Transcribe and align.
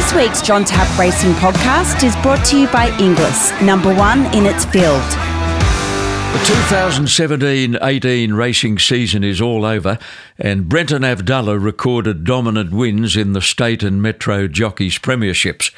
This 0.00 0.14
week's 0.14 0.40
John 0.40 0.64
Tapp 0.64 0.98
Racing 0.98 1.32
podcast 1.32 2.04
is 2.04 2.16
brought 2.22 2.42
to 2.46 2.58
you 2.58 2.66
by 2.68 2.88
Inglis, 2.98 3.52
number 3.60 3.94
one 3.94 4.24
in 4.34 4.46
its 4.46 4.64
field. 4.64 5.02
The 6.32 6.42
2017 6.42 7.76
18 7.82 8.32
racing 8.32 8.78
season 8.78 9.22
is 9.22 9.42
all 9.42 9.66
over, 9.66 9.98
and 10.38 10.70
Brenton 10.70 11.02
Avdulla 11.02 11.62
recorded 11.62 12.24
dominant 12.24 12.72
wins 12.72 13.14
in 13.14 13.34
the 13.34 13.42
state 13.42 13.82
and 13.82 14.00
metro 14.00 14.48
jockeys 14.48 14.98
premierships. 14.98 15.70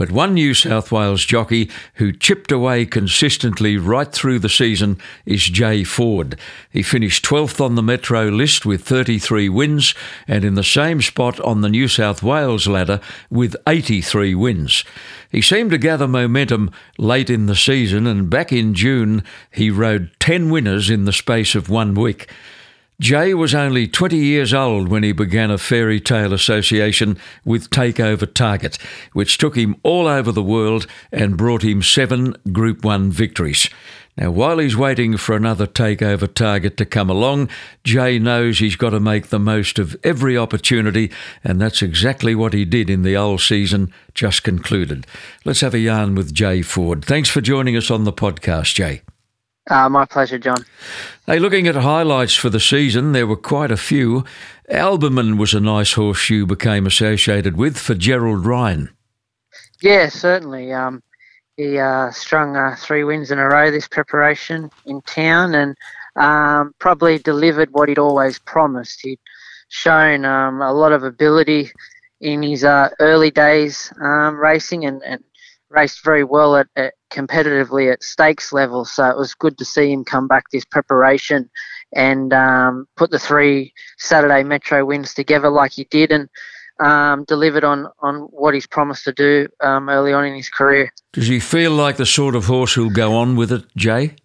But 0.00 0.10
one 0.10 0.32
New 0.32 0.54
South 0.54 0.90
Wales 0.90 1.26
jockey 1.26 1.68
who 1.96 2.10
chipped 2.10 2.50
away 2.50 2.86
consistently 2.86 3.76
right 3.76 4.10
through 4.10 4.38
the 4.38 4.48
season 4.48 4.96
is 5.26 5.44
Jay 5.44 5.84
Ford. 5.84 6.38
He 6.70 6.82
finished 6.82 7.22
12th 7.22 7.62
on 7.62 7.74
the 7.74 7.82
Metro 7.82 8.30
list 8.30 8.64
with 8.64 8.82
33 8.82 9.50
wins 9.50 9.94
and 10.26 10.42
in 10.42 10.54
the 10.54 10.64
same 10.64 11.02
spot 11.02 11.38
on 11.40 11.60
the 11.60 11.68
New 11.68 11.86
South 11.86 12.22
Wales 12.22 12.66
ladder 12.66 13.02
with 13.28 13.54
83 13.66 14.34
wins. 14.34 14.84
He 15.30 15.42
seemed 15.42 15.70
to 15.72 15.76
gather 15.76 16.08
momentum 16.08 16.70
late 16.96 17.28
in 17.28 17.44
the 17.44 17.54
season 17.54 18.06
and 18.06 18.30
back 18.30 18.54
in 18.54 18.72
June 18.72 19.22
he 19.50 19.68
rode 19.68 20.12
10 20.18 20.48
winners 20.48 20.88
in 20.88 21.04
the 21.04 21.12
space 21.12 21.54
of 21.54 21.68
one 21.68 21.92
week. 21.92 22.26
Jay 23.00 23.32
was 23.32 23.54
only 23.54 23.88
20 23.88 24.18
years 24.18 24.52
old 24.52 24.88
when 24.88 25.02
he 25.02 25.12
began 25.12 25.50
a 25.50 25.56
fairy 25.56 25.98
tale 25.98 26.34
association 26.34 27.16
with 27.46 27.70
Takeover 27.70 28.30
Target, 28.32 28.76
which 29.14 29.38
took 29.38 29.56
him 29.56 29.74
all 29.82 30.06
over 30.06 30.30
the 30.30 30.42
world 30.42 30.86
and 31.10 31.38
brought 31.38 31.62
him 31.62 31.82
seven 31.82 32.36
Group 32.52 32.84
1 32.84 33.10
victories. 33.10 33.70
Now, 34.18 34.30
while 34.30 34.58
he's 34.58 34.76
waiting 34.76 35.16
for 35.16 35.34
another 35.34 35.66
takeover 35.66 36.32
target 36.32 36.76
to 36.76 36.84
come 36.84 37.08
along, 37.08 37.48
Jay 37.84 38.18
knows 38.18 38.58
he's 38.58 38.76
got 38.76 38.90
to 38.90 39.00
make 39.00 39.28
the 39.28 39.38
most 39.38 39.78
of 39.78 39.96
every 40.04 40.36
opportunity, 40.36 41.10
and 41.42 41.58
that's 41.58 41.80
exactly 41.80 42.34
what 42.34 42.52
he 42.52 42.66
did 42.66 42.90
in 42.90 43.02
the 43.02 43.16
old 43.16 43.40
season 43.40 43.90
just 44.12 44.42
concluded. 44.42 45.06
Let's 45.46 45.62
have 45.62 45.72
a 45.72 45.78
yarn 45.78 46.16
with 46.16 46.34
Jay 46.34 46.60
Ford. 46.60 47.02
Thanks 47.02 47.30
for 47.30 47.40
joining 47.40 47.78
us 47.78 47.90
on 47.90 48.04
the 48.04 48.12
podcast, 48.12 48.74
Jay. 48.74 49.00
Uh, 49.70 49.88
my 49.88 50.04
pleasure, 50.04 50.38
John. 50.38 50.64
Hey, 51.26 51.38
looking 51.38 51.68
at 51.68 51.76
highlights 51.76 52.34
for 52.34 52.50
the 52.50 52.58
season, 52.58 53.12
there 53.12 53.26
were 53.26 53.36
quite 53.36 53.70
a 53.70 53.76
few. 53.76 54.24
Alberman 54.68 55.38
was 55.38 55.54
a 55.54 55.60
nice 55.60 55.92
horse 55.92 56.28
you 56.28 56.44
became 56.44 56.86
associated 56.86 57.56
with 57.56 57.78
for 57.78 57.94
Gerald 57.94 58.44
Ryan. 58.44 58.90
Yeah, 59.80 60.08
certainly. 60.08 60.72
Um, 60.72 61.02
he 61.56 61.78
uh, 61.78 62.10
strung 62.10 62.56
uh, 62.56 62.74
three 62.76 63.04
wins 63.04 63.30
in 63.30 63.38
a 63.38 63.46
row 63.46 63.70
this 63.70 63.86
preparation 63.86 64.70
in 64.86 65.02
town 65.02 65.54
and 65.54 65.76
um, 66.16 66.74
probably 66.78 67.18
delivered 67.18 67.70
what 67.72 67.88
he'd 67.88 67.98
always 67.98 68.40
promised. 68.40 69.00
He'd 69.02 69.20
shown 69.68 70.24
um, 70.24 70.60
a 70.60 70.72
lot 70.72 70.92
of 70.92 71.04
ability 71.04 71.70
in 72.20 72.42
his 72.42 72.64
uh, 72.64 72.88
early 72.98 73.30
days 73.30 73.92
um, 74.00 74.36
racing 74.36 74.84
and, 74.84 75.02
and 75.04 75.22
raced 75.70 76.04
very 76.04 76.24
well 76.24 76.56
at, 76.56 76.66
at, 76.76 76.94
competitively 77.10 77.92
at 77.92 78.02
stakes 78.02 78.52
level. 78.52 78.84
So 78.84 79.08
it 79.08 79.16
was 79.16 79.34
good 79.34 79.56
to 79.58 79.64
see 79.64 79.92
him 79.92 80.04
come 80.04 80.28
back 80.28 80.44
this 80.50 80.64
preparation 80.64 81.50
and 81.94 82.32
um, 82.32 82.86
put 82.96 83.10
the 83.10 83.18
three 83.18 83.72
Saturday 83.98 84.42
Metro 84.42 84.84
wins 84.84 85.14
together 85.14 85.50
like 85.50 85.72
he 85.72 85.84
did 85.84 86.12
and 86.12 86.28
um, 86.80 87.24
delivered 87.24 87.64
on, 87.64 87.88
on 88.00 88.22
what 88.30 88.54
he's 88.54 88.66
promised 88.66 89.04
to 89.04 89.12
do 89.12 89.48
um, 89.60 89.88
early 89.88 90.12
on 90.12 90.24
in 90.24 90.34
his 90.34 90.48
career. 90.48 90.92
Does 91.12 91.26
he 91.26 91.40
feel 91.40 91.72
like 91.72 91.96
the 91.96 92.06
sort 92.06 92.34
of 92.34 92.46
horse 92.46 92.74
who'll 92.74 92.90
go 92.90 93.16
on 93.16 93.36
with 93.36 93.52
it, 93.52 93.64
Jay? 93.76 94.16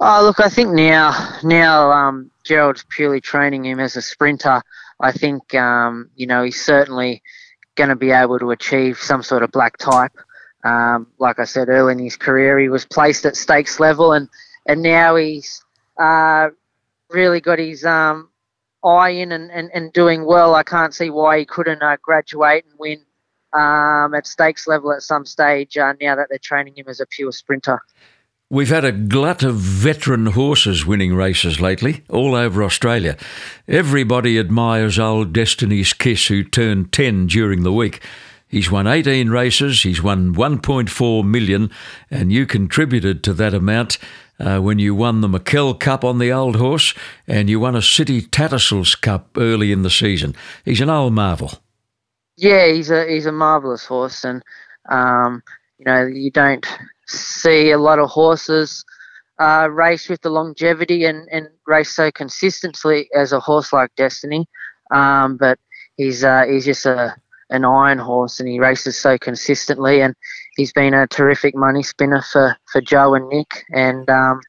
Oh, 0.00 0.22
look, 0.22 0.38
I 0.38 0.48
think 0.48 0.72
now 0.72 1.38
now 1.42 1.90
um, 1.90 2.30
Gerald's 2.44 2.84
purely 2.90 3.20
training 3.20 3.64
him 3.64 3.80
as 3.80 3.96
a 3.96 4.02
sprinter. 4.02 4.62
I 5.00 5.12
think 5.12 5.54
um, 5.54 6.10
you 6.14 6.26
know 6.26 6.42
he's 6.42 6.62
certainly 6.62 7.22
going 7.74 7.88
to 7.88 7.96
be 7.96 8.10
able 8.10 8.38
to 8.38 8.50
achieve 8.50 8.98
some 8.98 9.22
sort 9.22 9.42
of 9.42 9.50
black 9.50 9.78
type. 9.78 10.12
Um, 10.64 11.08
like 11.18 11.38
I 11.38 11.44
said 11.44 11.68
early 11.68 11.92
in 11.92 11.98
his 11.98 12.16
career, 12.16 12.58
he 12.58 12.68
was 12.68 12.84
placed 12.84 13.26
at 13.26 13.36
stakes 13.36 13.80
level, 13.80 14.12
and 14.12 14.28
and 14.66 14.82
now 14.82 15.16
he's 15.16 15.64
uh, 15.98 16.48
really 17.10 17.40
got 17.40 17.58
his 17.58 17.84
um, 17.84 18.28
eye 18.84 19.10
in 19.10 19.32
and, 19.32 19.50
and, 19.50 19.70
and 19.74 19.92
doing 19.92 20.24
well. 20.24 20.54
I 20.54 20.62
can't 20.62 20.94
see 20.94 21.10
why 21.10 21.38
he 21.38 21.44
couldn't 21.44 21.82
uh, 21.82 21.96
graduate 22.02 22.64
and 22.68 22.78
win 22.78 23.02
um, 23.52 24.14
at 24.14 24.26
stakes 24.26 24.66
level 24.66 24.92
at 24.92 25.02
some 25.02 25.26
stage. 25.26 25.76
Uh, 25.76 25.94
now 26.00 26.16
that 26.16 26.28
they're 26.30 26.38
training 26.38 26.74
him 26.76 26.86
as 26.88 27.00
a 27.00 27.06
pure 27.06 27.32
sprinter. 27.32 27.80
We've 28.52 28.68
had 28.68 28.84
a 28.84 28.92
glut 28.92 29.42
of 29.42 29.54
veteran 29.54 30.26
horses 30.26 30.84
winning 30.84 31.14
races 31.14 31.58
lately, 31.58 32.04
all 32.10 32.34
over 32.34 32.62
Australia. 32.62 33.16
Everybody 33.66 34.38
admires 34.38 34.98
old 34.98 35.32
Destiny's 35.32 35.94
Kiss, 35.94 36.26
who 36.26 36.44
turned 36.44 36.92
10 36.92 37.28
during 37.28 37.62
the 37.62 37.72
week. 37.72 38.02
He's 38.52 38.70
won 38.70 38.86
18 38.86 39.30
races, 39.30 39.82
he's 39.82 40.02
won 40.02 40.34
1.4 40.34 41.24
million, 41.24 41.70
and 42.10 42.30
you 42.30 42.44
contributed 42.44 43.24
to 43.24 43.32
that 43.32 43.54
amount 43.54 43.96
uh, 44.38 44.58
when 44.58 44.78
you 44.78 44.94
won 44.94 45.22
the 45.22 45.28
McKell 45.28 45.80
Cup 45.80 46.04
on 46.04 46.18
the 46.18 46.30
old 46.30 46.56
horse 46.56 46.92
and 47.26 47.48
you 47.48 47.58
won 47.58 47.74
a 47.74 47.80
City 47.80 48.20
Tattersalls 48.20 48.94
Cup 49.00 49.30
early 49.38 49.72
in 49.72 49.80
the 49.80 49.88
season. 49.88 50.34
He's 50.66 50.82
an 50.82 50.90
old 50.90 51.14
marvel. 51.14 51.52
Yeah, 52.36 52.66
he's 52.66 52.90
a 52.90 53.08
he's 53.08 53.24
a 53.24 53.32
marvelous 53.32 53.86
horse, 53.86 54.22
and 54.22 54.42
um, 54.90 55.42
you 55.78 55.86
know 55.86 56.04
you 56.04 56.30
don't 56.30 56.66
see 57.06 57.70
a 57.70 57.78
lot 57.78 57.98
of 57.98 58.10
horses 58.10 58.84
uh, 59.38 59.68
race 59.70 60.10
with 60.10 60.20
the 60.20 60.30
longevity 60.30 61.06
and, 61.06 61.26
and 61.32 61.48
race 61.66 61.90
so 61.90 62.10
consistently 62.10 63.08
as 63.14 63.32
a 63.32 63.40
horse 63.40 63.72
like 63.72 63.94
Destiny. 63.96 64.46
Um, 64.90 65.38
but 65.38 65.58
he's 65.96 66.22
uh, 66.22 66.44
he's 66.46 66.66
just 66.66 66.84
a 66.84 67.16
an 67.52 67.64
iron 67.64 67.98
horse 67.98 68.40
and 68.40 68.48
he 68.48 68.58
races 68.58 68.98
so 68.98 69.16
consistently 69.18 70.00
and 70.00 70.14
he's 70.56 70.72
been 70.72 70.94
a 70.94 71.06
terrific 71.06 71.54
money 71.54 71.82
spinner 71.82 72.22
for, 72.22 72.56
for 72.72 72.80
Joe 72.80 73.14
and 73.14 73.28
Nick 73.28 73.64
and 73.72 74.08
um, 74.10 74.40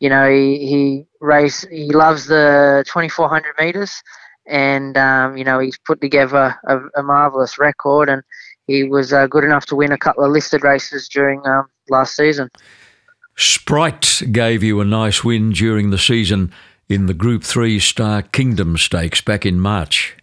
you 0.00 0.08
know 0.08 0.28
he, 0.28 0.66
he 0.66 1.06
race 1.20 1.66
he 1.70 1.90
loves 1.90 2.26
the 2.26 2.84
2400 2.88 3.54
meters 3.60 4.02
and 4.46 4.96
um, 4.96 5.36
you 5.36 5.44
know 5.44 5.58
he's 5.58 5.78
put 5.78 6.00
together 6.00 6.56
a, 6.66 6.78
a 6.96 7.02
marvelous 7.02 7.58
record 7.58 8.08
and 8.08 8.22
he 8.66 8.84
was 8.84 9.12
uh, 9.12 9.26
good 9.26 9.44
enough 9.44 9.66
to 9.66 9.76
win 9.76 9.92
a 9.92 9.98
couple 9.98 10.24
of 10.24 10.30
listed 10.30 10.64
races 10.64 11.08
during 11.08 11.46
um, 11.46 11.66
last 11.88 12.16
season. 12.16 12.50
Sprite 13.36 14.22
gave 14.32 14.62
you 14.62 14.80
a 14.80 14.84
nice 14.84 15.22
win 15.22 15.52
during 15.52 15.90
the 15.90 15.98
season 15.98 16.52
in 16.88 17.06
the 17.06 17.14
Group 17.14 17.44
3 17.44 17.78
Star 17.78 18.22
Kingdom 18.22 18.76
Stakes 18.76 19.20
back 19.20 19.46
in 19.46 19.60
March. 19.60 20.16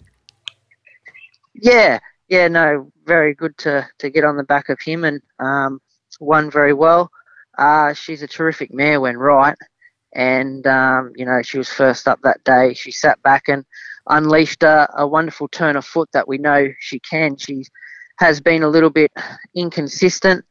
Yeah, 1.53 1.99
yeah, 2.27 2.47
no, 2.47 2.91
very 3.05 3.33
good 3.33 3.57
to, 3.59 3.87
to 3.99 4.09
get 4.09 4.23
on 4.23 4.37
the 4.37 4.43
back 4.43 4.69
of 4.69 4.79
him 4.81 5.03
and 5.03 5.21
um, 5.39 5.79
won 6.19 6.49
very 6.49 6.73
well. 6.73 7.11
Uh, 7.57 7.93
she's 7.93 8.21
a 8.21 8.27
terrific 8.27 8.73
mare 8.73 8.99
when 8.99 9.17
right, 9.17 9.57
and 10.13 10.65
um, 10.67 11.11
you 11.15 11.25
know 11.25 11.41
she 11.41 11.57
was 11.57 11.69
first 11.69 12.07
up 12.07 12.19
that 12.23 12.43
day. 12.43 12.73
She 12.73 12.91
sat 12.91 13.21
back 13.21 13.43
and 13.47 13.63
unleashed 14.09 14.63
a, 14.63 14.89
a 14.97 15.07
wonderful 15.07 15.47
turn 15.47 15.75
of 15.75 15.85
foot 15.85 16.09
that 16.13 16.27
we 16.27 16.37
know 16.37 16.67
she 16.79 16.99
can. 16.99 17.37
She 17.37 17.63
has 18.19 18.41
been 18.41 18.63
a 18.63 18.67
little 18.67 18.89
bit 18.89 19.11
inconsistent 19.55 20.43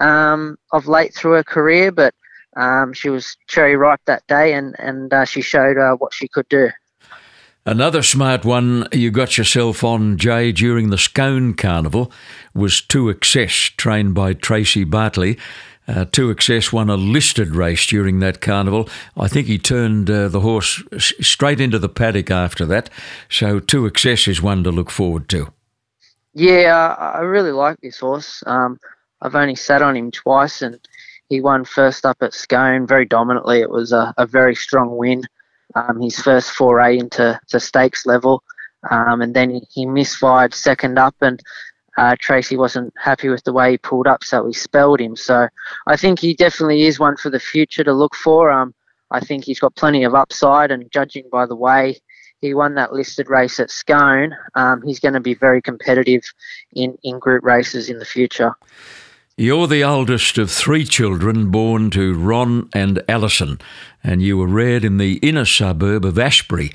um, 0.00 0.56
of 0.72 0.86
late 0.88 1.14
through 1.14 1.32
her 1.32 1.44
career, 1.44 1.92
but 1.92 2.14
um, 2.56 2.92
she 2.92 3.08
was 3.08 3.36
cherry 3.46 3.76
ripe 3.76 4.00
that 4.06 4.26
day, 4.26 4.54
and 4.54 4.74
and 4.78 5.12
uh, 5.14 5.24
she 5.24 5.40
showed 5.40 5.78
uh, 5.78 5.94
what 5.96 6.12
she 6.12 6.28
could 6.28 6.48
do. 6.48 6.68
Another 7.66 8.02
smart 8.02 8.46
one 8.46 8.88
you 8.90 9.10
got 9.10 9.36
yourself 9.36 9.84
on, 9.84 10.16
Jay, 10.16 10.50
during 10.50 10.88
the 10.88 10.96
Scone 10.96 11.52
Carnival 11.54 12.10
was 12.54 12.80
Two 12.80 13.10
Excess, 13.10 13.52
trained 13.52 14.14
by 14.14 14.32
Tracy 14.32 14.82
Bartley. 14.82 15.38
Uh, 15.86 16.06
Two 16.10 16.30
Excess 16.30 16.72
won 16.72 16.88
a 16.88 16.96
listed 16.96 17.54
race 17.54 17.86
during 17.86 18.20
that 18.20 18.40
carnival. 18.40 18.88
I 19.14 19.28
think 19.28 19.46
he 19.46 19.58
turned 19.58 20.08
uh, 20.08 20.28
the 20.28 20.40
horse 20.40 20.82
straight 20.98 21.60
into 21.60 21.78
the 21.78 21.90
paddock 21.90 22.30
after 22.30 22.64
that. 22.64 22.88
So 23.28 23.60
Two 23.60 23.84
Excess 23.84 24.26
is 24.26 24.40
one 24.40 24.64
to 24.64 24.70
look 24.70 24.88
forward 24.88 25.28
to. 25.28 25.52
Yeah, 26.32 26.94
I 26.98 27.20
really 27.20 27.52
like 27.52 27.78
this 27.82 27.98
horse. 27.98 28.42
Um, 28.46 28.78
I've 29.20 29.34
only 29.34 29.56
sat 29.56 29.82
on 29.82 29.96
him 29.96 30.10
twice, 30.10 30.62
and 30.62 30.80
he 31.28 31.42
won 31.42 31.66
first 31.66 32.06
up 32.06 32.16
at 32.22 32.32
Scone 32.32 32.86
very 32.86 33.04
dominantly. 33.04 33.60
It 33.60 33.70
was 33.70 33.92
a, 33.92 34.14
a 34.16 34.26
very 34.26 34.54
strong 34.54 34.96
win 34.96 35.24
um, 35.74 36.00
his 36.00 36.18
first 36.18 36.50
foray 36.52 36.98
into 36.98 37.38
to 37.48 37.60
stakes 37.60 38.06
level, 38.06 38.42
um, 38.90 39.22
and 39.22 39.34
then 39.34 39.50
he, 39.50 39.60
he 39.70 39.86
misfired 39.86 40.54
second 40.54 40.98
up, 40.98 41.14
and 41.20 41.42
uh, 41.96 42.16
Tracy 42.18 42.56
wasn't 42.56 42.92
happy 42.96 43.28
with 43.28 43.44
the 43.44 43.52
way 43.52 43.72
he 43.72 43.78
pulled 43.78 44.06
up, 44.06 44.24
so 44.24 44.46
he 44.46 44.52
spelled 44.52 45.00
him. 45.00 45.16
So 45.16 45.48
I 45.86 45.96
think 45.96 46.18
he 46.18 46.34
definitely 46.34 46.82
is 46.82 46.98
one 46.98 47.16
for 47.16 47.30
the 47.30 47.40
future 47.40 47.84
to 47.84 47.92
look 47.92 48.14
for. 48.14 48.50
Um, 48.50 48.74
I 49.10 49.20
think 49.20 49.44
he's 49.44 49.60
got 49.60 49.74
plenty 49.74 50.04
of 50.04 50.14
upside, 50.14 50.70
and 50.70 50.90
judging 50.90 51.28
by 51.30 51.46
the 51.46 51.56
way 51.56 52.00
he 52.40 52.54
won 52.54 52.74
that 52.74 52.92
listed 52.92 53.28
race 53.28 53.60
at 53.60 53.70
Scone, 53.70 54.34
um, 54.54 54.82
he's 54.82 55.00
going 55.00 55.14
to 55.14 55.20
be 55.20 55.34
very 55.34 55.60
competitive 55.60 56.22
in, 56.72 56.96
in 57.02 57.18
group 57.18 57.44
races 57.44 57.90
in 57.90 57.98
the 57.98 58.04
future. 58.04 58.54
You're 59.36 59.68
the 59.68 59.84
oldest 59.84 60.36
of 60.38 60.50
three 60.50 60.84
children 60.84 61.50
born 61.50 61.90
to 61.92 62.14
Ron 62.14 62.68
and 62.74 63.02
Alison, 63.08 63.58
and 64.04 64.20
you 64.20 64.36
were 64.36 64.46
reared 64.46 64.84
in 64.84 64.98
the 64.98 65.14
inner 65.18 65.46
suburb 65.46 66.04
of 66.04 66.18
Ashbury. 66.18 66.72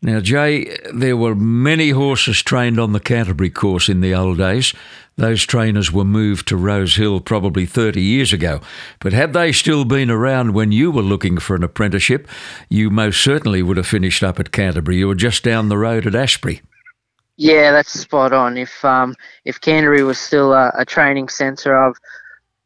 Now, 0.00 0.20
Jay, 0.20 0.76
there 0.94 1.16
were 1.16 1.34
many 1.34 1.90
horses 1.90 2.42
trained 2.42 2.78
on 2.78 2.92
the 2.92 3.00
Canterbury 3.00 3.50
course 3.50 3.88
in 3.88 4.00
the 4.00 4.14
old 4.14 4.38
days. 4.38 4.72
Those 5.16 5.44
trainers 5.44 5.90
were 5.90 6.04
moved 6.04 6.46
to 6.48 6.56
Rose 6.56 6.94
Hill 6.94 7.20
probably 7.20 7.66
30 7.66 8.00
years 8.00 8.32
ago. 8.32 8.60
But 9.00 9.12
had 9.12 9.32
they 9.32 9.50
still 9.50 9.84
been 9.84 10.10
around 10.10 10.54
when 10.54 10.70
you 10.70 10.92
were 10.92 11.02
looking 11.02 11.38
for 11.38 11.56
an 11.56 11.64
apprenticeship, 11.64 12.28
you 12.68 12.88
most 12.90 13.20
certainly 13.20 13.60
would 13.60 13.76
have 13.76 13.88
finished 13.88 14.22
up 14.22 14.38
at 14.38 14.52
Canterbury. 14.52 14.98
You 14.98 15.08
were 15.08 15.16
just 15.16 15.42
down 15.42 15.68
the 15.68 15.76
road 15.76 16.06
at 16.06 16.14
Ashbury. 16.14 16.62
Yeah, 17.38 17.70
that's 17.70 17.92
spot 17.92 18.32
on. 18.32 18.58
If 18.58 18.84
um, 18.84 19.14
if 19.44 19.60
Canterbury 19.60 20.02
was 20.02 20.18
still 20.18 20.52
a, 20.52 20.72
a 20.76 20.84
training 20.84 21.28
centre, 21.28 21.78
I'm 21.78 21.94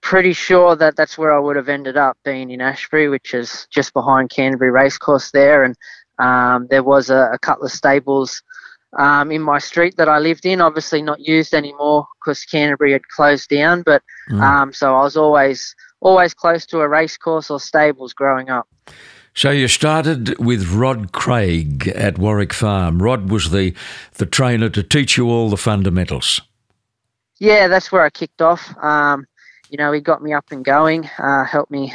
pretty 0.00 0.32
sure 0.32 0.74
that 0.76 0.96
that's 0.96 1.18
where 1.18 1.30
I 1.30 1.38
would 1.38 1.56
have 1.56 1.68
ended 1.68 1.98
up 1.98 2.16
being 2.24 2.50
in 2.50 2.62
Ashbury, 2.62 3.10
which 3.10 3.34
is 3.34 3.68
just 3.70 3.92
behind 3.92 4.30
Canterbury 4.30 4.70
Racecourse 4.70 5.30
there. 5.30 5.64
And 5.64 5.76
um, 6.18 6.68
there 6.70 6.82
was 6.82 7.10
a, 7.10 7.30
a, 7.34 7.38
couple 7.38 7.66
of 7.66 7.70
stables 7.70 8.42
um, 8.98 9.30
in 9.30 9.42
my 9.42 9.58
street 9.58 9.94
that 9.98 10.08
I 10.08 10.18
lived 10.18 10.46
in, 10.46 10.62
obviously 10.62 11.02
not 11.02 11.20
used 11.20 11.52
anymore 11.52 12.06
because 12.20 12.42
Canterbury 12.46 12.92
had 12.92 13.06
closed 13.08 13.50
down. 13.50 13.82
But 13.82 14.02
mm. 14.30 14.40
um, 14.40 14.72
so 14.72 14.96
I 14.96 15.02
was 15.02 15.18
always 15.18 15.76
always 16.00 16.32
close 16.32 16.64
to 16.66 16.80
a 16.80 16.88
racecourse 16.88 17.50
or 17.50 17.60
stables 17.60 18.14
growing 18.14 18.48
up. 18.48 18.66
So 19.34 19.50
you 19.50 19.66
started 19.66 20.38
with 20.38 20.72
Rod 20.72 21.12
Craig 21.12 21.88
at 21.88 22.18
Warwick 22.18 22.52
Farm. 22.52 23.02
Rod 23.02 23.30
was 23.30 23.50
the 23.50 23.74
the 24.18 24.26
trainer 24.26 24.68
to 24.68 24.82
teach 24.82 25.16
you 25.16 25.30
all 25.30 25.48
the 25.48 25.56
fundamentals. 25.56 26.42
Yeah, 27.38 27.66
that's 27.66 27.90
where 27.90 28.02
I 28.02 28.10
kicked 28.10 28.42
off. 28.42 28.76
Um, 28.82 29.26
you 29.70 29.78
know, 29.78 29.90
he 29.90 30.00
got 30.00 30.22
me 30.22 30.34
up 30.34 30.44
and 30.50 30.62
going, 30.62 31.08
uh, 31.18 31.44
helped 31.44 31.70
me 31.70 31.94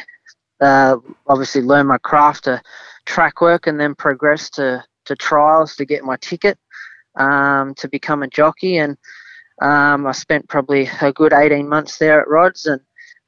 uh, 0.62 0.98
obviously 1.28 1.62
learn 1.62 1.86
my 1.86 2.00
craft 2.00 2.45
to 2.45 2.60
track 3.06 3.40
work, 3.40 3.68
and 3.68 3.80
then 3.80 3.94
progress 3.94 4.50
to 4.51 4.83
to 5.06 5.16
trials 5.16 5.75
to 5.75 5.86
get 5.86 6.04
my 6.04 6.18
ticket 6.18 6.57
um, 7.18 7.75
to 7.75 7.88
become 7.88 8.24
a 8.24 8.28
jockey. 8.28 8.78
And 8.78 8.98
um, 9.62 10.07
I 10.07 10.12
spent 10.12 10.50
probably 10.50 10.90
a 11.01 11.13
good 11.13 11.33
18 11.33 11.69
months 11.69 12.00
there 12.00 12.19
at 12.19 12.28
Rods 12.28 12.66
and 12.66 12.81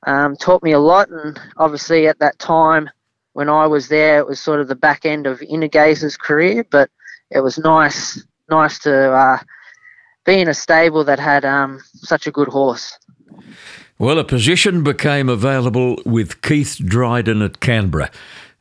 um, 0.08 0.36
taught 0.36 0.64
me 0.64 0.72
a 0.72 0.80
lot. 0.80 1.10
And 1.10 1.40
obviously, 1.58 2.08
at 2.08 2.18
that 2.20 2.40
time 2.40 2.90
when 3.34 3.50
I 3.50 3.68
was 3.68 3.88
there, 3.88 4.18
it 4.20 4.28
was 4.28 4.40
sort 4.40 4.60
of 4.60 4.68
the 4.68 4.76
back 4.76 5.06
end 5.06 5.28
of 5.28 5.40
Innergazer's 5.40 6.18
career, 6.18 6.66
but 6.70 6.90
it 7.30 7.42
was 7.42 7.58
nice, 7.58 8.24
nice 8.50 8.80
to 8.80 9.12
uh, 9.12 9.38
be 10.26 10.40
in 10.40 10.48
a 10.48 10.54
stable 10.54 11.04
that 11.04 11.20
had 11.20 11.46
um, 11.46 11.82
such 11.94 12.28
a 12.28 12.32
good 12.32 12.48
horse. 12.48 12.98
Well, 13.98 14.18
a 14.18 14.24
position 14.24 14.84
became 14.84 15.30
available 15.30 15.98
with 16.06 16.42
Keith 16.42 16.80
Dryden 16.84 17.42
at 17.42 17.60
Canberra, 17.60 18.10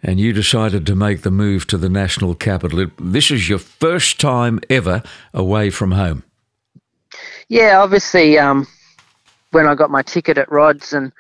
and 0.02 0.18
you 0.18 0.32
decided 0.32 0.86
to 0.86 0.96
make 0.96 1.22
the 1.22 1.30
move 1.30 1.66
to 1.68 1.78
the 1.78 1.88
national 1.88 2.34
capital. 2.34 2.86
This 2.98 3.30
is 3.30 3.48
your 3.48 3.58
first 3.58 4.20
time 4.20 4.60
ever 4.68 5.02
away 5.32 5.70
from 5.70 5.92
home. 5.92 6.24
Yeah, 7.48 7.80
obviously, 7.80 8.38
um, 8.38 8.66
when 9.52 9.66
I 9.66 9.74
got 9.74 9.90
my 9.90 10.02
ticket 10.02 10.38
at 10.38 10.50
Rods 10.50 10.92
and 10.92 11.12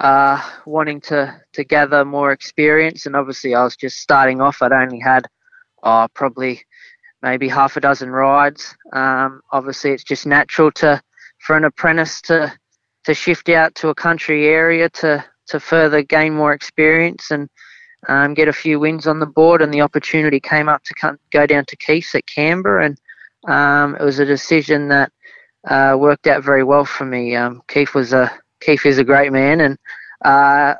uh, 0.00 0.40
wanting 0.64 1.00
to, 1.02 1.38
to 1.52 1.64
gather 1.64 2.04
more 2.04 2.32
experience, 2.32 3.06
and 3.06 3.14
obviously 3.14 3.54
I 3.54 3.62
was 3.62 3.76
just 3.76 3.98
starting 3.98 4.40
off. 4.40 4.62
I'd 4.62 4.72
only 4.72 4.98
had 4.98 5.26
uh, 5.82 6.08
probably 6.08 6.62
maybe 7.22 7.48
half 7.48 7.76
a 7.76 7.80
dozen 7.80 8.10
rides. 8.10 8.74
Um, 8.94 9.42
obviously, 9.52 9.90
it's 9.90 10.04
just 10.04 10.26
natural 10.26 10.70
to 10.72 11.02
for 11.38 11.56
an 11.56 11.64
apprentice 11.64 12.20
to 12.22 12.52
to 13.04 13.14
shift 13.14 13.48
out 13.48 13.74
to 13.74 13.88
a 13.88 13.94
country 13.94 14.46
area 14.46 14.88
to 14.88 15.24
to 15.48 15.60
further 15.60 16.02
gain 16.02 16.34
more 16.34 16.52
experience 16.52 17.30
and 17.30 17.48
um, 18.08 18.32
get 18.32 18.48
a 18.48 18.52
few 18.52 18.80
wins 18.80 19.06
on 19.06 19.20
the 19.20 19.26
board. 19.26 19.60
And 19.60 19.72
the 19.72 19.82
opportunity 19.82 20.40
came 20.40 20.68
up 20.68 20.82
to 20.84 20.94
come, 20.94 21.18
go 21.30 21.46
down 21.46 21.66
to 21.66 21.76
Keith's 21.76 22.14
at 22.14 22.26
Canberra, 22.26 22.86
and 22.86 22.98
um, 23.48 23.96
it 23.96 24.02
was 24.02 24.18
a 24.18 24.24
decision 24.24 24.88
that 24.88 25.12
uh, 25.68 25.96
worked 25.98 26.26
out 26.26 26.42
very 26.42 26.64
well 26.64 26.86
for 26.86 27.04
me. 27.04 27.36
Um, 27.36 27.60
Keith 27.68 27.94
was 27.94 28.14
a 28.14 28.32
Keith 28.60 28.84
is 28.86 28.98
a 28.98 29.04
great 29.04 29.32
man, 29.32 29.60
and 29.60 29.78
uh, 30.24 30.74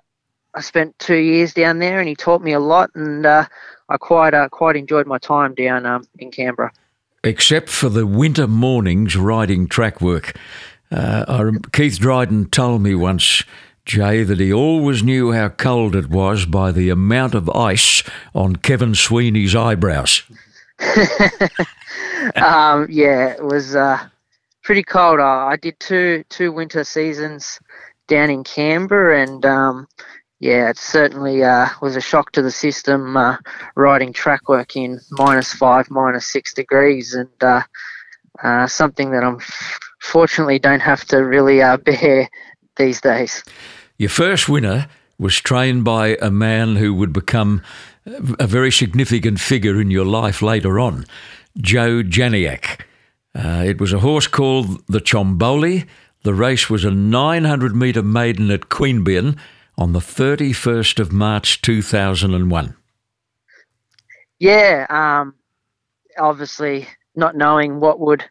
I 0.55 0.61
spent 0.61 0.99
two 0.99 1.17
years 1.17 1.55
down 1.55 1.79
there, 1.79 1.99
and 1.99 2.09
he 2.09 2.15
taught 2.15 2.43
me 2.43 2.53
a 2.53 2.61
lot, 2.61 2.91
and 2.94 3.25
uh, 3.25 3.47
I 3.88 3.97
quite 3.97 4.35
uh, 4.35 4.49
quite 4.49 4.77
enjoyed 4.77 5.06
my 5.06 5.19
time 5.19 5.55
down 5.55 5.87
um, 5.87 6.06
in 6.19 6.31
Canberra. 6.31 6.73
Except 7.23 7.69
for 7.69 7.88
the 7.88 8.06
winter 8.06 8.47
mornings 8.47 9.17
riding 9.17 9.69
track 9.69 10.00
work. 10.00 10.37
Uh, 10.91 11.53
Keith 11.73 11.99
Dryden 11.99 12.50
told 12.50 12.82
me 12.82 12.94
once, 12.94 13.44
Jay, 13.85 14.25
that 14.25 14.41
he 14.41 14.53
always 14.53 15.03
knew 15.03 15.32
how 15.32 15.49
cold 15.49 15.94
it 15.94 16.09
was 16.09 16.47
by 16.47 16.73
the 16.73 16.91
amount 16.91 17.35
of 17.35 17.49
ice 17.50 18.03
on 18.35 18.56
Kevin 18.56 18.94
Sweeney's 18.94 19.55
eyebrows. 19.55 20.23
um, 22.37 22.87
yeah, 22.91 23.29
it 23.29 23.44
was 23.44 23.77
uh, 23.77 24.09
pretty 24.70 24.84
cold. 24.84 25.19
I 25.19 25.56
did 25.56 25.81
two 25.81 26.22
two 26.28 26.52
winter 26.52 26.84
seasons 26.84 27.58
down 28.06 28.31
in 28.31 28.44
Canberra, 28.44 29.20
and 29.20 29.44
um, 29.44 29.88
yeah, 30.38 30.70
it 30.70 30.78
certainly 30.78 31.43
uh, 31.43 31.67
was 31.82 31.96
a 31.96 32.00
shock 32.00 32.31
to 32.32 32.43
the 32.43 32.52
system 32.52 33.17
uh, 33.17 33.38
riding 33.75 34.12
track 34.12 34.49
work 34.49 34.76
in 34.76 35.00
minus 35.11 35.52
five, 35.52 35.90
minus 35.90 36.25
six 36.32 36.55
degrees, 36.55 37.14
and 37.14 37.43
uh, 37.43 37.62
uh 38.44 38.69
something 38.69 39.11
that 39.11 39.25
I'm 39.25 39.40
fortunately 39.99 40.61
don't 40.61 40.78
have 40.78 41.05
to 41.06 41.17
really 41.17 41.61
uh, 41.61 41.76
bear 41.88 42.28
these 42.76 43.00
days. 43.00 43.43
Your 43.99 44.11
first 44.11 44.49
winner 44.49 44.87
was 45.19 45.40
trained 45.40 45.82
by 45.82 46.17
a 46.22 46.31
man 46.31 46.76
who 46.76 46.94
would 46.94 47.12
become 47.12 47.61
a 48.38 48.46
very 48.46 48.70
significant 48.70 49.40
figure 49.40 49.81
in 49.81 49.90
your 49.90 50.06
life 50.06 50.43
later 50.43 50.78
on, 50.78 51.06
Joe 51.58 52.05
Janiak. 52.05 52.82
Uh, 53.35 53.62
it 53.65 53.81
was 53.81 53.93
a 53.93 54.00
horse 54.00 54.27
called 54.27 54.85
the 54.87 55.00
Chomboli. 55.00 55.87
The 56.23 56.35
race 56.35 56.69
was 56.69 56.85
a 56.85 56.91
900 56.91 57.75
metre 57.75 58.03
maiden 58.03 58.50
at 58.50 58.69
Queanbeyan 58.69 59.38
on 59.79 59.93
the 59.93 60.00
31st 60.00 60.99
of 60.99 61.12
March 61.12 61.62
2001. 61.62 62.77
Yeah, 64.38 64.87
um, 64.91 65.35
obviously 66.19 66.88
not 67.15 67.37
knowing 67.37 67.81
what 67.81 68.00
would 68.00 68.25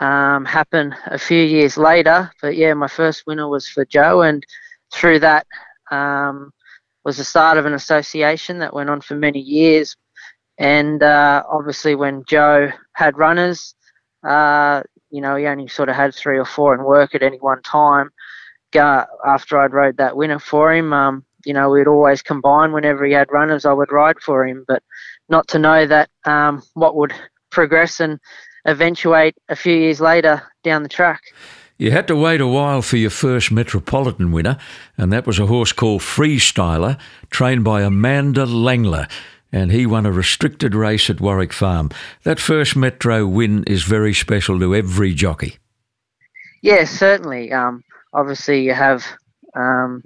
um, 0.00 0.44
happen 0.44 0.94
a 1.06 1.18
few 1.18 1.42
years 1.42 1.76
later. 1.76 2.30
But 2.40 2.56
yeah, 2.56 2.74
my 2.74 2.88
first 2.88 3.24
winner 3.26 3.48
was 3.48 3.68
for 3.68 3.84
Joe, 3.84 4.22
and 4.22 4.44
through 4.92 5.20
that 5.20 5.46
um, 5.90 6.52
was 7.04 7.16
the 7.16 7.24
start 7.24 7.58
of 7.58 7.66
an 7.66 7.74
association 7.74 8.58
that 8.58 8.74
went 8.74 8.90
on 8.90 9.00
for 9.00 9.14
many 9.14 9.40
years. 9.40 9.96
And 10.58 11.02
uh, 11.02 11.42
obviously, 11.50 11.94
when 11.94 12.24
Joe 12.26 12.70
had 12.92 13.18
runners, 13.18 13.74
uh, 14.22 14.82
you 15.10 15.20
know, 15.20 15.36
he 15.36 15.46
only 15.46 15.68
sort 15.68 15.88
of 15.88 15.96
had 15.96 16.14
three 16.14 16.38
or 16.38 16.44
four 16.44 16.74
in 16.74 16.84
work 16.84 17.14
at 17.14 17.22
any 17.22 17.38
one 17.38 17.62
time. 17.62 18.10
after 18.74 19.58
I'd 19.58 19.72
rode 19.72 19.96
that 19.96 20.16
winner 20.16 20.38
for 20.38 20.72
him, 20.72 20.92
um, 20.92 21.24
you 21.44 21.54
know, 21.54 21.70
we'd 21.70 21.86
always 21.86 22.22
combine 22.22 22.72
whenever 22.72 23.04
he 23.04 23.12
had 23.12 23.32
runners, 23.32 23.64
I 23.64 23.72
would 23.72 23.92
ride 23.92 24.20
for 24.20 24.46
him. 24.46 24.64
But 24.68 24.82
not 25.28 25.48
to 25.48 25.58
know 25.58 25.86
that 25.86 26.10
um, 26.24 26.62
what 26.74 26.96
would 26.96 27.12
progress 27.50 28.00
and 28.00 28.20
eventuate 28.66 29.34
a 29.48 29.56
few 29.56 29.74
years 29.74 30.00
later 30.00 30.42
down 30.62 30.82
the 30.82 30.88
track. 30.88 31.22
You 31.78 31.92
had 31.92 32.08
to 32.08 32.16
wait 32.16 32.42
a 32.42 32.46
while 32.46 32.82
for 32.82 32.98
your 32.98 33.08
first 33.08 33.50
Metropolitan 33.50 34.32
winner, 34.32 34.58
and 34.98 35.10
that 35.12 35.26
was 35.26 35.38
a 35.38 35.46
horse 35.46 35.72
called 35.72 36.02
Freestyler, 36.02 36.98
trained 37.30 37.64
by 37.64 37.80
Amanda 37.80 38.44
Langler, 38.44 39.10
and 39.52 39.72
he 39.72 39.86
won 39.86 40.06
a 40.06 40.12
restricted 40.12 40.74
race 40.74 41.10
at 41.10 41.20
Warwick 41.20 41.52
Farm. 41.52 41.90
That 42.24 42.40
first 42.40 42.76
Metro 42.76 43.26
win 43.26 43.64
is 43.64 43.82
very 43.82 44.14
special 44.14 44.58
to 44.60 44.74
every 44.74 45.14
jockey. 45.14 45.58
Yes, 46.62 46.90
certainly. 46.90 47.52
Um, 47.52 47.82
obviously, 48.12 48.62
you 48.64 48.74
have 48.74 49.04
um, 49.54 50.02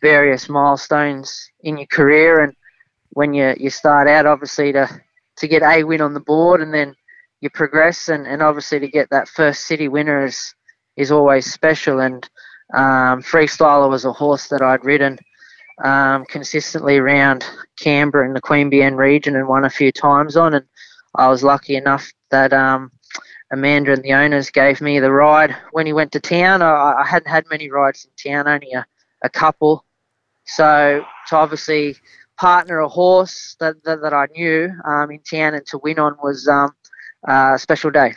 various 0.00 0.48
milestones 0.48 1.50
in 1.60 1.76
your 1.76 1.86
career, 1.86 2.40
and 2.42 2.54
when 3.10 3.34
you, 3.34 3.54
you 3.58 3.70
start 3.70 4.08
out, 4.08 4.26
obviously 4.26 4.72
to 4.72 4.88
to 5.36 5.48
get 5.48 5.62
a 5.62 5.82
win 5.82 6.00
on 6.02 6.14
the 6.14 6.20
board, 6.20 6.60
and 6.60 6.74
then 6.74 6.94
you 7.40 7.50
progress, 7.50 8.08
and, 8.08 8.26
and 8.26 8.42
obviously 8.42 8.78
to 8.78 8.88
get 8.88 9.08
that 9.10 9.28
first 9.28 9.66
city 9.66 9.88
winner 9.88 10.24
is 10.24 10.54
is 10.96 11.10
always 11.10 11.50
special. 11.50 12.00
And 12.00 12.28
um, 12.74 13.22
Freestyler 13.22 13.88
was 13.88 14.04
a 14.04 14.12
horse 14.12 14.48
that 14.48 14.62
I'd 14.62 14.84
ridden 14.84 15.18
um, 15.82 16.24
consistently 16.26 16.98
around 16.98 17.44
Canberra 17.78 18.26
and 18.26 18.36
the 18.36 18.42
Queanbeyan 18.42 18.96
region 18.96 19.36
and 19.36 19.48
won 19.48 19.64
a 19.64 19.70
few 19.70 19.92
times 19.92 20.36
on. 20.36 20.54
And 20.54 20.64
I 21.14 21.28
was 21.28 21.42
lucky 21.42 21.76
enough 21.76 22.10
that 22.30 22.52
um, 22.52 22.90
Amanda 23.50 23.92
and 23.92 24.02
the 24.02 24.12
owners 24.12 24.50
gave 24.50 24.80
me 24.80 24.98
the 24.98 25.12
ride 25.12 25.56
when 25.72 25.86
he 25.86 25.92
went 25.92 26.12
to 26.12 26.20
town. 26.20 26.62
I, 26.62 26.94
I 27.00 27.06
hadn't 27.06 27.30
had 27.30 27.44
many 27.50 27.70
rides 27.70 28.06
in 28.06 28.32
town, 28.32 28.48
only 28.48 28.72
a, 28.72 28.86
a 29.22 29.28
couple. 29.28 29.84
So 30.44 31.04
to 31.28 31.36
obviously 31.36 31.96
partner 32.38 32.80
a 32.80 32.88
horse 32.88 33.56
that, 33.60 33.82
that, 33.84 34.02
that 34.02 34.12
I 34.12 34.26
knew 34.34 34.70
um, 34.84 35.10
in 35.10 35.20
town 35.20 35.54
and 35.54 35.66
to 35.66 35.78
win 35.78 35.98
on 35.98 36.16
was 36.22 36.48
um, 36.48 36.74
uh, 37.28 37.56
special 37.58 37.90
day. 37.90 38.14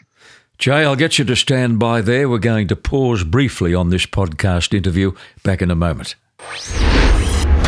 Jay, 0.57 0.85
I'll 0.85 0.95
get 0.95 1.19
you 1.19 1.25
to 1.25 1.35
stand 1.35 1.79
by 1.79 2.01
there. 2.01 2.29
We're 2.29 2.38
going 2.38 2.69
to 2.69 2.75
pause 2.75 3.24
briefly 3.25 3.75
on 3.75 3.89
this 3.89 4.05
podcast 4.05 4.74
interview. 4.74 5.12
Back 5.43 5.62
in 5.62 5.69
a 5.69 5.75
moment. 5.75 6.15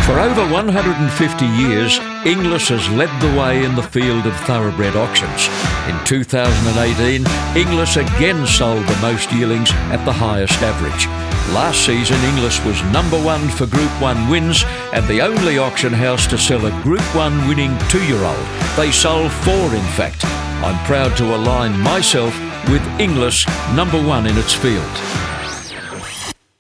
For 0.08 0.22
over 0.22 0.50
150 0.54 1.46
years, 1.46 2.00
Inglis 2.26 2.70
has 2.70 2.90
led 2.92 3.12
the 3.20 3.38
way 3.38 3.66
in 3.66 3.76
the 3.76 3.84
field 3.84 4.26
of 4.26 4.34
thoroughbred 4.48 4.96
auctions. 4.96 5.50
In 5.90 6.02
2018, 6.06 7.28
Inglis 7.58 7.98
again 7.98 8.48
sold 8.48 8.88
the 8.88 9.02
most 9.02 9.30
yearlings 9.34 9.70
at 9.92 10.06
the 10.06 10.14
highest 10.14 10.62
average. 10.62 11.08
Last 11.54 11.86
season, 11.86 12.16
Inglis 12.24 12.64
was 12.64 12.82
number 12.94 13.22
one 13.22 13.50
for 13.50 13.66
Group 13.66 13.92
1 14.00 14.30
wins 14.30 14.64
and 14.94 15.06
the 15.10 15.20
only 15.20 15.58
auction 15.58 15.92
house 15.92 16.26
to 16.28 16.38
sell 16.38 16.66
a 16.66 16.82
Group 16.84 17.04
1 17.14 17.46
winning 17.50 17.78
two 17.90 18.06
year 18.08 18.24
old. 18.24 18.48
They 18.78 18.92
sold 18.94 19.30
four, 19.44 19.76
in 19.76 19.88
fact. 20.00 20.24
I'm 20.64 20.82
proud 20.86 21.18
to 21.18 21.36
align 21.36 21.78
myself 21.82 22.34
with 22.70 22.82
Inglis 22.98 23.46
number 23.76 24.02
one 24.02 24.26
in 24.26 24.38
its 24.38 24.54
field. 24.54 25.37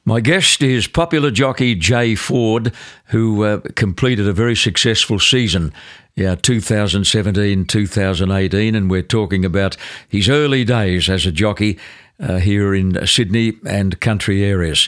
My 0.08 0.22
guest 0.22 0.64
is 0.64 0.88
popular 0.88 1.32
jockey 1.32 1.76
Jay 1.76 2.16
Ford, 2.16 2.72
who 3.08 3.44
uh, 3.44 3.60
completed 3.76 4.26
a 4.26 4.32
very 4.32 4.56
successful 4.56 5.20
season, 5.20 5.74
yeah, 6.16 6.36
2017 6.36 7.66
2018, 7.66 8.74
and 8.74 8.90
we're 8.90 9.02
talking 9.02 9.44
about 9.44 9.76
his 10.08 10.30
early 10.30 10.64
days 10.64 11.10
as 11.10 11.26
a 11.26 11.32
jockey 11.34 11.78
uh, 12.22 12.38
here 12.38 12.74
in 12.74 13.06
Sydney 13.06 13.58
and 13.66 14.00
country 14.00 14.46
areas. 14.46 14.88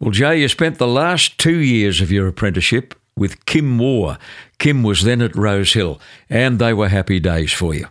Well, 0.00 0.10
Jay, 0.10 0.40
you 0.40 0.48
spent 0.48 0.78
the 0.78 0.88
last 0.88 1.38
two 1.38 1.58
years 1.58 2.00
of 2.00 2.10
your 2.10 2.26
apprenticeship 2.26 2.96
with 3.16 3.46
Kim 3.46 3.68
Moore. 3.68 4.18
Kim 4.58 4.82
was 4.82 5.04
then 5.04 5.22
at 5.22 5.36
Rose 5.36 5.74
Hill, 5.74 6.00
and 6.28 6.58
they 6.58 6.74
were 6.74 6.88
happy 6.88 7.20
days 7.20 7.52
for 7.52 7.72
you. 7.72 7.86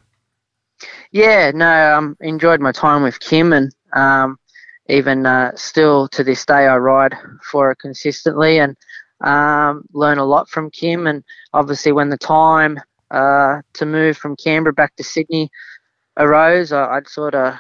Yeah, 1.14 1.52
no, 1.56 1.96
um, 1.96 2.18
enjoyed 2.20 2.60
my 2.60 2.74
time 2.74 3.02
with 3.02 3.22
Kim, 3.22 3.54
and 3.54 3.74
um, 3.94 4.38
even 4.88 5.26
uh, 5.26 5.52
still 5.56 6.08
to 6.10 6.24
this 6.24 6.46
day, 6.46 6.68
I 6.68 6.78
ride 6.78 7.16
for 7.44 7.72
it 7.72 7.80
consistently 7.80 8.60
and 8.60 8.76
um, 9.22 9.86
learn 9.94 10.18
a 10.18 10.26
lot 10.26 10.50
from 10.50 10.70
Kim. 10.70 11.08
And 11.08 11.24
obviously, 11.54 11.92
when 11.92 12.10
the 12.10 12.18
time 12.18 12.80
uh, 13.12 13.62
to 13.74 13.86
move 13.86 14.18
from 14.18 14.36
Canberra 14.36 14.74
back 14.74 14.96
to 14.96 15.04
Sydney 15.04 15.50
arose, 16.18 16.72
I, 16.72 16.96
would 16.96 17.08
sort 17.08 17.36
of 17.36 17.56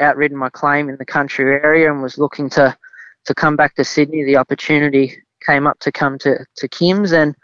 outridden 0.00 0.36
my 0.36 0.50
claim 0.50 0.88
in 0.88 0.96
the 0.96 1.04
country 1.04 1.44
area 1.44 1.92
and 1.92 2.02
was 2.02 2.18
looking 2.18 2.48
to 2.50 2.76
to 3.24 3.34
come 3.34 3.56
back 3.56 3.74
to 3.76 3.84
Sydney. 3.84 4.24
The 4.24 4.36
opportunity 4.36 5.16
came 5.44 5.66
up 5.66 5.78
to 5.80 5.92
come 5.92 6.18
to 6.20 6.44
to 6.56 6.68
Kim's, 6.68 7.12
and 7.12 7.34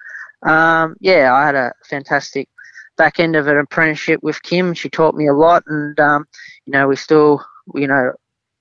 um, 0.43 0.97
yeah, 1.01 1.35
I 1.35 1.45
had 1.45 1.55
a 1.55 1.73
fantastic 1.89 2.49
back 2.97 3.21
end 3.21 3.37
of 3.37 3.47
an 3.47 3.57
apprenticeship 3.57 4.21
with 4.23 4.43
Kim. 4.43 4.75
She 4.75 4.89
taught 4.89 5.15
me 5.15 5.27
a 5.27 5.35
lot, 5.35 5.65
and 5.67 5.99
um, 5.99 6.27
you 6.67 6.73
know, 6.73 6.87
we 6.87 6.97
still 6.97 7.45
you 7.75 7.87
know 7.87 8.13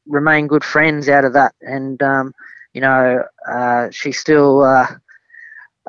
remain 0.07 0.47
good 0.47 0.63
friends 0.63 1.09
out 1.09 1.25
of 1.25 1.33
that. 1.33 1.53
And 1.61 2.01
um, 2.01 2.33
you 2.73 2.81
know, 2.81 3.23
uh, 3.47 3.89
she 3.91 4.11
still 4.11 4.63
uh, 4.63 4.87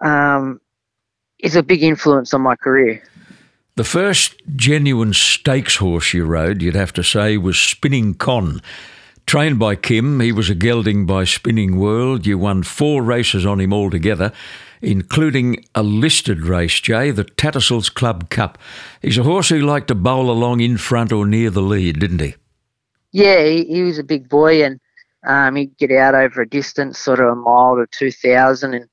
um, 0.03 0.61
is 1.39 1.57
a 1.57 1.63
big 1.63 1.83
influence 1.83 2.33
on 2.35 2.41
my 2.41 2.57
career. 2.57 3.03
The 3.77 3.85
first 3.85 4.35
genuine 4.57 5.15
stakes 5.15 5.77
horse 5.77 6.13
you 6.13 6.25
rode, 6.25 6.63
you'd 6.63 6.75
have 6.75 6.93
to 6.95 7.05
say, 7.05 7.37
was 7.37 7.59
Spinning 7.59 8.15
Con. 8.15 8.61
Trained 9.27 9.59
by 9.59 9.77
Kim, 9.77 10.19
he 10.21 10.33
was 10.33 10.51
a 10.51 10.55
gelding 10.55 11.05
by 11.05 11.25
Spinning 11.25 11.79
World. 11.79 12.27
You 12.27 12.39
won 12.39 12.63
four 12.63 13.03
races 13.03 13.45
on 13.45 13.61
him 13.61 13.73
altogether, 13.73 14.33
including 14.81 15.65
a 15.75 15.83
listed 15.83 16.41
race, 16.41 16.81
Jay, 16.81 17.11
the 17.11 17.25
Tattersalls 17.25 17.93
Club 17.95 18.31
Cup. 18.31 18.59
He's 19.03 19.19
a 19.19 19.23
horse 19.23 19.51
who 19.51 19.61
liked 19.61 19.89
to 19.89 19.95
bowl 19.95 20.31
along 20.31 20.61
in 20.61 20.79
front 20.79 21.13
or 21.13 21.27
near 21.27 21.51
the 21.51 21.63
lead, 21.63 22.01
didn't 22.01 22.23
he? 22.23 22.35
Yeah, 23.13 23.45
he, 23.45 23.65
he 23.65 23.83
was 23.83 23.99
a 23.99 24.05
big 24.05 24.29
boy, 24.29 24.65
and 24.65 24.81
um, 25.27 25.57
he'd 25.57 25.77
get 25.79 25.91
out 25.93 26.15
over 26.15 26.43
a 26.43 26.49
distance, 26.49 26.99
sort 26.99 27.21
of 27.21 27.29
a 27.29 27.35
mile 27.35 27.77
to 27.77 27.87
two 27.91 28.11
thousand, 28.11 28.75
and 28.75 28.89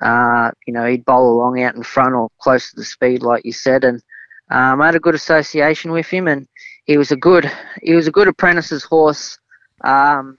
uh, 0.00 0.50
you 0.66 0.72
know 0.72 0.86
he'd 0.86 1.04
bowl 1.04 1.32
along 1.32 1.62
out 1.62 1.74
in 1.74 1.82
front 1.82 2.14
or 2.14 2.28
close 2.40 2.70
to 2.70 2.76
the 2.76 2.84
speed, 2.84 3.22
like 3.22 3.44
you 3.44 3.52
said. 3.52 3.84
And 3.84 4.02
um, 4.50 4.80
I 4.80 4.86
had 4.86 4.94
a 4.94 5.00
good 5.00 5.14
association 5.14 5.90
with 5.90 6.06
him, 6.06 6.28
and 6.28 6.46
he 6.84 6.96
was 6.96 7.10
a 7.10 7.16
good 7.16 7.50
he 7.82 7.94
was 7.94 8.06
a 8.06 8.12
good 8.12 8.28
apprentice's 8.28 8.84
horse. 8.84 9.38
Um, 9.84 10.38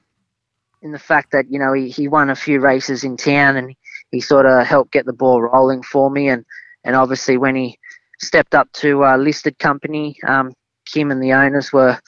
in 0.82 0.92
the 0.92 1.00
fact 1.00 1.32
that 1.32 1.52
you 1.52 1.60
know 1.60 1.74
he, 1.74 1.90
he 1.90 2.08
won 2.08 2.30
a 2.30 2.36
few 2.36 2.60
races 2.60 3.04
in 3.04 3.18
town, 3.18 3.58
and 3.58 3.76
he 4.12 4.22
sort 4.22 4.46
of 4.46 4.66
helped 4.66 4.92
get 4.92 5.06
the 5.06 5.14
ball 5.14 5.42
rolling 5.42 5.84
for 5.84 6.10
me, 6.10 6.30
and 6.30 6.46
and 6.84 6.96
obviously 6.96 7.38
when 7.38 7.56
he 7.56 7.78
stepped 8.20 8.56
up 8.56 8.72
to 8.74 9.04
a 9.04 9.18
listed 9.18 9.60
company, 9.60 10.18
um, 10.26 10.54
Kim 10.86 11.12
and 11.12 11.22
the 11.22 11.34
owners 11.34 11.74
were 11.74 12.00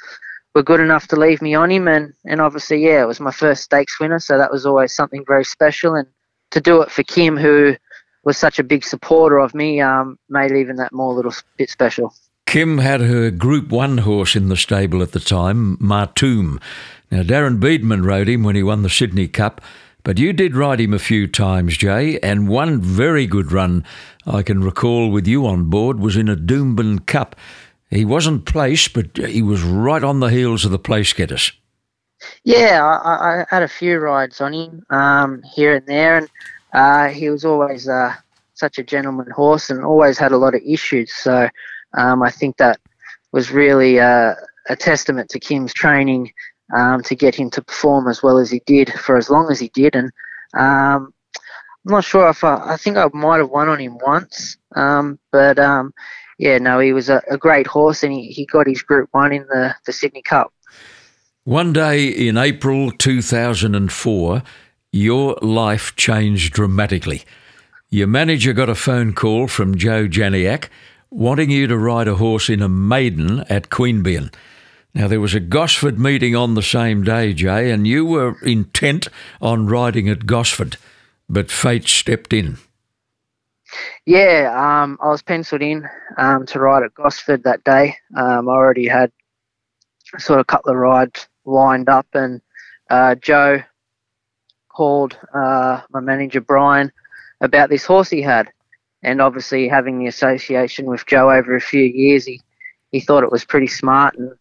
were 0.56 0.63
good 0.63 0.79
enough 0.79 1.08
to 1.10 1.15
leave 1.15 1.41
me 1.41 1.53
on 1.53 1.72
him, 1.72 1.88
and 1.88 2.13
and 2.25 2.41
obviously, 2.41 2.84
yeah, 2.84 3.01
it 3.01 3.08
was 3.08 3.20
my 3.20 3.32
first 3.32 3.63
stakes 3.63 4.00
winner, 4.00 4.20
so 4.20 4.38
that 4.38 4.51
was 4.51 4.65
always 4.65 4.94
something 4.94 5.24
very 5.27 5.46
special, 5.46 5.96
and 5.96 6.08
to 6.51 6.62
do 6.62 6.82
it 6.82 6.91
for 6.91 7.03
Kim, 7.03 7.38
who 7.38 7.75
was 8.24 8.38
such 8.38 8.60
a 8.60 8.63
big 8.63 8.84
supporter 8.84 9.38
of 9.38 9.53
me, 9.53 9.79
um, 9.79 10.18
made 10.29 10.51
even 10.51 10.75
that 10.77 10.91
more 10.91 11.13
little 11.13 11.34
bit 11.58 11.70
special. 11.70 12.13
Kim 12.46 12.79
had 12.79 13.01
her 13.01 13.29
Group 13.29 13.70
One 13.70 14.00
horse 14.00 14.36
in 14.36 14.50
the 14.50 14.58
stable 14.58 15.03
at 15.03 15.12
the 15.12 15.20
time, 15.20 15.77
Martoom. 15.77 16.60
Now 17.12 17.22
Darren 17.22 17.60
Beadman 17.60 18.03
rode 18.03 18.27
him 18.27 18.44
when 18.44 18.56
he 18.56 18.63
won 18.63 18.82
the 18.82 18.89
Sydney 18.89 19.27
Cup. 19.27 19.62
But 20.03 20.18
you 20.18 20.32
did 20.32 20.56
ride 20.56 20.79
him 20.79 20.94
a 20.94 21.00
few 21.00 21.27
times, 21.27 21.77
Jay, 21.77 22.18
and 22.20 22.48
one 22.48 22.82
very 22.82 23.27
good 23.27 23.51
run 23.51 23.84
I 24.25 24.44
can 24.44 24.63
recall 24.63 25.12
with 25.12 25.27
you 25.27 25.46
on 25.46 25.70
board 25.70 26.00
was 26.00 26.15
in 26.15 26.29
a 26.29 26.38
Doomben 26.38 27.06
Cup. 27.06 27.36
He 27.89 28.05
wasn't 28.05 28.46
placed, 28.46 28.93
but 28.93 29.17
he 29.17 29.41
was 29.41 29.63
right 29.63 30.03
on 30.03 30.19
the 30.19 30.27
heels 30.27 30.63
of 30.63 30.72
the 30.72 30.79
place 30.79 31.12
getters. 31.13 31.51
Yeah, 32.43 32.84
I, 32.84 33.41
I 33.41 33.46
had 33.50 33.63
a 33.63 33.67
few 33.67 33.98
rides 33.98 34.41
on 34.41 34.53
him 34.53 34.86
um, 34.89 35.41
here 35.43 35.75
and 35.75 35.86
there, 35.88 36.17
and 36.17 36.29
uh, 36.74 37.08
he 37.08 37.29
was 37.29 37.46
always 37.46 37.88
uh, 37.88 38.13
such 38.53 38.77
a 38.77 38.84
gentleman 38.84 39.31
horse 39.31 39.69
and 39.69 39.84
always 39.84 40.17
had 40.17 40.31
a 40.31 40.38
lot 40.38 40.53
of 40.53 40.62
issues. 40.65 41.13
So 41.13 41.50
um, 41.98 42.22
I 42.22 42.29
think 42.29 42.58
that 42.58 42.79
was 43.31 43.51
really 43.51 44.00
uh, 44.00 44.36
a 44.69 44.75
testament 44.75 45.29
to 45.31 45.39
Kim's 45.39 45.74
training 45.74 46.31
um, 46.75 47.01
to 47.03 47.15
get 47.15 47.36
him 47.36 47.50
to 47.51 47.62
perform 47.62 48.08
as 48.08 48.22
well 48.22 48.38
as 48.38 48.51
he 48.51 48.62
did 48.65 48.93
for 48.93 49.17
as 49.17 49.29
long 49.29 49.50
as 49.50 49.60
he 49.60 49.69
did. 49.69 49.96
And 49.96 50.12
um, 50.55 51.13
I'm 51.86 51.93
not 51.93 52.03
sure 52.03 52.29
if 52.29 52.43
I, 52.43 52.74
I 52.74 52.77
think 52.77 52.98
I 52.98 53.08
might 53.13 53.38
have 53.38 53.50
won 53.50 53.69
on 53.69 53.79
him 53.79 53.98
once, 54.05 54.58
um, 54.75 55.17
but 55.31 55.58
um, 55.58 55.93
yeah, 56.39 56.58
no, 56.58 56.79
he 56.79 56.93
was 56.93 57.10
a, 57.10 57.22
a 57.29 57.38
great 57.38 57.67
horse 57.67 58.01
and 58.01 58.13
he, 58.13 58.31
he 58.31 58.46
got 58.46 58.65
his 58.65 58.81
Group 58.81 59.10
1 59.12 59.34
in 59.34 59.46
the, 59.48 59.75
the 59.86 59.91
Sydney 59.91 60.22
Cup. 60.22 60.53
One 61.43 61.74
day 61.74 62.08
in 62.08 62.38
April 62.38 62.91
2004, 62.91 64.43
your 64.93 65.38
life 65.41 65.96
changed 65.98 66.53
dramatically. 66.53 67.24
Your 67.89 68.08
manager 68.08 68.53
got 68.53 68.69
a 68.69 68.75
phone 68.75 69.13
call 69.13 69.48
from 69.48 69.75
Joe 69.75 70.08
Janiak 70.08 70.69
wanting 71.12 71.51
you 71.51 71.67
to 71.67 71.77
ride 71.77 72.08
a 72.08 72.15
horse 72.15 72.50
in 72.50 72.62
a 72.62 72.69
maiden 72.69 73.41
at 73.50 73.69
Queanbeyan. 73.69 74.34
Now, 74.93 75.08
there 75.08 75.19
was 75.19 75.36
a 75.36 75.41
Gosford 75.41 76.00
meeting 76.00 76.36
on 76.36 76.53
the 76.53 76.63
same 76.63 77.03
day, 77.03 77.34
Jay, 77.34 77.69
and 77.69 77.86
you 77.86 78.05
were 78.05 78.38
intent 78.43 79.10
on 79.41 79.67
riding 79.67 80.08
at 80.08 80.25
Gosford, 80.25 80.77
but 81.27 81.51
fate 81.51 81.88
stepped 81.88 82.31
in. 82.31 82.60
Yeah, 84.05 84.51
um, 84.55 84.97
I 85.01 85.09
was 85.09 85.21
penciled 85.21 85.61
in 85.61 85.88
um, 86.17 86.45
to 86.47 86.59
ride 86.59 86.83
at 86.83 86.93
Gosford 86.93 87.43
that 87.43 87.63
day. 87.63 87.95
Um, 88.15 88.49
I 88.49 88.53
already 88.53 88.88
had 88.88 89.11
sort 90.17 90.39
of 90.39 90.41
a 90.41 90.45
couple 90.45 90.71
of 90.71 90.77
rides 90.77 91.27
lined 91.45 91.89
up, 91.89 92.07
and 92.13 92.41
uh, 92.89 93.15
Joe 93.15 93.61
called 94.69 95.17
uh, 95.33 95.81
my 95.91 95.99
manager 95.99 96.41
Brian 96.41 96.91
about 97.41 97.69
this 97.69 97.85
horse 97.85 98.09
he 98.09 98.21
had, 98.21 98.51
and 99.03 99.21
obviously 99.21 99.67
having 99.67 99.99
the 99.99 100.07
association 100.07 100.85
with 100.85 101.05
Joe 101.05 101.29
over 101.29 101.55
a 101.55 101.61
few 101.61 101.83
years, 101.83 102.25
he 102.25 102.41
he 102.91 102.99
thought 102.99 103.23
it 103.23 103.31
was 103.31 103.45
pretty 103.45 103.67
smart 103.67 104.15
and 104.17 104.31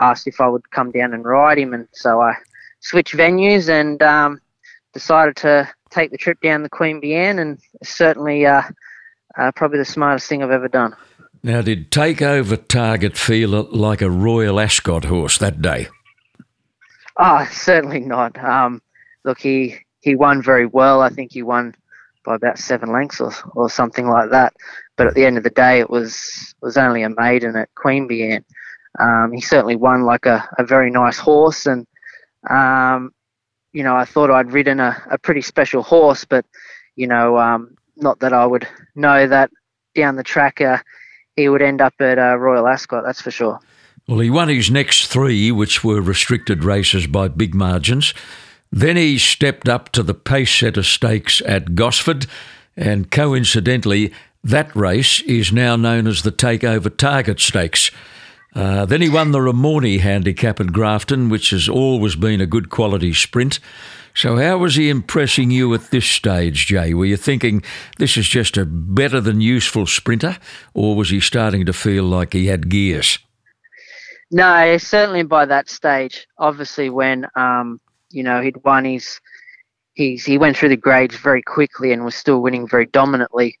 asked 0.00 0.28
if 0.28 0.40
I 0.40 0.46
would 0.48 0.70
come 0.70 0.92
down 0.92 1.12
and 1.14 1.24
ride 1.24 1.58
him, 1.58 1.74
and 1.74 1.88
so 1.92 2.20
I 2.20 2.34
switched 2.80 3.14
venues 3.14 3.68
and 3.68 4.00
um, 4.02 4.40
decided 4.92 5.36
to 5.36 5.68
take 5.90 6.10
the 6.10 6.18
trip 6.18 6.40
down 6.40 6.62
the 6.62 6.70
Queanbeyan, 6.70 7.40
and 7.40 7.58
certainly 7.82 8.46
uh, 8.46 8.62
uh, 9.36 9.52
probably 9.52 9.78
the 9.78 9.84
smartest 9.84 10.28
thing 10.28 10.42
I've 10.42 10.50
ever 10.50 10.68
done. 10.68 10.94
Now, 11.42 11.62
did 11.62 11.90
Takeover 11.90 12.66
Target 12.68 13.16
feel 13.16 13.50
like 13.50 14.02
a 14.02 14.10
Royal 14.10 14.60
Ascot 14.60 15.04
horse 15.04 15.38
that 15.38 15.62
day? 15.62 15.88
Oh, 17.16 17.46
certainly 17.50 18.00
not. 18.00 18.42
Um, 18.42 18.82
look, 19.24 19.38
he, 19.38 19.78
he 20.00 20.14
won 20.14 20.42
very 20.42 20.66
well. 20.66 21.00
I 21.00 21.08
think 21.08 21.32
he 21.32 21.42
won 21.42 21.74
by 22.24 22.34
about 22.34 22.58
seven 22.58 22.92
lengths 22.92 23.20
or, 23.20 23.32
or 23.54 23.70
something 23.70 24.06
like 24.06 24.30
that. 24.30 24.54
But 24.96 25.06
at 25.06 25.14
the 25.14 25.24
end 25.24 25.38
of 25.38 25.44
the 25.44 25.50
day, 25.50 25.80
it 25.80 25.88
was 25.88 26.54
was 26.60 26.76
only 26.76 27.02
a 27.02 27.08
maiden 27.08 27.56
at 27.56 27.74
Queanbeyan. 27.74 28.44
Um, 28.98 29.32
he 29.32 29.40
certainly 29.40 29.76
won 29.76 30.02
like 30.02 30.26
a, 30.26 30.46
a 30.58 30.64
very 30.64 30.90
nice 30.90 31.18
horse, 31.18 31.64
and 31.64 31.86
um, 32.50 33.12
you 33.72 33.82
know 33.82 33.94
I 33.94 34.04
thought 34.04 34.30
I'd 34.30 34.52
ridden 34.52 34.80
a, 34.80 35.00
a 35.10 35.18
pretty 35.18 35.42
special 35.42 35.82
horse, 35.82 36.24
but 36.24 36.44
you 36.96 37.06
know 37.06 37.38
um, 37.38 37.76
not 37.96 38.20
that 38.20 38.32
I 38.32 38.46
would 38.46 38.66
know 38.94 39.26
that 39.26 39.50
down 39.94 40.16
the 40.16 40.22
track 40.22 40.60
uh, 40.60 40.78
he 41.36 41.48
would 41.48 41.62
end 41.62 41.80
up 41.80 41.94
at 42.00 42.18
uh, 42.18 42.36
Royal 42.36 42.66
Ascot, 42.66 43.04
that's 43.04 43.20
for 43.20 43.30
sure. 43.30 43.58
Well, 44.08 44.18
he 44.18 44.30
won 44.30 44.48
his 44.48 44.70
next 44.70 45.06
three, 45.06 45.52
which 45.52 45.84
were 45.84 46.00
restricted 46.00 46.64
races 46.64 47.06
by 47.06 47.28
big 47.28 47.54
margins. 47.54 48.12
Then 48.72 48.96
he 48.96 49.18
stepped 49.18 49.68
up 49.68 49.90
to 49.92 50.02
the 50.02 50.14
pace 50.14 50.50
setter 50.50 50.82
stakes 50.82 51.40
at 51.46 51.74
Gosford, 51.74 52.26
and 52.76 53.10
coincidentally, 53.10 54.12
That 54.42 54.74
race 54.74 55.20
is 55.22 55.52
now 55.52 55.76
known 55.76 56.06
as 56.06 56.22
the 56.22 56.32
Takeover 56.32 56.96
Target 56.96 57.40
Stakes. 57.40 57.90
Uh, 58.54 58.84
then 58.84 59.00
he 59.00 59.08
won 59.08 59.30
the 59.30 59.38
Ramornie 59.38 60.00
handicap 60.00 60.60
at 60.60 60.72
Grafton, 60.72 61.28
which 61.28 61.50
has 61.50 61.68
always 61.68 62.16
been 62.16 62.40
a 62.40 62.46
good 62.46 62.68
quality 62.68 63.12
sprint. 63.12 63.60
So, 64.12 64.36
how 64.36 64.58
was 64.58 64.74
he 64.74 64.90
impressing 64.90 65.52
you 65.52 65.72
at 65.72 65.90
this 65.90 66.06
stage, 66.06 66.66
Jay? 66.66 66.92
Were 66.92 67.04
you 67.04 67.16
thinking 67.16 67.62
this 67.98 68.16
is 68.16 68.28
just 68.28 68.56
a 68.56 68.64
better 68.64 69.20
than 69.20 69.40
useful 69.40 69.86
sprinter, 69.86 70.36
or 70.74 70.96
was 70.96 71.10
he 71.10 71.20
starting 71.20 71.64
to 71.66 71.72
feel 71.72 72.04
like 72.04 72.32
he 72.32 72.46
had 72.46 72.68
gears? 72.68 73.18
No, 74.32 74.76
certainly 74.78 75.22
by 75.22 75.46
that 75.46 75.68
stage. 75.68 76.26
Obviously, 76.38 76.90
when 76.90 77.26
um, 77.36 77.80
you 78.10 78.24
know 78.24 78.40
he'd 78.40 78.62
won 78.64 78.84
his, 78.84 79.20
he's 79.94 80.24
he 80.24 80.38
went 80.38 80.56
through 80.56 80.70
the 80.70 80.76
grades 80.76 81.16
very 81.16 81.42
quickly 81.42 81.92
and 81.92 82.04
was 82.04 82.16
still 82.16 82.42
winning 82.42 82.66
very 82.66 82.86
dominantly. 82.86 83.58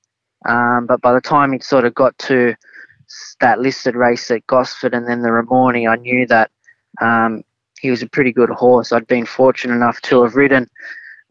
Um, 0.48 0.86
but 0.86 1.00
by 1.00 1.12
the 1.12 1.20
time 1.20 1.52
he'd 1.52 1.62
sort 1.62 1.84
of 1.84 1.94
got 1.94 2.16
to 2.18 2.56
that 3.40 3.60
listed 3.60 3.94
race 3.94 4.30
at 4.30 4.46
Gosford 4.46 4.94
and 4.94 5.06
then 5.06 5.22
the 5.22 5.28
Ramornie, 5.28 5.88
I 5.88 5.96
knew 5.96 6.26
that 6.26 6.50
um, 7.00 7.42
he 7.80 7.90
was 7.90 8.02
a 8.02 8.08
pretty 8.08 8.32
good 8.32 8.50
horse. 8.50 8.92
I'd 8.92 9.06
been 9.06 9.26
fortunate 9.26 9.74
enough 9.74 10.00
to 10.02 10.22
have 10.22 10.36
ridden 10.36 10.68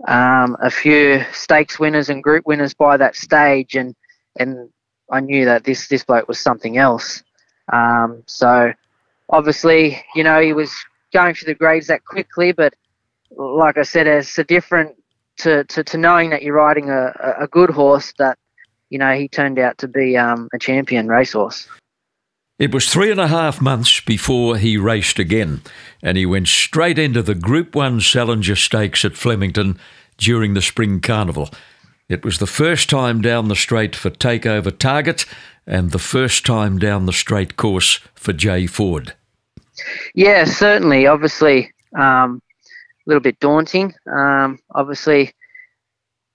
um, 0.07 0.55
a 0.61 0.69
few 0.69 1.23
stakes 1.33 1.79
winners 1.79 2.09
and 2.09 2.23
group 2.23 2.45
winners 2.45 2.73
by 2.73 2.97
that 2.97 3.15
stage, 3.15 3.75
and 3.75 3.95
and 4.37 4.69
I 5.11 5.19
knew 5.19 5.45
that 5.45 5.63
this 5.63 5.87
this 5.87 6.03
bloke 6.03 6.27
was 6.27 6.39
something 6.39 6.77
else. 6.77 7.23
Um, 7.71 8.23
so 8.25 8.73
obviously, 9.29 10.03
you 10.15 10.23
know, 10.23 10.39
he 10.39 10.53
was 10.53 10.73
going 11.13 11.35
through 11.35 11.53
the 11.53 11.57
grades 11.57 11.87
that 11.87 12.05
quickly, 12.05 12.51
but 12.51 12.73
like 13.31 13.77
I 13.77 13.83
said, 13.83 14.07
it's 14.07 14.37
a 14.39 14.43
different 14.43 14.95
to, 15.37 15.63
to, 15.65 15.83
to 15.83 15.97
knowing 15.97 16.29
that 16.31 16.43
you're 16.43 16.55
riding 16.55 16.89
a, 16.89 17.13
a 17.39 17.47
good 17.47 17.69
horse 17.69 18.13
that 18.17 18.37
you 18.89 18.97
know, 18.97 19.13
he 19.13 19.27
turned 19.27 19.59
out 19.59 19.77
to 19.79 19.87
be 19.87 20.17
um, 20.17 20.49
a 20.53 20.59
champion 20.59 21.07
racehorse. 21.07 21.67
It 22.57 22.73
was 22.73 22.89
three 22.89 23.09
and 23.09 23.21
a 23.21 23.27
half 23.27 23.61
months 23.61 24.01
before 24.01 24.57
he 24.57 24.75
raced 24.75 25.17
again, 25.17 25.61
and 26.03 26.17
he 26.17 26.25
went 26.25 26.49
straight 26.49 26.99
into 26.99 27.21
the 27.21 27.35
Group 27.35 27.73
1 27.73 28.01
Salinger 28.01 28.55
Stakes 28.55 29.05
at 29.05 29.15
Flemington 29.15 29.79
during 30.17 30.53
the 30.53 30.61
Spring 30.61 30.99
Carnival. 30.99 31.49
It 32.09 32.25
was 32.25 32.39
the 32.39 32.47
first 32.47 32.89
time 32.89 33.21
down 33.21 33.47
the 33.47 33.55
straight 33.55 33.95
for 33.95 34.09
Takeover 34.09 34.77
Target 34.77 35.25
and 35.65 35.91
the 35.91 35.99
first 35.99 36.45
time 36.45 36.79
down 36.79 37.05
the 37.05 37.13
straight 37.13 37.55
course 37.55 37.99
for 38.15 38.33
Jay 38.33 38.65
Ford. 38.65 39.13
Yeah, 40.13 40.43
certainly. 40.43 41.07
Obviously, 41.07 41.71
um, 41.95 42.41
a 42.65 43.09
little 43.09 43.21
bit 43.21 43.39
daunting. 43.39 43.93
Um, 44.11 44.59
obviously, 44.75 45.33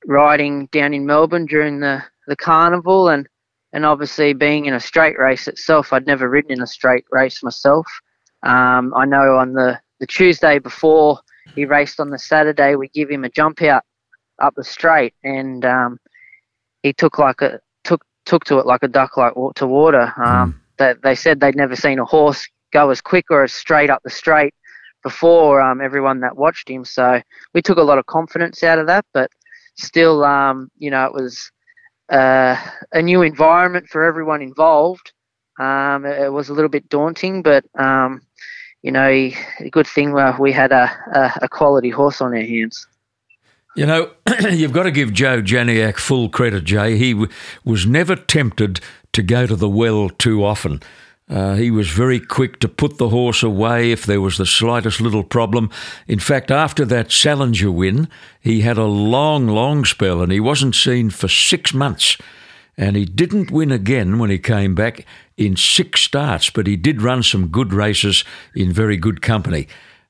riding 0.07 0.67
down 0.67 0.95
in 0.95 1.05
Melbourne 1.05 1.47
during 1.47 1.81
the 1.81 2.03
the 2.27 2.37
carnival 2.37 3.09
and 3.09 3.29
and 3.73 3.85
obviously 3.85 4.33
being 4.35 4.67
in 4.67 4.75
a 4.75 4.81
straight 4.81 5.19
race 5.19 5.49
itself, 5.49 5.93
I'd 5.93 6.07
never 6.07 6.31
ridden 6.31 6.53
in 6.53 6.63
a 6.63 6.67
straight 6.67 7.05
race 7.11 7.43
myself. 7.43 7.87
Um, 8.45 8.95
I 8.95 9.05
know 9.05 9.37
on 9.37 9.53
the, 9.53 9.81
the 9.99 10.07
Tuesday 10.07 10.61
before 10.61 11.19
he 11.57 11.65
raced 11.65 11.99
on 11.99 12.11
the 12.11 12.19
Saturday, 12.19 12.77
we 12.77 12.89
give 12.89 13.11
him 13.11 13.25
a 13.25 13.29
jump 13.29 13.63
out 13.63 13.83
up 14.39 14.55
the 14.57 14.63
straight, 14.63 15.15
and 15.25 15.65
um, 15.65 15.99
he 16.83 16.93
took 16.93 17.19
like 17.19 17.43
a 17.43 17.61
took 17.83 18.05
took 18.27 18.45
to 18.45 18.59
it 18.59 18.67
like 18.67 18.85
a 18.85 18.89
duck 18.89 19.17
like 19.17 19.35
to 19.57 19.67
water. 19.67 20.13
Um, 20.25 20.53
mm. 20.53 20.55
they, 20.79 20.95
they 21.03 21.15
said 21.17 21.41
they'd 21.41 21.57
never 21.57 21.75
seen 21.75 21.99
a 21.99 22.05
horse 22.05 22.47
go 22.73 22.91
as 22.91 23.01
quick 23.01 23.27
or 23.31 23.43
as 23.43 23.53
straight 23.53 23.91
up 23.91 24.03
the 24.05 24.11
straight 24.11 24.55
before 25.03 25.61
um, 25.61 25.81
everyone 25.81 26.21
that 26.21 26.37
watched 26.37 26.69
him. 26.69 26.85
So 26.85 27.21
we 27.55 27.63
took 27.63 27.79
a 27.79 27.83
lot 27.83 27.99
of 27.99 28.07
confidence 28.07 28.63
out 28.63 28.79
of 28.79 28.87
that, 28.87 29.05
but 29.13 29.31
still, 29.77 30.25
um, 30.25 30.71
you 30.79 30.91
know, 30.91 31.05
it 31.05 31.13
was 31.13 31.51
uh, 32.11 32.57
a 32.93 33.03
new 33.03 33.23
environment 33.23 33.89
for 33.89 34.05
everyone 34.05 34.43
involved. 34.43 35.13
Um, 35.59 36.05
it, 36.05 36.23
it, 36.23 36.33
was 36.33 36.49
a 36.49 36.53
little 36.53 36.69
bit 36.69 36.89
daunting, 36.89 37.43
but 37.43 37.65
um, 37.79 38.23
you 38.83 38.91
know, 38.91 39.09
a 39.09 39.35
good 39.71 39.87
thing 39.87 40.15
we 40.39 40.53
had 40.53 40.73
a, 40.73 40.91
a, 41.15 41.33
a, 41.43 41.49
quality 41.49 41.91
horse 41.91 42.21
on 42.21 42.35
our 42.35 42.43
hands. 42.43 42.87
You 43.77 43.87
know, 43.87 44.11
you've 44.51 44.73
got 44.73 44.83
to 44.83 44.91
give 44.91 45.13
Joe 45.13 45.41
Janiak 45.43 45.97
full 45.97 46.29
credit, 46.29 46.65
Jay. 46.65 46.97
He 46.97 47.13
w- 47.13 47.31
was 47.65 47.87
never 47.87 48.15
tempted 48.15 48.81
to 49.13 49.23
go 49.23 49.47
to 49.47 49.57
the 49.57 49.69
well 49.69 50.11
too 50.11 50.45
often. 50.45 50.83
Uh, 51.29 51.55
he 51.55 51.71
was 51.71 51.89
very 51.89 52.21
quick 52.21 52.61
to 52.61 52.69
put 52.69 52.99
the 52.99 53.09
horse 53.09 53.43
away 53.43 53.91
if 53.91 54.05
there 54.05 54.21
was 54.21 54.37
the 54.37 54.45
slightest 54.45 55.01
little 55.01 55.25
problem. 55.25 55.71
In 56.07 56.19
fact, 56.19 56.51
after 56.51 56.85
that 56.85 57.11
Salinger 57.11 57.71
win, 57.71 58.09
he 58.41 58.61
had 58.61 58.77
a 58.77 58.85
long, 58.85 59.49
long 59.49 59.85
spell 59.87 60.21
and 60.21 60.31
he 60.31 60.41
wasn't 60.41 60.75
seen 60.75 61.09
for 61.09 61.29
six 61.29 61.73
months. 61.73 62.19
And 62.77 62.97
he 62.97 63.05
didn't 63.05 63.51
win 63.51 63.73
again 63.73 64.19
when 64.19 64.31
he 64.31 64.39
came 64.39 64.75
back 64.75 65.07
in 65.37 65.57
six 65.57 66.03
starts, 66.03 66.51
but 66.51 66.67
he 66.67 66.77
did 66.77 67.01
run 67.01 67.23
some 67.23 67.49
good 67.49 67.73
races 67.73 68.25
in 68.55 68.73
very 68.73 68.97
good 68.97 69.23
company. 69.23 69.67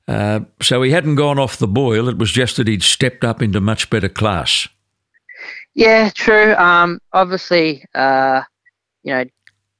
Uh, 0.07 0.41
so 0.61 0.81
he 0.81 0.91
hadn't 0.91 1.15
gone 1.15 1.39
off 1.39 1.57
the 1.57 1.67
boil, 1.67 2.09
it 2.09 2.17
was 2.17 2.31
just 2.31 2.57
that 2.57 2.67
he'd 2.67 2.83
stepped 2.83 3.23
up 3.23 3.41
into 3.41 3.61
much 3.61 3.89
better 3.89 4.09
class. 4.09 4.67
Yeah, 5.73 6.09
true. 6.09 6.53
Um, 6.55 6.99
obviously, 7.11 7.85
uh, 7.95 8.41
you 9.03 9.13
know, 9.13 9.25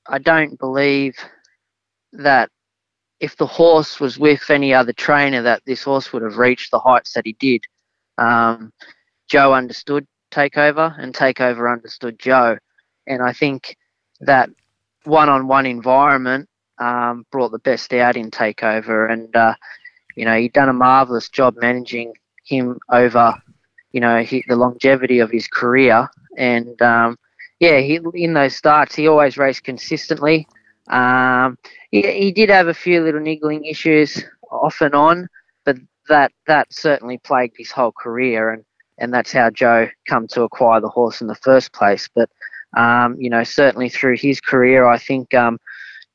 I 0.07 0.19
don't 0.19 0.59
believe 0.59 1.15
that 2.13 2.49
if 3.19 3.37
the 3.37 3.45
horse 3.45 3.99
was 3.99 4.19
with 4.19 4.49
any 4.49 4.73
other 4.73 4.93
trainer, 4.93 5.41
that 5.41 5.63
this 5.65 5.83
horse 5.83 6.11
would 6.13 6.21
have 6.21 6.37
reached 6.37 6.71
the 6.71 6.79
heights 6.79 7.13
that 7.13 7.25
he 7.25 7.33
did. 7.33 7.63
Um, 8.17 8.71
Joe 9.27 9.53
understood 9.53 10.05
takeover, 10.31 10.93
and 10.99 11.13
takeover 11.13 11.71
understood 11.71 12.19
Joe, 12.19 12.57
and 13.07 13.21
I 13.21 13.33
think 13.33 13.77
that 14.21 14.49
one-on-one 15.05 15.65
environment 15.65 16.49
um, 16.77 17.25
brought 17.31 17.51
the 17.51 17.59
best 17.59 17.93
out 17.93 18.17
in 18.17 18.31
takeover, 18.31 19.11
and 19.11 19.35
uh, 19.35 19.55
you 20.15 20.25
know 20.25 20.37
he'd 20.37 20.53
done 20.53 20.69
a 20.69 20.73
marvelous 20.73 21.29
job 21.29 21.55
managing 21.57 22.13
him 22.45 22.79
over, 22.89 23.33
you 23.91 23.99
know, 23.99 24.21
he, 24.21 24.43
the 24.47 24.55
longevity 24.55 25.19
of 25.19 25.31
his 25.31 25.47
career, 25.47 26.07
and 26.37 26.79
um, 26.81 27.17
yeah, 27.59 27.79
he, 27.79 27.99
in 28.13 28.33
those 28.33 28.55
starts, 28.55 28.95
he 28.95 29.07
always 29.07 29.37
raced 29.37 29.63
consistently. 29.63 30.47
Um, 30.87 31.57
he, 31.91 32.01
he 32.01 32.31
did 32.31 32.49
have 32.49 32.67
a 32.67 32.73
few 32.73 33.01
little 33.01 33.21
niggling 33.21 33.65
issues 33.65 34.23
off 34.51 34.81
and 34.81 34.93
on, 34.93 35.27
but 35.63 35.77
that 36.09 36.31
that 36.47 36.71
certainly 36.71 37.17
plagued 37.17 37.55
his 37.57 37.71
whole 37.71 37.91
career, 37.91 38.51
and, 38.51 38.63
and 38.99 39.13
that's 39.13 39.31
how 39.31 39.49
Joe 39.49 39.87
come 40.07 40.27
to 40.27 40.43
acquire 40.43 40.81
the 40.81 40.89
horse 40.89 41.21
in 41.21 41.27
the 41.27 41.35
first 41.35 41.73
place. 41.73 42.09
But 42.13 42.29
um, 42.77 43.15
you 43.19 43.29
know, 43.29 43.43
certainly 43.43 43.89
through 43.89 44.17
his 44.17 44.41
career, 44.41 44.85
I 44.85 44.97
think 44.97 45.33
um, 45.33 45.59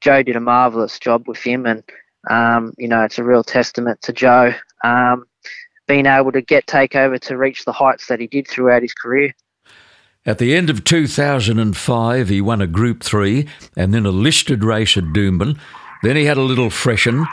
Joe 0.00 0.22
did 0.22 0.36
a 0.36 0.40
marvelous 0.40 0.98
job 0.98 1.26
with 1.26 1.38
him, 1.38 1.66
and 1.66 1.82
um, 2.28 2.74
you 2.78 2.86
know, 2.86 3.02
it's 3.02 3.18
a 3.18 3.24
real 3.24 3.42
testament 3.42 4.02
to 4.02 4.12
Joe 4.12 4.52
um, 4.84 5.24
being 5.88 6.06
able 6.06 6.32
to 6.32 6.42
get 6.42 6.66
takeover 6.66 7.18
to 7.20 7.36
reach 7.36 7.64
the 7.64 7.72
heights 7.72 8.06
that 8.06 8.20
he 8.20 8.26
did 8.26 8.46
throughout 8.46 8.82
his 8.82 8.94
career. 8.94 9.34
At 10.26 10.38
the 10.38 10.54
end 10.54 10.68
of 10.68 10.84
2005, 10.84 12.28
he 12.28 12.40
won 12.40 12.60
a 12.60 12.66
Group 12.66 13.02
3 13.02 13.46
and 13.76 13.94
then 13.94 14.04
a 14.04 14.10
listed 14.10 14.62
race 14.62 14.96
at 14.96 15.04
Doomben. 15.04 15.58
Then 16.02 16.16
he 16.16 16.26
had 16.26 16.36
a 16.36 16.42
little 16.42 16.70
freshen, 16.70 17.26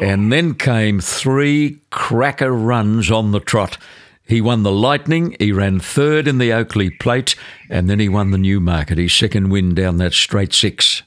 and 0.00 0.32
then 0.32 0.54
came 0.54 1.00
three 1.00 1.80
cracker 1.90 2.52
runs 2.52 3.10
on 3.10 3.32
the 3.32 3.40
trot. 3.40 3.78
He 4.26 4.40
won 4.40 4.62
the 4.62 4.72
Lightning, 4.72 5.36
he 5.38 5.52
ran 5.52 5.80
third 5.80 6.26
in 6.26 6.38
the 6.38 6.52
Oakley 6.52 6.90
Plate, 6.90 7.34
and 7.68 7.88
then 7.88 7.98
he 7.98 8.08
won 8.08 8.30
the 8.30 8.38
Newmarket, 8.38 8.96
his 8.96 9.12
second 9.12 9.50
win 9.50 9.74
down 9.74 9.98
that 9.98 10.14
straight 10.14 10.54
six. 10.54 11.02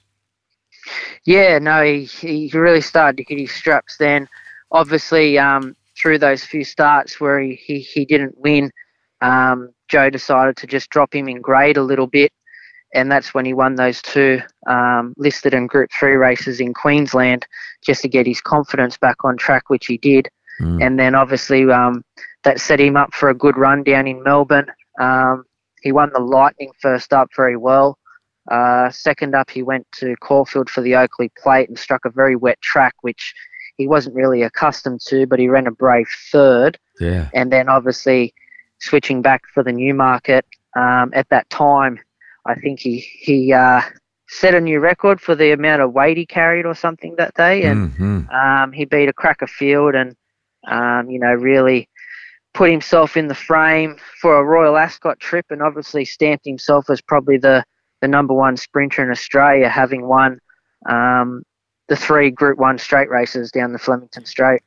Yeah, 1.26 1.58
no, 1.60 1.84
he, 1.84 2.06
he 2.06 2.52
really 2.54 2.82
started 2.82 3.18
to 3.18 3.24
get 3.24 3.40
his 3.40 3.52
straps 3.52 3.98
then. 3.98 4.30
Obviously, 4.72 5.40
um, 5.40 5.76
through 6.00 6.20
those 6.20 6.44
few 6.44 6.64
starts 6.64 7.20
where 7.20 7.40
he, 7.40 7.56
he, 7.56 7.80
he 7.80 8.06
didn't 8.06 8.38
win, 8.38 8.72
um, 9.22 9.74
Joe 9.88 10.10
decided 10.10 10.58
to 10.58 10.68
just 10.68 10.90
drop 10.90 11.14
him 11.14 11.28
in 11.28 11.42
grade 11.42 11.78
a 11.78 11.84
little 11.84 12.08
bit, 12.08 12.32
and 12.94 13.12
that's 13.12 13.34
when 13.34 13.46
he 13.46 13.54
won 13.54 13.76
those 13.76 14.02
two 14.02 14.42
um, 14.68 15.14
listed 15.18 15.54
and 15.54 15.70
Group 15.70 15.90
Three 15.98 16.16
races 16.16 16.60
in 16.60 16.74
Queensland, 16.74 17.46
just 17.86 18.02
to 18.02 18.10
get 18.10 18.28
his 18.28 18.42
confidence 18.42 18.98
back 18.98 19.24
on 19.24 19.38
track, 19.38 19.70
which 19.70 19.86
he 19.88 19.98
did. 19.98 20.30
Mm. 20.62 20.86
And 20.86 21.00
then 21.00 21.16
obviously 21.16 21.70
um, 21.72 22.04
that 22.44 22.60
set 22.60 22.80
him 22.80 22.98
up 22.98 23.14
for 23.14 23.30
a 23.30 23.36
good 23.36 23.58
run 23.58 23.84
down 23.84 24.08
in 24.08 24.24
Melbourne. 24.24 24.68
Um, 25.00 25.44
he 25.82 25.92
won 25.92 26.12
the 26.14 26.20
Lightning 26.20 26.72
first 26.82 27.14
up 27.14 27.30
very 27.36 27.58
well. 27.58 27.98
Uh, 28.50 28.90
second 28.90 29.36
up, 29.36 29.50
he 29.50 29.62
went 29.62 29.86
to 29.92 30.16
Caulfield 30.22 30.70
for 30.70 30.82
the 30.82 30.96
Oakley 30.96 31.32
Plate 31.38 31.70
and 31.70 31.78
struck 31.78 32.06
a 32.06 32.10
very 32.10 32.36
wet 32.36 32.60
track, 32.62 32.96
which 33.02 33.34
he 33.78 33.88
wasn't 33.88 34.16
really 34.16 34.42
accustomed 34.42 35.02
to, 35.02 35.28
but 35.28 35.40
he 35.40 35.50
ran 35.50 35.68
a 35.68 35.72
brave 35.72 36.08
third. 36.32 36.80
Yeah. 37.00 37.30
And 37.34 37.52
then 37.52 37.70
obviously 37.70 38.34
switching 38.80 39.22
back 39.22 39.44
for 39.54 39.64
the 39.64 39.72
Newmarket. 39.72 40.46
Um, 40.76 41.12
at 41.14 41.30
that 41.30 41.50
time, 41.50 42.00
I 42.46 42.56
think 42.56 42.80
he 42.80 43.00
he 43.00 43.54
uh, 43.54 43.82
set 44.30 44.54
a 44.54 44.62
new 44.62 44.80
record 44.80 45.20
for 45.20 45.36
the 45.36 45.52
amount 45.52 45.82
of 45.82 45.94
weight 45.94 46.18
he 46.18 46.26
carried 46.26 46.66
or 46.66 46.76
something 46.76 47.16
that 47.18 47.34
day, 47.34 47.64
and 47.64 47.92
mm-hmm. 47.92 48.30
um, 48.30 48.72
he 48.72 48.86
beat 48.86 49.10
a 49.10 49.14
cracker 49.14 49.48
field 49.48 49.96
and 49.96 50.16
um, 50.68 51.10
you 51.10 51.20
know 51.20 51.34
really 51.34 51.90
put 52.54 52.72
himself 52.72 53.16
in 53.16 53.28
the 53.28 53.36
frame 53.36 53.98
for 54.20 54.38
a 54.38 54.44
Royal 54.44 54.78
Ascot 54.78 55.20
trip, 55.20 55.46
and 55.50 55.62
obviously 55.62 56.06
stamped 56.06 56.46
himself 56.46 56.90
as 56.90 57.02
probably 57.02 57.38
the 57.38 57.64
the 58.02 58.08
number 58.08 58.34
one 58.34 58.58
sprinter 58.58 59.04
in 59.04 59.10
Australia, 59.10 59.70
having 59.70 60.08
won 60.08 60.40
um, 60.88 61.44
the 61.88 61.96
three 61.96 62.30
Group 62.30 62.60
One 62.60 62.78
straight 62.78 63.10
races 63.10 63.52
down 63.52 63.74
the 63.74 63.80
Flemington 63.80 64.26
Straight. 64.26 64.62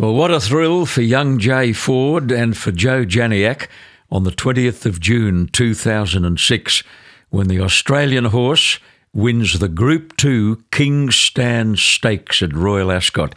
Well, 0.00 0.14
what 0.14 0.30
a 0.30 0.38
thrill 0.38 0.86
for 0.86 1.02
young 1.02 1.40
Jay 1.40 1.72
Ford 1.72 2.30
and 2.30 2.56
for 2.56 2.70
Joe 2.70 3.04
Janiak 3.04 3.66
on 4.12 4.22
the 4.22 4.30
20th 4.30 4.86
of 4.86 5.00
June 5.00 5.48
2006 5.48 6.84
when 7.30 7.48
the 7.48 7.60
Australian 7.60 8.26
horse 8.26 8.78
wins 9.12 9.58
the 9.58 9.68
Group 9.68 10.16
2 10.16 10.62
King's 10.70 11.16
Stand 11.16 11.80
Stakes 11.80 12.42
at 12.42 12.54
Royal 12.54 12.92
Ascot. 12.92 13.36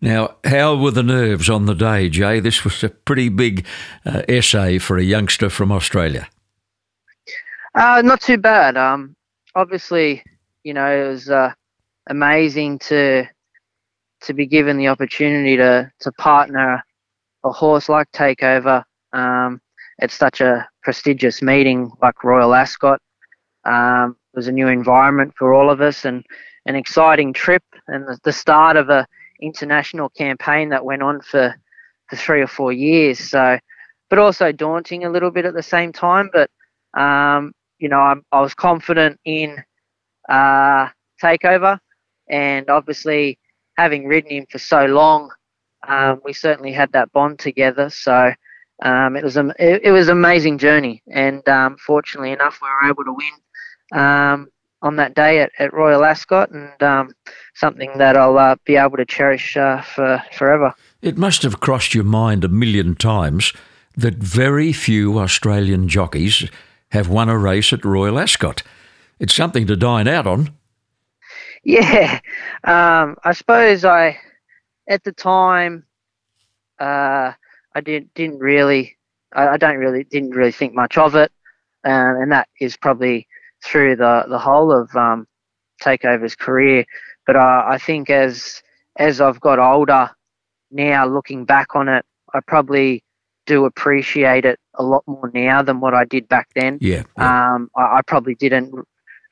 Now, 0.00 0.34
how 0.42 0.74
were 0.74 0.90
the 0.90 1.04
nerves 1.04 1.48
on 1.48 1.66
the 1.66 1.74
day, 1.74 2.08
Jay? 2.08 2.40
This 2.40 2.64
was 2.64 2.82
a 2.82 2.88
pretty 2.88 3.28
big 3.28 3.64
uh, 4.04 4.22
essay 4.28 4.78
for 4.78 4.98
a 4.98 5.04
youngster 5.04 5.48
from 5.50 5.70
Australia. 5.70 6.28
Uh, 7.76 8.02
not 8.04 8.20
too 8.20 8.38
bad. 8.38 8.76
Um, 8.76 9.14
obviously, 9.54 10.24
you 10.64 10.74
know, 10.74 10.90
it 10.90 11.08
was 11.08 11.30
uh, 11.30 11.52
amazing 12.08 12.80
to 12.80 13.28
to 14.22 14.34
be 14.34 14.46
given 14.46 14.76
the 14.76 14.88
opportunity 14.88 15.56
to 15.56 15.90
to 16.00 16.12
partner 16.12 16.82
a 17.44 17.50
horse 17.50 17.88
like 17.88 18.10
Takeover 18.12 18.84
um, 19.12 19.60
at 20.00 20.10
such 20.10 20.40
a 20.40 20.68
prestigious 20.82 21.42
meeting 21.42 21.90
like 22.00 22.24
Royal 22.24 22.54
Ascot. 22.54 23.00
Um, 23.64 24.16
it 24.32 24.36
was 24.36 24.48
a 24.48 24.52
new 24.52 24.68
environment 24.68 25.34
for 25.36 25.52
all 25.52 25.70
of 25.70 25.80
us 25.80 26.04
and 26.04 26.24
an 26.66 26.76
exciting 26.76 27.32
trip 27.32 27.62
and 27.88 28.06
the, 28.06 28.18
the 28.24 28.32
start 28.32 28.76
of 28.76 28.88
a 28.88 29.06
international 29.40 30.08
campaign 30.10 30.68
that 30.70 30.84
went 30.84 31.02
on 31.02 31.20
for, 31.20 31.54
for 32.08 32.16
three 32.16 32.40
or 32.40 32.46
four 32.46 32.72
years. 32.72 33.18
So, 33.18 33.58
but 34.08 34.18
also 34.18 34.52
daunting 34.52 35.04
a 35.04 35.10
little 35.10 35.30
bit 35.30 35.44
at 35.44 35.54
the 35.54 35.62
same 35.62 35.92
time. 35.92 36.30
But 36.32 36.50
um, 36.98 37.52
you 37.78 37.88
know, 37.88 37.98
I, 37.98 38.14
I, 38.30 38.40
was 38.40 38.54
confident 38.54 39.18
in 39.24 39.62
uh, 40.28 40.88
takeover, 41.22 41.78
and 42.28 42.68
obviously 42.70 43.38
having 43.76 44.06
ridden 44.06 44.30
him 44.30 44.46
for 44.50 44.58
so 44.58 44.86
long, 44.86 45.30
um, 45.86 46.20
we 46.24 46.32
certainly 46.32 46.72
had 46.72 46.92
that 46.92 47.12
bond 47.12 47.38
together. 47.38 47.90
So. 47.90 48.32
Um, 48.82 49.14
it 49.14 49.22
was 49.22 49.36
a 49.36 49.54
it, 49.60 49.82
it, 49.84 49.92
was 49.92 50.08
an 50.08 50.16
amazing 50.16 50.58
journey, 50.58 51.04
and 51.08 51.46
um, 51.48 51.76
fortunately 51.76 52.32
enough, 52.32 52.58
we 52.60 52.66
were 52.68 52.90
able 52.90 53.04
to 53.04 53.12
win 53.12 54.00
um, 54.00 54.48
on 54.80 54.96
that 54.96 55.14
day 55.14 55.38
at, 55.38 55.52
at 55.60 55.72
Royal 55.72 56.04
Ascot, 56.04 56.50
and 56.50 56.82
um, 56.82 57.14
something 57.54 57.90
that 57.98 58.16
I'll 58.16 58.38
uh, 58.38 58.56
be 58.64 58.76
able 58.76 58.96
to 58.96 59.04
cherish 59.04 59.56
uh, 59.56 59.82
for 59.82 60.20
forever. 60.32 60.74
It 61.00 61.16
must 61.16 61.42
have 61.42 61.60
crossed 61.60 61.94
your 61.94 62.04
mind 62.04 62.44
a 62.44 62.48
million 62.48 62.96
times 62.96 63.52
that 63.96 64.14
very 64.14 64.72
few 64.72 65.18
Australian 65.18 65.88
jockeys 65.88 66.48
have 66.90 67.08
won 67.08 67.28
a 67.28 67.38
race 67.38 67.72
at 67.72 67.84
Royal 67.84 68.18
Ascot. 68.18 68.62
It's 69.18 69.34
something 69.34 69.66
to 69.66 69.76
dine 69.76 70.08
out 70.08 70.26
on. 70.26 70.50
Yeah, 71.64 72.20
um, 72.64 73.16
I 73.24 73.32
suppose 73.32 73.84
I, 73.84 74.18
at 74.88 75.04
the 75.04 75.12
time, 75.12 75.84
uh, 76.80 77.32
I 77.74 77.80
didn't 77.80 78.12
didn't 78.14 78.40
really, 78.40 78.96
I, 79.32 79.48
I, 79.48 79.56
don't 79.56 79.76
really, 79.76 80.04
didn't 80.04 80.30
really 80.30 80.52
think 80.52 80.74
much 80.74 80.98
of 80.98 81.14
it, 81.14 81.30
um, 81.84 82.16
and 82.16 82.32
that 82.32 82.48
is 82.60 82.76
probably 82.76 83.28
through 83.64 83.96
the 83.96 84.24
the 84.28 84.38
whole 84.38 84.72
of 84.72 84.94
um, 84.96 85.26
Takeover's 85.80 86.34
career. 86.34 86.84
But 87.26 87.36
uh, 87.36 87.64
I 87.66 87.78
think 87.78 88.10
as 88.10 88.62
as 88.96 89.20
I've 89.20 89.40
got 89.40 89.58
older 89.58 90.10
now, 90.70 91.06
looking 91.06 91.44
back 91.44 91.76
on 91.76 91.88
it, 91.88 92.04
I 92.34 92.40
probably 92.40 93.04
do 93.46 93.64
appreciate 93.64 94.44
it 94.44 94.58
a 94.74 94.82
lot 94.82 95.02
more 95.06 95.30
now 95.34 95.62
than 95.62 95.80
what 95.80 95.94
I 95.94 96.04
did 96.04 96.28
back 96.28 96.48
then. 96.54 96.78
Yeah. 96.80 97.04
yeah. 97.18 97.54
Um, 97.54 97.70
I, 97.76 97.98
I, 97.98 98.02
probably 98.06 98.34
didn't 98.34 98.72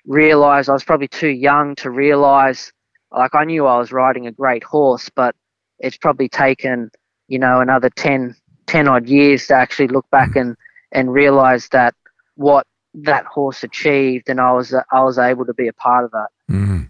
realize 0.06 0.68
I 0.68 0.72
was 0.72 0.84
probably 0.84 1.08
too 1.08 1.28
young 1.28 1.74
to 1.76 1.90
realize. 1.90 2.72
Like 3.12 3.34
I 3.34 3.44
knew 3.44 3.66
I 3.66 3.78
was 3.78 3.92
riding 3.92 4.26
a 4.26 4.32
great 4.32 4.64
horse, 4.64 5.10
but 5.14 5.34
it's 5.78 5.96
probably 5.96 6.28
taken 6.28 6.90
you 7.28 7.38
know 7.38 7.60
another 7.60 7.90
10, 7.90 8.36
10 8.66 8.88
odd 8.88 9.08
years 9.08 9.46
to 9.48 9.54
actually 9.54 9.88
look 9.88 10.08
back 10.10 10.36
and 10.36 10.56
and 10.92 11.12
realize 11.12 11.68
that 11.68 11.94
what 12.34 12.66
that 12.94 13.24
horse 13.26 13.62
achieved, 13.62 14.28
and 14.28 14.40
I 14.40 14.52
was 14.52 14.74
I 14.74 15.02
was 15.02 15.18
able 15.18 15.46
to 15.46 15.54
be 15.54 15.68
a 15.68 15.72
part 15.72 16.04
of 16.04 16.10
that. 16.12 16.28
Mm. 16.50 16.88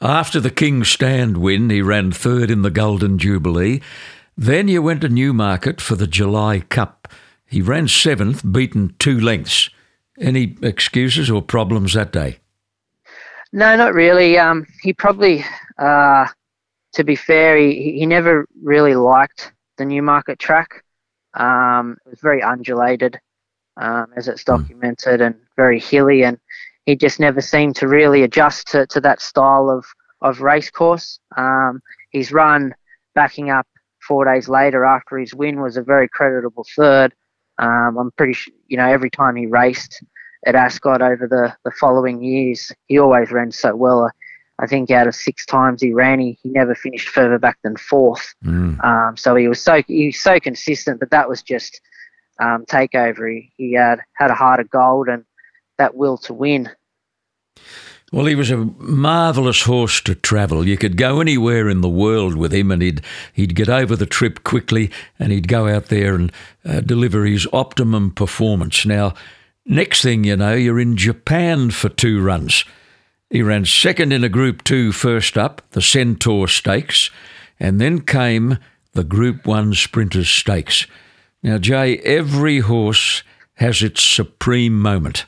After 0.00 0.40
the 0.40 0.50
King's 0.50 0.88
Stand 0.88 1.36
win, 1.36 1.70
he 1.70 1.82
ran 1.82 2.10
third 2.10 2.50
in 2.50 2.62
the 2.62 2.70
Golden 2.70 3.18
Jubilee. 3.18 3.80
Then 4.36 4.66
you 4.68 4.82
went 4.82 5.02
to 5.02 5.08
Newmarket 5.08 5.80
for 5.80 5.94
the 5.94 6.06
July 6.06 6.60
Cup. 6.60 7.06
He 7.46 7.60
ran 7.60 7.86
seventh, 7.86 8.42
beaten 8.50 8.94
two 8.98 9.20
lengths. 9.20 9.68
Any 10.18 10.56
excuses 10.62 11.30
or 11.30 11.42
problems 11.42 11.92
that 11.92 12.12
day? 12.12 12.38
No, 13.52 13.76
not 13.76 13.94
really. 13.94 14.38
Um, 14.38 14.66
he 14.82 14.92
probably, 14.92 15.44
uh, 15.78 16.26
to 16.94 17.04
be 17.04 17.16
fair, 17.16 17.56
he, 17.58 17.98
he 17.98 18.06
never 18.06 18.46
really 18.62 18.94
liked 18.94 19.52
the 19.76 19.84
Newmarket 19.84 20.38
track. 20.38 20.82
Um, 21.34 21.98
it 22.06 22.10
was 22.10 22.20
very 22.20 22.42
undulated 22.42 23.18
um, 23.80 24.06
as 24.16 24.28
it's 24.28 24.42
hmm. 24.42 24.56
documented, 24.56 25.20
and 25.20 25.34
very 25.56 25.80
hilly. 25.80 26.24
And 26.24 26.38
he 26.86 26.96
just 26.96 27.20
never 27.20 27.40
seemed 27.40 27.76
to 27.76 27.88
really 27.88 28.22
adjust 28.22 28.68
to, 28.68 28.86
to 28.86 29.00
that 29.02 29.20
style 29.20 29.70
of, 29.70 29.84
of 30.22 30.40
race 30.40 30.70
course. 30.70 31.18
Um, 31.36 31.82
his 32.10 32.32
run 32.32 32.74
backing 33.14 33.50
up 33.50 33.66
four 34.06 34.24
days 34.24 34.48
later 34.48 34.84
after 34.84 35.18
his 35.18 35.34
win 35.34 35.60
was 35.60 35.76
a 35.76 35.82
very 35.82 36.08
creditable 36.08 36.66
third. 36.74 37.14
Um, 37.58 37.98
I'm 37.98 38.10
pretty 38.12 38.32
sure, 38.32 38.54
you 38.66 38.76
know, 38.76 38.88
every 38.88 39.10
time 39.10 39.36
he 39.36 39.46
raced 39.46 40.02
at 40.46 40.54
Ascot 40.54 41.02
over 41.02 41.26
the, 41.26 41.54
the 41.64 41.70
following 41.70 42.22
years, 42.22 42.72
he 42.86 42.98
always 42.98 43.30
ran 43.30 43.52
so 43.52 43.76
well. 43.76 44.10
I 44.58 44.66
think 44.66 44.90
out 44.90 45.06
of 45.06 45.14
six 45.14 45.44
times 45.46 45.82
he 45.82 45.92
ran, 45.92 46.20
he, 46.20 46.38
he 46.42 46.50
never 46.50 46.74
finished 46.74 47.08
further 47.08 47.38
back 47.38 47.58
than 47.64 47.76
fourth. 47.76 48.34
Mm. 48.44 48.82
Um, 48.84 49.16
so 49.16 49.34
he 49.34 49.48
was 49.48 49.60
so 49.60 49.82
he 49.86 50.06
was 50.06 50.20
so 50.20 50.38
consistent, 50.38 51.00
but 51.00 51.10
that 51.10 51.28
was 51.28 51.42
just 51.42 51.80
um, 52.40 52.64
takeover. 52.66 53.32
He, 53.32 53.52
he 53.56 53.72
had, 53.72 54.00
had 54.14 54.30
a 54.30 54.34
heart 54.34 54.60
of 54.60 54.70
gold 54.70 55.08
and 55.08 55.24
that 55.78 55.96
will 55.96 56.18
to 56.18 56.34
win. 56.34 56.70
Well, 58.12 58.26
he 58.26 58.34
was 58.34 58.50
a 58.50 58.58
marvellous 58.78 59.62
horse 59.62 60.02
to 60.02 60.14
travel. 60.14 60.68
You 60.68 60.76
could 60.76 60.98
go 60.98 61.20
anywhere 61.20 61.70
in 61.70 61.80
the 61.80 61.88
world 61.88 62.36
with 62.36 62.52
him, 62.52 62.70
and 62.70 62.82
he'd 62.82 63.00
he'd 63.32 63.54
get 63.54 63.70
over 63.70 63.96
the 63.96 64.04
trip 64.04 64.44
quickly, 64.44 64.90
and 65.18 65.32
he'd 65.32 65.48
go 65.48 65.66
out 65.66 65.86
there 65.86 66.14
and 66.14 66.30
uh, 66.62 66.80
deliver 66.80 67.24
his 67.24 67.48
optimum 67.54 68.10
performance. 68.10 68.84
Now, 68.84 69.14
next 69.66 70.02
thing 70.02 70.24
you 70.24 70.36
know, 70.36 70.54
you're 70.54 70.80
in 70.80 70.96
Japan 70.96 71.70
for 71.70 71.88
two 71.88 72.22
runs. 72.22 72.64
He 73.30 73.42
ran 73.42 73.64
second 73.64 74.12
in 74.12 74.24
a 74.24 74.28
Group 74.28 74.62
Two 74.62 74.92
first 74.92 75.38
up, 75.38 75.62
the 75.70 75.80
Centaur 75.80 76.48
Stakes, 76.48 77.10
and 77.58 77.80
then 77.80 78.02
came 78.02 78.58
the 78.92 79.04
Group 79.04 79.46
One 79.46 79.72
Sprinters 79.72 80.28
Stakes. 80.28 80.86
Now, 81.42 81.58
Jay, 81.58 81.98
every 81.98 82.58
horse 82.60 83.22
has 83.54 83.82
its 83.82 84.02
supreme 84.02 84.78
moment, 84.78 85.24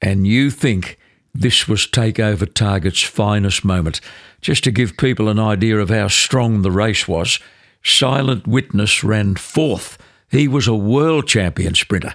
and 0.00 0.26
you 0.26 0.50
think 0.50 0.98
this 1.34 1.68
was 1.68 1.86
Takeover 1.86 2.52
Target's 2.52 3.02
finest 3.02 3.64
moment. 3.64 4.00
Just 4.40 4.64
to 4.64 4.70
give 4.70 4.96
people 4.96 5.28
an 5.28 5.38
idea 5.38 5.78
of 5.78 5.90
how 5.90 6.08
strong 6.08 6.62
the 6.62 6.70
race 6.70 7.06
was, 7.06 7.38
Silent 7.82 8.46
Witness 8.46 9.04
ran 9.04 9.36
fourth. 9.36 9.98
He 10.30 10.48
was 10.48 10.66
a 10.66 10.74
world 10.74 11.28
champion 11.28 11.74
sprinter. 11.74 12.14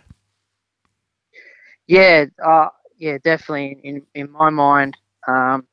Yeah, 1.91 2.27
uh, 2.41 2.69
yeah, 2.99 3.17
definitely. 3.21 3.81
In 3.83 4.01
in 4.15 4.31
my 4.31 4.49
mind, 4.49 4.95
um, 5.27 5.67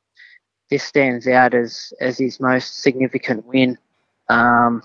this 0.69 0.83
stands 0.83 1.29
out 1.29 1.53
as 1.53 1.93
as 2.01 2.17
his 2.17 2.41
most 2.41 2.81
significant 2.81 3.45
win. 3.45 3.77
Um, 4.27 4.83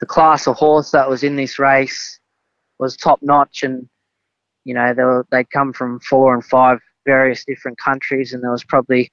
the 0.00 0.04
class 0.04 0.46
of 0.46 0.56
horse 0.56 0.90
that 0.90 1.08
was 1.08 1.24
in 1.24 1.36
this 1.36 1.58
race 1.58 2.20
was 2.78 2.98
top 2.98 3.20
notch, 3.22 3.62
and 3.62 3.88
you 4.64 4.74
know 4.74 4.92
they 4.92 5.04
were, 5.04 5.26
they'd 5.30 5.50
come 5.50 5.72
from 5.72 6.00
four 6.00 6.34
and 6.34 6.44
five 6.44 6.80
various 7.06 7.46
different 7.46 7.78
countries, 7.78 8.34
and 8.34 8.42
there 8.42 8.52
was 8.52 8.62
probably 8.62 9.10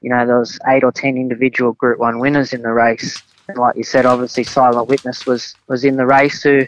you 0.00 0.10
know 0.10 0.26
there 0.26 0.40
was 0.40 0.58
eight 0.66 0.82
or 0.82 0.90
ten 0.90 1.16
individual 1.16 1.74
Group 1.74 2.00
One 2.00 2.18
winners 2.18 2.52
in 2.52 2.62
the 2.62 2.72
race. 2.72 3.22
And 3.46 3.56
like 3.56 3.76
you 3.76 3.84
said, 3.84 4.04
obviously 4.04 4.42
Silent 4.42 4.88
Witness 4.88 5.26
was 5.26 5.54
was 5.68 5.84
in 5.84 5.96
the 5.96 6.06
race, 6.06 6.42
who 6.42 6.66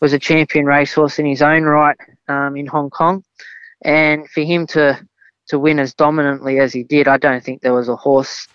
was 0.00 0.12
a 0.12 0.18
champion 0.18 0.66
racehorse 0.66 1.18
in 1.18 1.24
his 1.24 1.40
own 1.40 1.62
right 1.62 1.96
um, 2.28 2.58
in 2.58 2.66
Hong 2.66 2.90
Kong, 2.90 3.24
and 3.82 4.28
for 4.30 4.42
him 4.42 4.66
to 4.68 5.06
to 5.48 5.58
win 5.58 5.78
as 5.78 5.94
dominantly 5.94 6.58
as 6.58 6.72
he 6.72 6.82
did, 6.82 7.06
I 7.06 7.18
don't 7.18 7.42
think 7.42 7.62
there 7.62 7.74
was 7.74 7.88
a 7.88 7.96
horse 7.96 8.48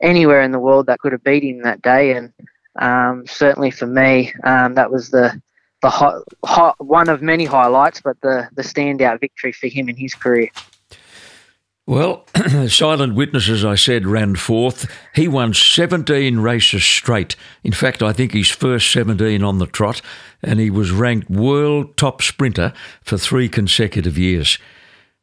anywhere 0.00 0.42
in 0.42 0.52
the 0.52 0.58
world 0.58 0.86
that 0.86 1.00
could 1.00 1.12
have 1.12 1.24
beat 1.24 1.42
him 1.42 1.62
that 1.62 1.82
day. 1.82 2.12
And 2.12 2.32
um, 2.78 3.26
certainly 3.26 3.72
for 3.72 3.86
me, 3.86 4.32
um, 4.44 4.74
that 4.74 4.90
was 4.90 5.10
the 5.10 5.40
the 5.80 5.90
hot, 5.90 6.22
hot, 6.44 6.74
one 6.84 7.08
of 7.08 7.22
many 7.22 7.44
highlights, 7.44 8.00
but 8.00 8.20
the 8.20 8.48
the 8.54 8.62
standout 8.62 9.20
victory 9.20 9.52
for 9.52 9.68
him 9.68 9.88
in 9.88 9.96
his 9.96 10.14
career. 10.14 10.48
Well, 11.88 12.26
Silent 12.68 13.14
Witness, 13.14 13.48
as 13.48 13.64
I 13.64 13.74
said, 13.74 14.06
ran 14.06 14.36
fourth. 14.36 14.94
He 15.14 15.26
won 15.26 15.54
17 15.54 16.38
races 16.38 16.84
straight. 16.84 17.34
In 17.64 17.72
fact, 17.72 18.02
I 18.02 18.12
think 18.12 18.32
his 18.32 18.50
first 18.50 18.92
17 18.92 19.42
on 19.42 19.56
the 19.56 19.66
trot, 19.66 20.02
and 20.42 20.60
he 20.60 20.68
was 20.68 20.90
ranked 20.90 21.30
world 21.30 21.96
top 21.96 22.20
sprinter 22.20 22.74
for 23.00 23.16
three 23.16 23.48
consecutive 23.48 24.18
years. 24.18 24.58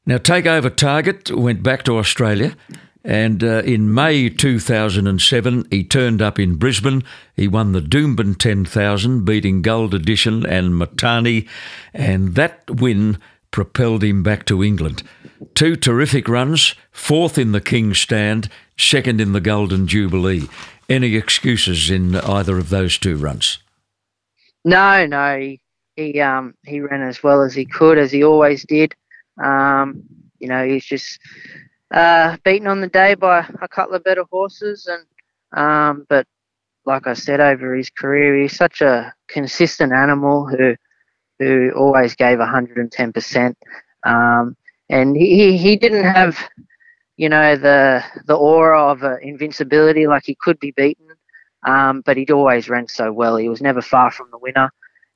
Now, 0.07 0.17
Takeover 0.17 0.75
Target 0.75 1.29
went 1.29 1.61
back 1.61 1.83
to 1.83 1.99
Australia, 1.99 2.57
and 3.03 3.43
uh, 3.43 3.61
in 3.63 3.93
May 3.93 4.29
2007, 4.29 5.67
he 5.69 5.83
turned 5.83 6.19
up 6.19 6.39
in 6.39 6.55
Brisbane. 6.55 7.03
He 7.35 7.47
won 7.47 7.73
the 7.73 7.79
Doomben 7.79 8.39
10,000, 8.39 9.23
beating 9.23 9.61
Gold 9.61 9.93
Edition 9.93 10.43
and 10.47 10.73
Matani, 10.73 11.47
and 11.93 12.33
that 12.33 12.63
win 12.71 13.19
propelled 13.55 14.03
him 14.03 14.21
back 14.21 14.43
to 14.43 14.61
England. 14.61 15.01
Two 15.53 15.77
terrific 15.77 16.27
runs, 16.27 16.75
fourth 16.91 17.37
in 17.37 17.53
the 17.53 17.61
King's 17.61 17.99
Stand, 17.99 18.49
second 18.77 19.21
in 19.21 19.31
the 19.31 19.39
Golden 19.39 19.87
Jubilee. 19.87 20.49
Any 20.89 21.15
excuses 21.15 21.89
in 21.89 22.17
either 22.17 22.57
of 22.57 22.67
those 22.67 22.97
two 22.97 23.15
runs? 23.15 23.59
No, 24.65 25.05
no. 25.05 25.39
He, 25.39 25.61
he 25.95 26.19
um 26.19 26.53
he 26.65 26.81
ran 26.81 27.01
as 27.01 27.23
well 27.23 27.43
as 27.43 27.53
he 27.53 27.65
could, 27.65 27.97
as 27.97 28.11
he 28.11 28.25
always 28.25 28.65
did. 28.65 28.93
Um, 29.41 30.03
you 30.39 30.49
know, 30.49 30.67
he's 30.67 30.83
just 30.83 31.17
uh, 31.91 32.35
beaten 32.43 32.67
on 32.67 32.81
the 32.81 32.89
day 32.89 33.15
by 33.15 33.47
a 33.61 33.69
couple 33.69 33.95
of 33.95 34.03
better 34.03 34.25
horses, 34.29 34.85
and 34.85 35.05
um, 35.57 36.05
but 36.09 36.27
like 36.85 37.07
I 37.07 37.13
said, 37.13 37.39
over 37.39 37.73
his 37.73 37.89
career, 37.89 38.37
he's 38.37 38.57
such 38.57 38.81
a 38.81 39.13
consistent 39.29 39.93
animal 39.93 40.45
who 40.45 40.75
who 41.39 41.71
always 41.75 42.15
gave 42.15 42.39
110%. 42.39 43.55
Um, 44.05 44.55
and 44.89 45.15
he, 45.15 45.57
he 45.57 45.75
didn't 45.75 46.03
have, 46.03 46.37
you 47.17 47.29
know, 47.29 47.55
the 47.55 48.03
the 48.25 48.35
aura 48.35 48.91
of 48.91 49.03
uh, 49.03 49.17
invincibility 49.21 50.07
like 50.07 50.23
he 50.25 50.37
could 50.39 50.59
be 50.59 50.71
beaten, 50.71 51.07
um, 51.65 52.01
but 52.01 52.17
he'd 52.17 52.31
always 52.31 52.69
ran 52.69 52.87
so 52.87 53.11
well. 53.11 53.37
He 53.37 53.49
was 53.49 53.61
never 53.61 53.81
far 53.81 54.11
from 54.11 54.27
the 54.31 54.37
winner, 54.37 54.69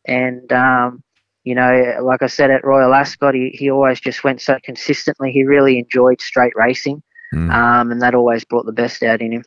and 0.05 0.51
um, 0.51 1.03
you 1.43 1.55
know, 1.55 1.99
like 2.01 2.21
I 2.21 2.27
said 2.27 2.51
at 2.51 2.65
Royal 2.65 2.93
Ascot, 2.93 3.35
he, 3.35 3.49
he 3.53 3.69
always 3.69 3.99
just 3.99 4.23
went 4.23 4.41
so 4.41 4.57
consistently. 4.63 5.31
He 5.31 5.43
really 5.43 5.77
enjoyed 5.77 6.21
straight 6.21 6.53
racing, 6.55 7.03
mm. 7.33 7.53
um, 7.53 7.91
and 7.91 8.01
that 8.01 8.15
always 8.15 8.43
brought 8.43 8.65
the 8.65 8.71
best 8.71 9.03
out 9.03 9.21
in 9.21 9.33
him. 9.33 9.43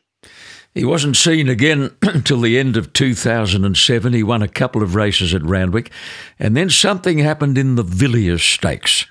He 0.75 0.85
wasn't 0.85 1.17
seen 1.17 1.49
again 1.49 1.95
until 2.03 2.41
the 2.41 2.59
end 2.59 2.77
of 2.77 2.93
2007. 2.93 4.13
He 4.13 4.23
won 4.23 4.43
a 4.43 4.49
couple 4.49 4.83
of 4.83 4.95
races 4.95 5.35
at 5.35 5.43
Randwick, 5.43 5.91
and 6.39 6.57
then 6.57 6.71
something 6.71 7.19
happened 7.19 7.59
in 7.59 7.77
the 7.77 7.83
Villiers 7.83 8.43
Stakes. 8.43 9.07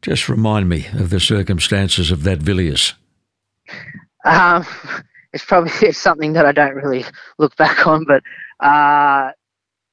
Just 0.00 0.28
remind 0.28 0.68
me 0.68 0.86
of 0.94 1.10
the 1.10 1.20
circumstances 1.20 2.10
of 2.10 2.22
that 2.22 2.38
Villiers. 2.38 2.94
Um, 4.24 4.64
it's 5.32 5.44
probably 5.44 5.72
it's 5.82 5.98
something 5.98 6.32
that 6.34 6.46
I 6.46 6.52
don't 6.52 6.74
really 6.74 7.04
look 7.38 7.56
back 7.56 7.86
on, 7.86 8.04
but 8.04 8.22
uh, 8.60 9.32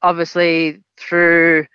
obviously 0.01 0.81
through 0.97 1.65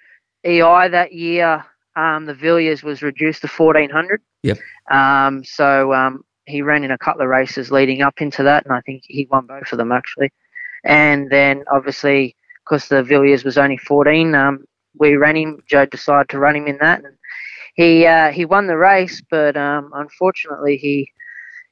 EI 0.45 0.89
that 0.89 1.13
year, 1.13 1.65
um, 1.97 2.25
the 2.25 2.35
Villiers 2.35 2.83
was 2.83 3.03
reduced 3.03 3.43
to 3.43 3.49
1400. 3.49 4.23
Yep. 4.43 4.59
Um, 4.91 5.45
so 5.45 5.93
um, 5.93 6.25
he 6.47 6.63
ran 6.63 6.85
in 6.85 6.91
a 6.91 6.99
couple 6.99 7.23
of 7.23 7.29
races 7.29 7.71
leading 7.71 8.03
up 8.03 8.21
into 8.21 8.43
that, 8.43 8.65
and 8.65 8.75
I 8.75 8.81
think 8.81 9.03
he 9.07 9.27
won 9.31 9.47
both 9.47 9.73
of 9.73 9.79
them 9.79 9.93
actually. 9.93 10.31
And 10.85 11.31
then 11.31 11.65
obviously, 11.71 12.37
because 12.65 12.89
the 12.89 13.03
Villiers 13.03 13.45
was 13.45 13.59
only 13.59 13.77
14, 13.77 14.35
um, 14.35 14.65
we 14.99 15.17
ran 15.17 15.37
him. 15.37 15.63
Joe 15.67 15.87
decided 15.87 16.29
to 16.31 16.39
run 16.39 16.57
him 16.57 16.67
in 16.67 16.79
that, 16.79 17.05
and 17.05 17.15
he 17.75 18.07
uh, 18.07 18.31
he 18.31 18.45
won 18.45 18.67
the 18.67 18.77
race, 18.77 19.23
but 19.31 19.57
um, 19.57 19.91
unfortunately 19.95 20.77
he 20.77 21.11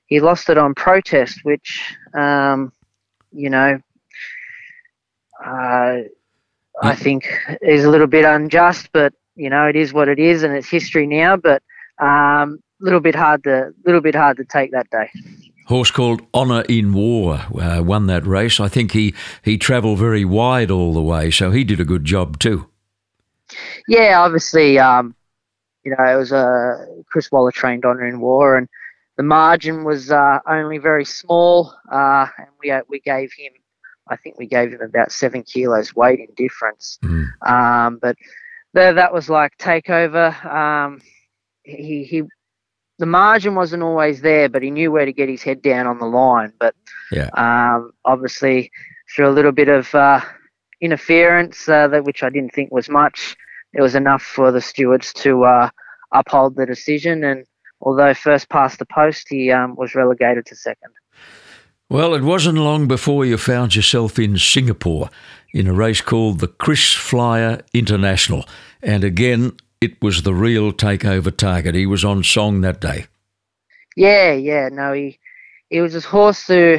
he 0.06 0.20
lost 0.20 0.48
it 0.48 0.58
on 0.58 0.74
protest, 0.74 1.40
which 1.42 1.94
um, 2.14 2.72
you 3.32 3.50
know. 3.50 3.80
Uh, 5.44 6.00
I 6.80 6.94
think 6.94 7.28
is 7.60 7.84
a 7.84 7.90
little 7.90 8.06
bit 8.06 8.24
unjust, 8.24 8.90
but 8.92 9.12
you 9.34 9.50
know 9.50 9.66
it 9.66 9.76
is 9.76 9.92
what 9.92 10.08
it 10.08 10.18
is, 10.18 10.42
and 10.42 10.54
it's 10.54 10.68
history 10.68 11.06
now. 11.06 11.36
But 11.36 11.62
um, 12.00 12.60
little 12.80 13.00
bit 13.00 13.14
hard 13.14 13.44
to 13.44 13.72
little 13.84 14.00
bit 14.00 14.14
hard 14.14 14.36
to 14.36 14.44
take 14.44 14.72
that 14.72 14.88
day. 14.90 15.10
Horse 15.66 15.90
called 15.90 16.22
Honour 16.32 16.62
in 16.62 16.94
War 16.94 17.34
uh, 17.60 17.82
won 17.84 18.06
that 18.06 18.26
race. 18.26 18.58
I 18.58 18.68
think 18.68 18.92
he 18.92 19.14
he 19.42 19.58
travelled 19.58 19.98
very 19.98 20.24
wide 20.24 20.70
all 20.70 20.92
the 20.92 21.02
way, 21.02 21.30
so 21.30 21.50
he 21.50 21.64
did 21.64 21.80
a 21.80 21.84
good 21.84 22.04
job 22.04 22.38
too. 22.38 22.68
Yeah, 23.86 24.20
obviously, 24.20 24.78
um, 24.78 25.14
you 25.84 25.94
know, 25.96 26.04
it 26.04 26.16
was 26.16 26.32
a 26.32 26.86
Chris 27.06 27.30
Waller 27.30 27.52
trained 27.52 27.84
Honour 27.84 28.06
in 28.06 28.20
War, 28.20 28.56
and 28.56 28.68
the 29.16 29.22
margin 29.22 29.84
was 29.84 30.10
uh, 30.10 30.38
only 30.46 30.78
very 30.78 31.04
small, 31.04 31.74
uh, 31.90 32.26
and 32.38 32.48
we 32.62 32.70
uh, 32.70 32.82
we 32.88 33.00
gave 33.00 33.32
him 33.32 33.52
I 34.10 34.16
think 34.16 34.38
we 34.38 34.46
gave 34.46 34.72
him 34.72 34.80
about 34.80 35.12
seven 35.12 35.42
kilos 35.42 35.94
weight 35.94 36.20
in 36.20 36.28
difference. 36.34 36.98
Mm. 37.02 37.26
Um, 37.46 37.98
but 38.00 38.16
there, 38.72 38.94
that 38.94 39.12
was 39.12 39.28
like 39.28 39.56
takeover. 39.58 40.44
Um, 40.44 41.00
he, 41.64 42.04
he, 42.04 42.22
the 42.98 43.06
margin 43.06 43.54
wasn't 43.54 43.82
always 43.82 44.20
there, 44.20 44.48
but 44.48 44.62
he 44.62 44.70
knew 44.70 44.90
where 44.90 45.04
to 45.04 45.12
get 45.12 45.28
his 45.28 45.42
head 45.42 45.62
down 45.62 45.86
on 45.86 45.98
the 45.98 46.06
line. 46.06 46.52
But 46.58 46.74
yeah. 47.12 47.30
um, 47.34 47.92
obviously, 48.04 48.70
through 49.14 49.28
a 49.28 49.30
little 49.30 49.52
bit 49.52 49.68
of 49.68 49.94
uh, 49.94 50.20
interference, 50.80 51.68
uh, 51.68 51.88
that 51.88 52.04
which 52.04 52.22
I 52.22 52.30
didn't 52.30 52.52
think 52.52 52.72
was 52.72 52.88
much, 52.88 53.36
it 53.72 53.80
was 53.80 53.94
enough 53.94 54.22
for 54.22 54.50
the 54.50 54.60
stewards 54.60 55.12
to 55.14 55.44
uh, 55.44 55.70
uphold 56.12 56.56
the 56.56 56.66
decision. 56.66 57.22
And 57.24 57.44
although 57.80 58.14
first 58.14 58.48
past 58.48 58.78
the 58.78 58.86
post, 58.86 59.26
he 59.28 59.50
um, 59.52 59.76
was 59.76 59.94
relegated 59.94 60.46
to 60.46 60.56
second. 60.56 60.92
Well, 61.90 62.14
it 62.14 62.22
wasn't 62.22 62.58
long 62.58 62.86
before 62.86 63.24
you 63.24 63.38
found 63.38 63.74
yourself 63.74 64.18
in 64.18 64.36
Singapore 64.36 65.08
in 65.54 65.66
a 65.66 65.72
race 65.72 66.02
called 66.02 66.40
the 66.40 66.48
KrisFlyer 66.48 67.62
International. 67.72 68.44
And 68.82 69.04
again, 69.04 69.56
it 69.80 70.02
was 70.02 70.22
the 70.22 70.34
real 70.34 70.72
takeover 70.72 71.34
target. 71.34 71.74
He 71.74 71.86
was 71.86 72.04
on 72.04 72.22
song 72.22 72.60
that 72.62 72.80
day. 72.80 73.06
Yeah, 73.96 74.32
yeah. 74.32 74.68
No, 74.70 74.92
he 74.92 75.18
he 75.70 75.80
was 75.80 75.92
his 75.92 76.04
horse 76.04 76.46
who 76.46 76.78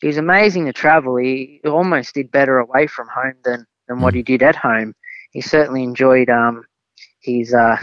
he 0.00 0.06
was 0.06 0.16
amazing 0.16 0.66
to 0.66 0.72
travel. 0.72 1.16
He 1.16 1.60
almost 1.64 2.14
did 2.14 2.30
better 2.30 2.58
away 2.58 2.86
from 2.86 3.08
home 3.08 3.34
than, 3.44 3.66
than 3.88 4.00
what 4.00 4.14
mm. 4.14 4.18
he 4.18 4.22
did 4.22 4.42
at 4.42 4.56
home. 4.56 4.94
He 5.30 5.40
certainly 5.40 5.82
enjoyed 5.82 6.28
um, 6.28 6.64
his 7.20 7.54
uh, 7.54 7.76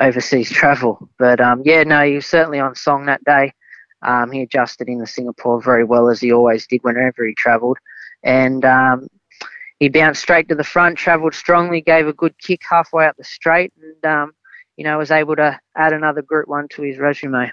overseas 0.00 0.50
travel. 0.50 1.08
But 1.18 1.40
um, 1.40 1.62
yeah, 1.64 1.82
no, 1.82 2.02
he 2.02 2.14
was 2.14 2.26
certainly 2.26 2.60
on 2.60 2.74
song 2.74 3.06
that 3.06 3.24
day. 3.24 3.52
Um, 4.02 4.30
he 4.30 4.42
adjusted 4.42 4.88
in 4.88 4.98
the 4.98 5.06
Singapore 5.06 5.60
very 5.60 5.84
well 5.84 6.08
as 6.08 6.20
he 6.20 6.32
always 6.32 6.66
did 6.66 6.84
whenever 6.84 7.26
he 7.26 7.34
travelled, 7.34 7.78
and 8.22 8.64
um, 8.64 9.08
he 9.78 9.88
bounced 9.88 10.22
straight 10.22 10.48
to 10.48 10.54
the 10.54 10.64
front, 10.64 10.98
travelled 10.98 11.34
strongly, 11.34 11.80
gave 11.80 12.06
a 12.06 12.12
good 12.12 12.38
kick 12.38 12.62
halfway 12.68 13.06
up 13.06 13.16
the 13.16 13.24
straight, 13.24 13.72
and 13.80 14.12
um, 14.12 14.32
you 14.76 14.84
know 14.84 14.98
was 14.98 15.10
able 15.10 15.36
to 15.36 15.58
add 15.76 15.92
another 15.92 16.22
Group 16.22 16.48
One 16.48 16.68
to 16.68 16.82
his 16.82 16.98
resume. 16.98 17.52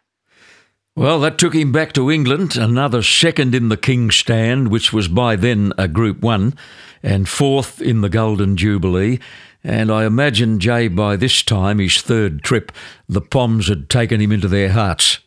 Well, 0.96 1.20
that 1.22 1.40
took 1.40 1.56
him 1.56 1.72
back 1.72 1.94
to 1.94 2.12
England, 2.12 2.56
another 2.56 3.02
second 3.02 3.56
in 3.56 3.70
the 3.70 3.78
King's 3.78 4.16
Stand, 4.16 4.68
which 4.68 4.94
was 4.94 5.08
by 5.08 5.36
then 5.36 5.74
a 5.78 5.88
Group 5.88 6.22
One, 6.22 6.54
and 7.02 7.28
fourth 7.28 7.82
in 7.82 8.02
the 8.02 8.10
Golden 8.10 8.56
Jubilee. 8.56 9.20
And 9.64 9.92
I 9.92 10.06
imagine, 10.06 10.60
Jay, 10.60 10.90
by 10.90 11.16
this 11.16 11.42
time, 11.42 11.80
his 11.80 12.02
third 12.02 12.44
trip, 12.44 12.72
the 13.08 13.22
Poms 13.22 13.70
had 13.70 13.90
taken 13.90 14.22
him 14.22 14.32
into 14.32 14.48
their 14.48 14.70
hearts. 14.70 15.20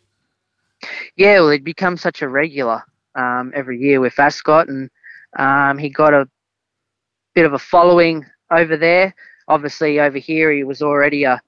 Yeah, 1.17 1.41
well, 1.41 1.51
he'd 1.51 1.65
become 1.65 1.97
such 1.97 2.23
a 2.23 2.29
regular 2.29 2.83
um, 3.15 3.51
every 3.55 3.79
year 3.81 3.99
with 4.01 4.19
Ascot, 4.19 4.69
and 4.69 4.91
um, 5.39 5.79
he 5.79 5.89
got 5.89 6.15
a 6.15 6.29
bit 7.37 7.45
of 7.45 7.53
a 7.53 7.59
following 7.59 8.25
over 8.51 8.77
there. 8.79 9.15
Obviously, 9.47 10.01
over 10.01 10.19
here, 10.19 10.51
he 10.51 10.65
was 10.65 10.81
already 10.83 11.25
a, 11.25 11.41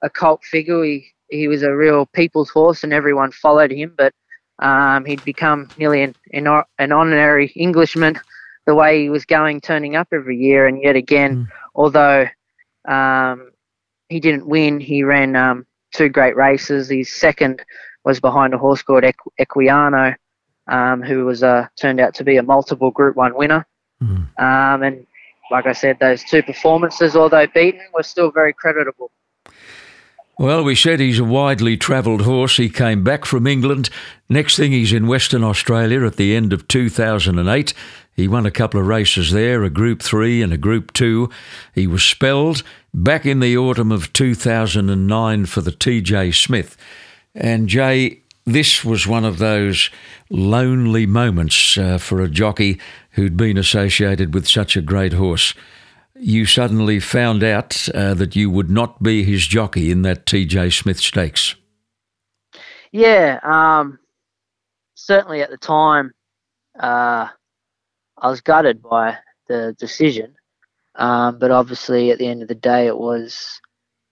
a 0.00 0.08
cult 0.08 0.42
figure. 0.44 0.82
He, 0.84 1.08
he 1.28 1.48
was 1.48 1.64
a 1.64 1.76
real 1.76 2.06
people's 2.06 2.48
horse, 2.48 2.84
and 2.84 2.92
everyone 2.92 3.32
followed 3.32 3.72
him. 3.72 3.92
But 3.98 4.14
um, 4.60 5.04
he'd 5.04 5.24
become 5.24 5.68
nearly 5.76 6.02
an, 6.02 6.14
an, 6.32 6.46
an, 6.78 6.92
honorary 6.92 7.48
Englishman 7.56 8.18
the 8.66 8.74
way 8.76 9.02
he 9.02 9.10
was 9.10 9.24
going, 9.24 9.60
turning 9.60 9.96
up 9.96 10.08
every 10.12 10.38
year. 10.38 10.68
And 10.68 10.80
yet 10.80 10.94
again, 10.94 11.36
mm. 11.36 11.48
although 11.74 12.28
um, 12.88 13.50
he 14.08 14.20
didn't 14.20 14.46
win, 14.46 14.78
he 14.78 15.02
ran 15.02 15.34
um, 15.34 15.66
two 15.92 16.08
great 16.08 16.36
races. 16.36 16.88
His 16.88 17.12
second 17.12 17.64
was 18.04 18.20
behind 18.20 18.54
a 18.54 18.58
horse 18.58 18.82
called 18.82 19.02
Equ- 19.02 19.32
Equiano, 19.40 20.14
um, 20.68 21.02
who 21.02 21.24
was 21.24 21.42
uh, 21.42 21.66
turned 21.76 21.98
out 21.98 22.14
to 22.14 22.24
be 22.24 22.36
a 22.36 22.42
multiple 22.44 22.92
Group 22.92 23.16
One 23.16 23.34
winner. 23.34 23.66
Mm. 24.00 24.40
Um, 24.40 24.82
and 24.84 25.06
like 25.52 25.66
I 25.66 25.72
said, 25.72 25.98
those 26.00 26.24
two 26.24 26.42
performances, 26.42 27.14
although 27.14 27.46
beaten, 27.46 27.82
were 27.94 28.02
still 28.02 28.32
very 28.32 28.54
creditable. 28.54 29.12
Well, 30.38 30.64
we 30.64 30.74
said 30.74 30.98
he's 30.98 31.18
a 31.18 31.24
widely 31.24 31.76
travelled 31.76 32.22
horse. 32.22 32.56
He 32.56 32.70
came 32.70 33.04
back 33.04 33.26
from 33.26 33.46
England. 33.46 33.90
Next 34.30 34.56
thing, 34.56 34.72
he's 34.72 34.92
in 34.92 35.06
Western 35.06 35.44
Australia 35.44 36.04
at 36.06 36.16
the 36.16 36.34
end 36.34 36.54
of 36.54 36.66
2008. 36.68 37.74
He 38.16 38.26
won 38.26 38.46
a 38.46 38.50
couple 38.50 38.80
of 38.80 38.86
races 38.86 39.30
there, 39.30 39.62
a 39.62 39.70
Group 39.70 40.02
3 40.02 40.42
and 40.42 40.52
a 40.52 40.58
Group 40.58 40.92
2. 40.94 41.28
He 41.74 41.86
was 41.86 42.02
spelled 42.02 42.62
back 42.94 43.26
in 43.26 43.40
the 43.40 43.56
autumn 43.56 43.92
of 43.92 44.12
2009 44.14 45.46
for 45.46 45.60
the 45.60 45.70
TJ 45.70 46.34
Smith. 46.34 46.78
And 47.34 47.68
Jay, 47.68 48.21
this 48.44 48.84
was 48.84 49.06
one 49.06 49.24
of 49.24 49.38
those 49.38 49.90
lonely 50.30 51.06
moments 51.06 51.78
uh, 51.78 51.98
for 51.98 52.20
a 52.20 52.28
jockey 52.28 52.80
who'd 53.10 53.36
been 53.36 53.56
associated 53.56 54.34
with 54.34 54.48
such 54.48 54.76
a 54.76 54.82
great 54.82 55.12
horse. 55.12 55.54
you 56.14 56.46
suddenly 56.46 57.00
found 57.00 57.42
out 57.42 57.88
uh, 57.94 58.14
that 58.14 58.36
you 58.36 58.48
would 58.50 58.70
not 58.70 59.02
be 59.02 59.24
his 59.24 59.46
jockey 59.46 59.90
in 59.90 60.02
that 60.02 60.26
TJ 60.26 60.72
Smith 60.72 61.00
Stakes. 61.00 61.56
Yeah, 62.92 63.40
um, 63.42 63.98
certainly 64.94 65.40
at 65.40 65.50
the 65.50 65.56
time, 65.56 66.12
uh, 66.78 67.28
I 68.18 68.30
was 68.30 68.40
gutted 68.40 68.82
by 68.82 69.18
the 69.48 69.74
decision. 69.78 70.34
Um, 70.94 71.38
but 71.38 71.50
obviously, 71.50 72.10
at 72.10 72.18
the 72.18 72.26
end 72.26 72.42
of 72.42 72.48
the 72.48 72.54
day, 72.54 72.86
it 72.86 72.98
was 72.98 73.60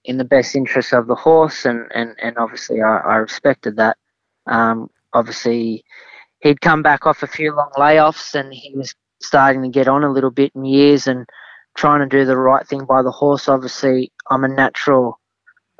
in 0.04 0.16
the 0.16 0.24
best 0.24 0.56
interest 0.56 0.92
of 0.92 1.06
the 1.06 1.14
horse, 1.14 1.64
and, 1.64 1.86
and, 1.94 2.16
and 2.22 2.38
obviously, 2.38 2.80
I, 2.80 2.98
I 2.98 3.16
respected 3.16 3.76
that. 3.76 3.98
Um, 4.50 4.90
obviously, 5.12 5.84
he'd 6.40 6.60
come 6.60 6.82
back 6.82 7.06
off 7.06 7.22
a 7.22 7.26
few 7.26 7.54
long 7.54 7.70
layoffs, 7.76 8.34
and 8.34 8.52
he 8.52 8.74
was 8.74 8.94
starting 9.22 9.62
to 9.62 9.68
get 9.68 9.88
on 9.88 10.04
a 10.04 10.12
little 10.12 10.30
bit 10.30 10.52
in 10.54 10.64
years 10.64 11.06
and 11.06 11.26
trying 11.76 12.00
to 12.00 12.06
do 12.06 12.24
the 12.24 12.36
right 12.36 12.66
thing 12.66 12.84
by 12.84 13.02
the 13.02 13.10
horse. 13.10 13.48
Obviously, 13.48 14.12
I'm 14.30 14.44
a 14.44 14.48
natural 14.48 15.18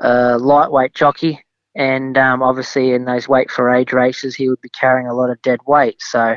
uh, 0.03 0.39
lightweight 0.41 0.95
jockey, 0.95 1.45
and 1.75 2.17
um, 2.17 2.43
obviously, 2.43 2.93
in 2.93 3.05
those 3.05 3.29
weight 3.29 3.51
for 3.51 3.71
age 3.71 3.93
races, 3.93 4.35
he 4.35 4.49
would 4.49 4.61
be 4.63 4.71
carrying 4.71 5.09
a 5.09 5.15
lot 5.15 5.31
of 5.31 5.43
dead 5.43 5.61
weight. 5.67 6.01
So, 6.01 6.37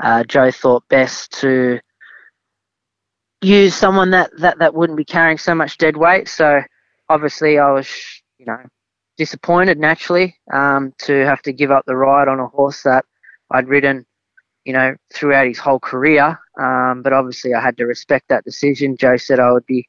uh, 0.00 0.24
Joe 0.24 0.50
thought 0.50 0.86
best 0.88 1.32
to 1.40 1.80
use 3.40 3.74
someone 3.74 4.10
that, 4.10 4.30
that, 4.38 4.58
that 4.58 4.74
wouldn't 4.74 4.96
be 4.96 5.04
carrying 5.04 5.38
so 5.38 5.54
much 5.54 5.78
dead 5.78 5.96
weight. 5.96 6.28
So 6.28 6.60
obviously 7.08 7.58
I 7.58 7.70
was, 7.70 7.88
you 8.38 8.46
know, 8.46 8.58
disappointed 9.18 9.78
naturally 9.78 10.36
um, 10.52 10.94
to 10.98 11.12
have 11.26 11.42
to 11.42 11.52
give 11.52 11.70
up 11.70 11.84
the 11.86 11.96
ride 11.96 12.28
on 12.28 12.40
a 12.40 12.46
horse 12.46 12.82
that 12.84 13.04
I'd 13.50 13.68
ridden, 13.68 14.06
you 14.64 14.72
know, 14.72 14.94
throughout 15.12 15.48
his 15.48 15.58
whole 15.58 15.80
career. 15.80 16.38
Um, 16.58 17.02
but 17.02 17.12
obviously 17.12 17.52
I 17.52 17.60
had 17.60 17.76
to 17.78 17.84
respect 17.84 18.28
that 18.28 18.44
decision. 18.44 18.96
Joe 18.96 19.16
said 19.16 19.40
I 19.40 19.50
would 19.50 19.66
be, 19.66 19.88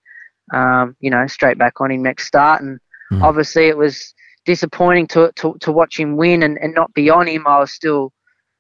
um, 0.54 0.96
you 1.00 1.12
know, 1.12 1.28
straight 1.28 1.60
back 1.60 1.80
on 1.80 1.92
him 1.92 2.02
next 2.02 2.26
start. 2.26 2.62
And 2.62 2.80
mm. 3.12 3.22
obviously 3.22 3.68
it 3.68 3.78
was 3.78 4.14
disappointing 4.46 5.08
to, 5.08 5.32
to, 5.36 5.56
to 5.60 5.72
watch 5.72 6.00
him 6.00 6.18
win 6.18 6.42
and, 6.44 6.58
and 6.58 6.74
not 6.74 6.94
be 6.94 7.10
on 7.10 7.28
him. 7.28 7.46
I 7.46 7.60
was 7.60 7.72
still, 7.72 8.12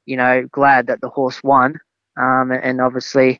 you 0.05 0.17
know, 0.17 0.47
glad 0.51 0.87
that 0.87 1.01
the 1.01 1.09
horse 1.09 1.41
won. 1.43 1.79
Um, 2.15 2.51
and 2.51 2.79
obviously 2.79 3.39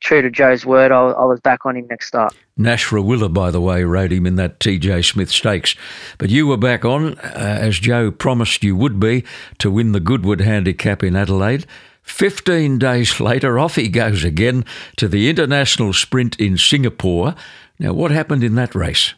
true 0.00 0.22
to 0.22 0.30
Joe's 0.30 0.66
word, 0.66 0.92
I, 0.92 1.10
I 1.10 1.24
was 1.24 1.40
back 1.40 1.64
on 1.64 1.76
him 1.76 1.86
next 1.88 2.06
start. 2.06 2.34
Nash 2.56 2.88
Rawiller, 2.88 3.32
by 3.32 3.50
the 3.50 3.60
way, 3.60 3.84
rode 3.84 4.12
him 4.12 4.26
in 4.26 4.36
that 4.36 4.58
TJ 4.58 5.04
Smith 5.04 5.30
Stakes. 5.30 5.74
But 6.18 6.30
you 6.30 6.46
were 6.46 6.56
back 6.56 6.84
on, 6.84 7.18
uh, 7.18 7.58
as 7.60 7.78
Joe 7.78 8.10
promised 8.10 8.64
you 8.64 8.76
would 8.76 8.98
be, 8.98 9.24
to 9.58 9.70
win 9.70 9.92
the 9.92 10.00
Goodwood 10.00 10.40
Handicap 10.40 11.02
in 11.02 11.16
Adelaide. 11.16 11.66
15 12.02 12.78
days 12.78 13.20
later, 13.20 13.58
off 13.58 13.76
he 13.76 13.88
goes 13.88 14.24
again 14.24 14.64
to 14.96 15.06
the 15.06 15.30
International 15.30 15.92
Sprint 15.92 16.38
in 16.40 16.56
Singapore. 16.56 17.34
Now, 17.78 17.92
what 17.92 18.10
happened 18.10 18.42
in 18.42 18.56
that 18.56 18.74
race? 18.74 19.14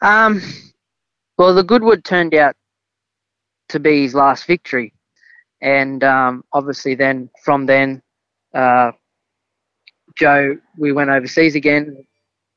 Um, 0.00 0.42
well, 1.38 1.54
the 1.54 1.64
Goodwood 1.64 2.04
turned 2.04 2.34
out 2.34 2.56
to 3.70 3.80
be 3.80 4.02
his 4.02 4.14
last 4.14 4.46
victory. 4.46 4.92
And 5.60 6.02
um, 6.04 6.44
obviously, 6.52 6.94
then 6.94 7.30
from 7.44 7.66
then, 7.66 8.02
uh, 8.54 8.92
Joe, 10.16 10.56
we 10.76 10.92
went 10.92 11.10
overseas 11.10 11.54
again, 11.54 12.04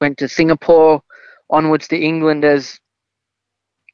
went 0.02 0.18
to 0.20 0.28
Singapore, 0.28 1.02
onwards 1.50 1.88
to 1.90 1.98
England 1.98 2.44
as 2.44 2.80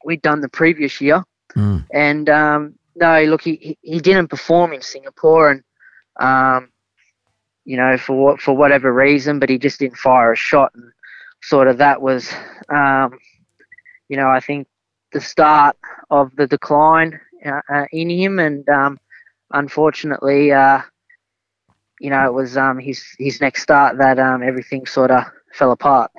we'd 0.06 0.22
done 0.22 0.42
the 0.42 0.50
previous 0.50 1.02
year. 1.02 1.24
Mm. 1.56 1.86
And 1.94 2.30
um, 2.30 2.76
no, 2.96 3.24
look, 3.24 3.42
he, 3.42 3.78
he 3.82 4.00
didn't 4.00 4.30
perform 4.30 4.74
in 4.74 4.82
Singapore, 4.82 5.52
and 5.52 5.64
um, 6.20 6.70
you 7.66 7.78
know 7.78 7.98
for 7.98 8.38
for 8.38 8.56
whatever 8.56 8.94
reason, 8.94 9.40
but 9.40 9.50
he 9.50 9.58
just 9.58 9.80
didn't 9.80 9.98
fire 9.98 10.32
a 10.32 10.36
shot, 10.36 10.72
and 10.76 10.92
sort 11.44 11.68
of 11.68 11.78
that 11.78 12.02
was, 12.02 12.32
um, 12.70 13.18
you 14.08 14.18
know, 14.18 14.30
I 14.30 14.40
think 14.40 14.68
the 15.12 15.22
start 15.22 15.76
of 16.10 16.36
the 16.36 16.48
decline 16.48 17.20
uh, 17.46 17.62
uh, 17.70 17.86
in 17.92 18.10
him, 18.10 18.40
and 18.40 18.68
um, 18.70 19.00
unfortunately, 19.52 20.52
uh, 20.52 20.82
you 22.02 22.10
know, 22.10 22.26
it 22.26 22.34
was 22.34 22.58
um, 22.58 22.80
his 22.80 23.04
his 23.20 23.40
next 23.40 23.62
start 23.62 24.00
that 24.00 24.18
um, 24.18 24.42
everything 24.42 24.88
sort 24.88 25.12
of 25.12 25.24
fell 25.54 25.72
apart. 25.72 26.12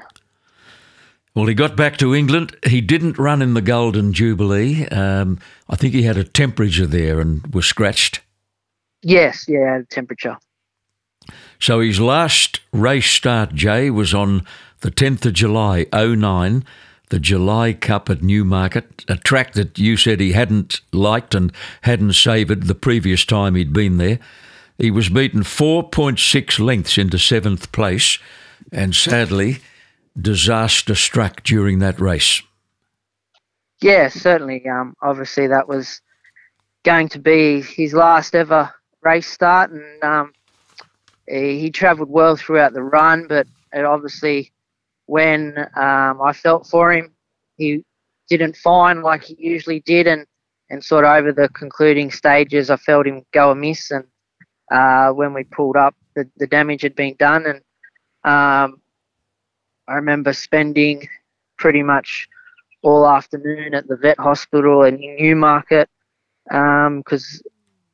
Well, 1.34 1.46
he 1.46 1.54
got 1.54 1.76
back 1.76 1.96
to 1.96 2.14
England. 2.14 2.56
He 2.64 2.80
didn't 2.80 3.18
run 3.18 3.42
in 3.42 3.54
the 3.54 3.62
Golden 3.62 4.12
Jubilee. 4.12 4.86
Um, 4.88 5.40
I 5.68 5.76
think 5.76 5.94
he 5.94 6.02
had 6.02 6.16
a 6.16 6.24
temperature 6.24 6.86
there 6.86 7.20
and 7.20 7.52
was 7.52 7.66
scratched. 7.66 8.20
Yes, 9.02 9.46
yeah, 9.48 9.80
temperature. 9.90 10.36
So 11.58 11.80
his 11.80 11.98
last 11.98 12.60
race 12.72 13.10
start, 13.10 13.54
Jay, 13.54 13.90
was 13.90 14.12
on 14.12 14.44
the 14.80 14.90
10th 14.90 15.24
of 15.26 15.32
July, 15.32 15.86
09, 15.92 16.64
the 17.08 17.18
July 17.18 17.72
Cup 17.72 18.10
at 18.10 18.22
Newmarket, 18.22 19.04
a 19.08 19.16
track 19.16 19.54
that 19.54 19.78
you 19.78 19.96
said 19.96 20.20
he 20.20 20.32
hadn't 20.32 20.80
liked 20.92 21.34
and 21.34 21.52
hadn't 21.82 22.12
savoured 22.12 22.64
the 22.64 22.74
previous 22.74 23.24
time 23.24 23.54
he'd 23.54 23.72
been 23.72 23.96
there. 23.96 24.18
He 24.82 24.90
was 24.90 25.08
beaten 25.08 25.44
4.6 25.44 26.58
lengths 26.58 26.98
into 26.98 27.16
seventh 27.16 27.70
place, 27.70 28.18
and 28.72 28.92
sadly, 28.92 29.58
disaster 30.20 30.96
struck 30.96 31.44
during 31.44 31.78
that 31.78 32.00
race. 32.00 32.42
Yeah, 33.80 34.08
certainly. 34.08 34.68
Um, 34.68 34.96
obviously, 35.00 35.46
that 35.46 35.68
was 35.68 36.00
going 36.82 37.08
to 37.10 37.20
be 37.20 37.62
his 37.62 37.94
last 37.94 38.34
ever 38.34 38.74
race 39.02 39.28
start, 39.28 39.70
and 39.70 40.02
um, 40.02 40.32
he, 41.28 41.60
he 41.60 41.70
travelled 41.70 42.10
well 42.10 42.34
throughout 42.34 42.72
the 42.72 42.82
run. 42.82 43.28
But 43.28 43.46
obviously, 43.72 44.50
when 45.06 45.58
um, 45.76 46.20
I 46.20 46.32
felt 46.32 46.66
for 46.66 46.90
him, 46.90 47.14
he 47.56 47.84
didn't 48.28 48.56
find 48.56 49.04
like 49.04 49.22
he 49.22 49.36
usually 49.38 49.78
did, 49.78 50.08
and 50.08 50.26
and 50.70 50.82
sort 50.82 51.04
of 51.04 51.10
over 51.12 51.30
the 51.32 51.48
concluding 51.50 52.10
stages, 52.10 52.68
I 52.68 52.78
felt 52.78 53.06
him 53.06 53.24
go 53.30 53.52
amiss, 53.52 53.92
and 53.92 54.06
uh, 54.72 55.12
when 55.12 55.34
we 55.34 55.44
pulled 55.44 55.76
up, 55.76 55.94
the, 56.16 56.28
the 56.36 56.46
damage 56.46 56.82
had 56.82 56.94
been 56.94 57.14
done, 57.18 57.44
and 57.46 57.58
um, 58.24 58.80
I 59.86 59.94
remember 59.94 60.32
spending 60.32 61.08
pretty 61.58 61.82
much 61.82 62.28
all 62.82 63.06
afternoon 63.06 63.74
at 63.74 63.86
the 63.86 63.96
vet 63.96 64.18
hospital 64.18 64.82
in 64.82 64.98
Newmarket 65.18 65.88
because 66.44 67.42
um, 67.44 67.50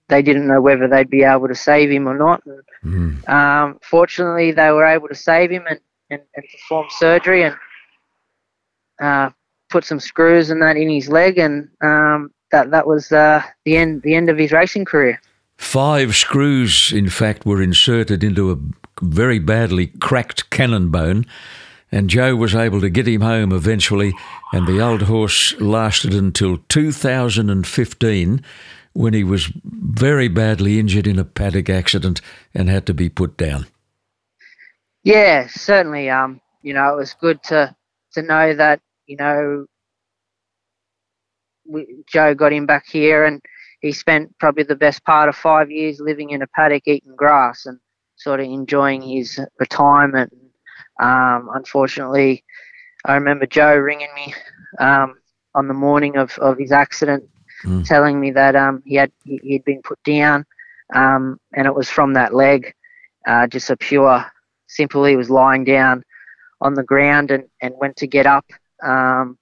they 0.09 0.23
didn't 0.23 0.47
know 0.47 0.61
whether 0.61 0.89
they'd 0.89 1.11
be 1.11 1.23
able 1.23 1.49
to 1.49 1.55
save 1.55 1.91
him 1.91 2.09
or 2.09 2.17
not. 2.17 2.43
And, 2.47 2.63
mm. 2.85 3.29
um, 3.29 3.79
fortunately, 3.83 4.53
they 4.53 4.71
were 4.71 4.87
able 4.87 5.09
to 5.09 5.15
save 5.15 5.51
him 5.51 5.65
and, 5.69 5.81
and, 6.11 6.23
and 6.35 6.45
perform 6.51 6.87
surgery 6.91 7.43
and 7.45 7.57
uh, 9.01 9.31
put 9.69 9.85
some 9.85 10.01
screws 10.01 10.51
and 10.51 10.63
that 10.63 10.77
in 10.77 10.89
his 10.89 11.09
leg, 11.09 11.39
and 11.39 11.69
um, 11.83 12.31
that 12.51 12.71
that 12.71 12.87
was 12.87 13.13
uh, 13.13 13.43
the 13.65 13.77
end 13.77 14.03
the 14.03 14.15
end 14.15 14.31
of 14.31 14.39
his 14.39 14.53
racing 14.53 14.85
career. 14.85 15.21
Five 15.59 16.15
screws, 16.15 16.93
in 16.93 17.11
fact, 17.11 17.45
were 17.45 17.61
inserted 17.61 18.25
into 18.25 18.51
a 18.51 19.05
very 19.05 19.39
badly 19.39 19.89
cracked 19.89 20.49
cannon 20.51 20.91
bone, 20.91 21.27
and 21.91 22.09
Joe 22.09 22.37
was 22.37 22.55
able 22.55 22.81
to 22.81 22.89
get 22.89 23.09
him 23.09 23.21
home 23.21 23.53
eventually, 23.53 24.15
and 24.53 24.67
the 24.67 24.81
old 24.81 25.03
horse 25.03 25.59
lasted 25.61 26.15
until 26.15 26.59
2015 26.69 28.43
when 28.93 29.15
he 29.15 29.25
was 29.25 29.53
very 29.65 30.29
badly 30.29 30.79
injured 30.79 31.07
in 31.07 31.19
a 31.19 31.25
paddock 31.25 31.69
accident 31.69 32.21
and 32.55 32.69
had 32.69 32.87
to 32.87 32.95
be 32.95 33.09
put 33.09 33.37
down. 33.37 33.67
Yeah, 35.03 35.49
certainly. 35.49 36.09
Um, 36.09 36.41
you 36.63 36.73
know, 36.73 36.95
it 36.95 36.97
was 36.97 37.15
good 37.15 37.43
to 37.45 37.75
to 38.13 38.23
know 38.23 38.55
that 38.55 38.81
you 39.07 39.17
know 39.17 39.67
we, 41.67 42.05
Joe 42.07 42.35
got 42.35 42.53
him 42.53 42.67
back 42.67 42.87
here 42.87 43.25
and 43.25 43.43
he 43.81 43.93
spent 43.93 44.37
probably 44.39 44.65
the 44.65 44.77
best 44.77 45.05
part 45.05 45.29
of 45.29 45.37
five 45.37 45.71
years 45.71 46.01
living 46.01 46.31
in 46.31 46.43
a 46.43 46.47
paddock 46.49 46.87
eating 46.87 47.15
grass 47.15 47.67
and 47.67 47.79
sort 48.17 48.41
of 48.41 48.47
enjoying 48.47 49.03
his 49.03 49.41
retirement. 49.61 50.33
Um, 51.01 51.51
unfortunately, 51.55 52.45
I 53.05 53.15
remember 53.15 53.47
Joe 53.47 53.77
ringing 53.77 54.13
me 54.15 54.35
um, 54.81 55.15
on 55.55 55.69
the 55.69 55.75
morning 55.75 56.17
of, 56.17 56.37
of 56.39 56.59
his 56.59 56.73
accident, 56.73 57.25
mm. 57.65 57.87
telling 57.87 58.19
me 58.19 58.33
that 58.33 58.57
um, 58.57 58.83
he 58.85 58.97
had 58.97 59.13
he, 59.25 59.53
had 59.53 59.65
been 59.65 59.83
put 59.83 60.03
down, 60.03 60.45
um, 60.95 61.39
and 61.55 61.67
it 61.67 61.75
was 61.75 61.89
from 61.89 62.15
that 62.15 62.35
leg, 62.35 62.75
uh, 63.27 63.47
just 63.47 63.71
a 63.71 63.77
pure, 63.77 64.25
simple. 64.67 65.05
He 65.05 65.17
was 65.17 65.31
lying 65.31 65.65
down 65.65 66.03
on 66.61 66.75
the 66.75 66.83
ground 66.83 67.31
and, 67.31 67.45
and 67.63 67.75
went 67.79 67.97
to 67.97 68.09
get 68.09 68.27
up. 68.27 68.45
Um, 68.83 69.39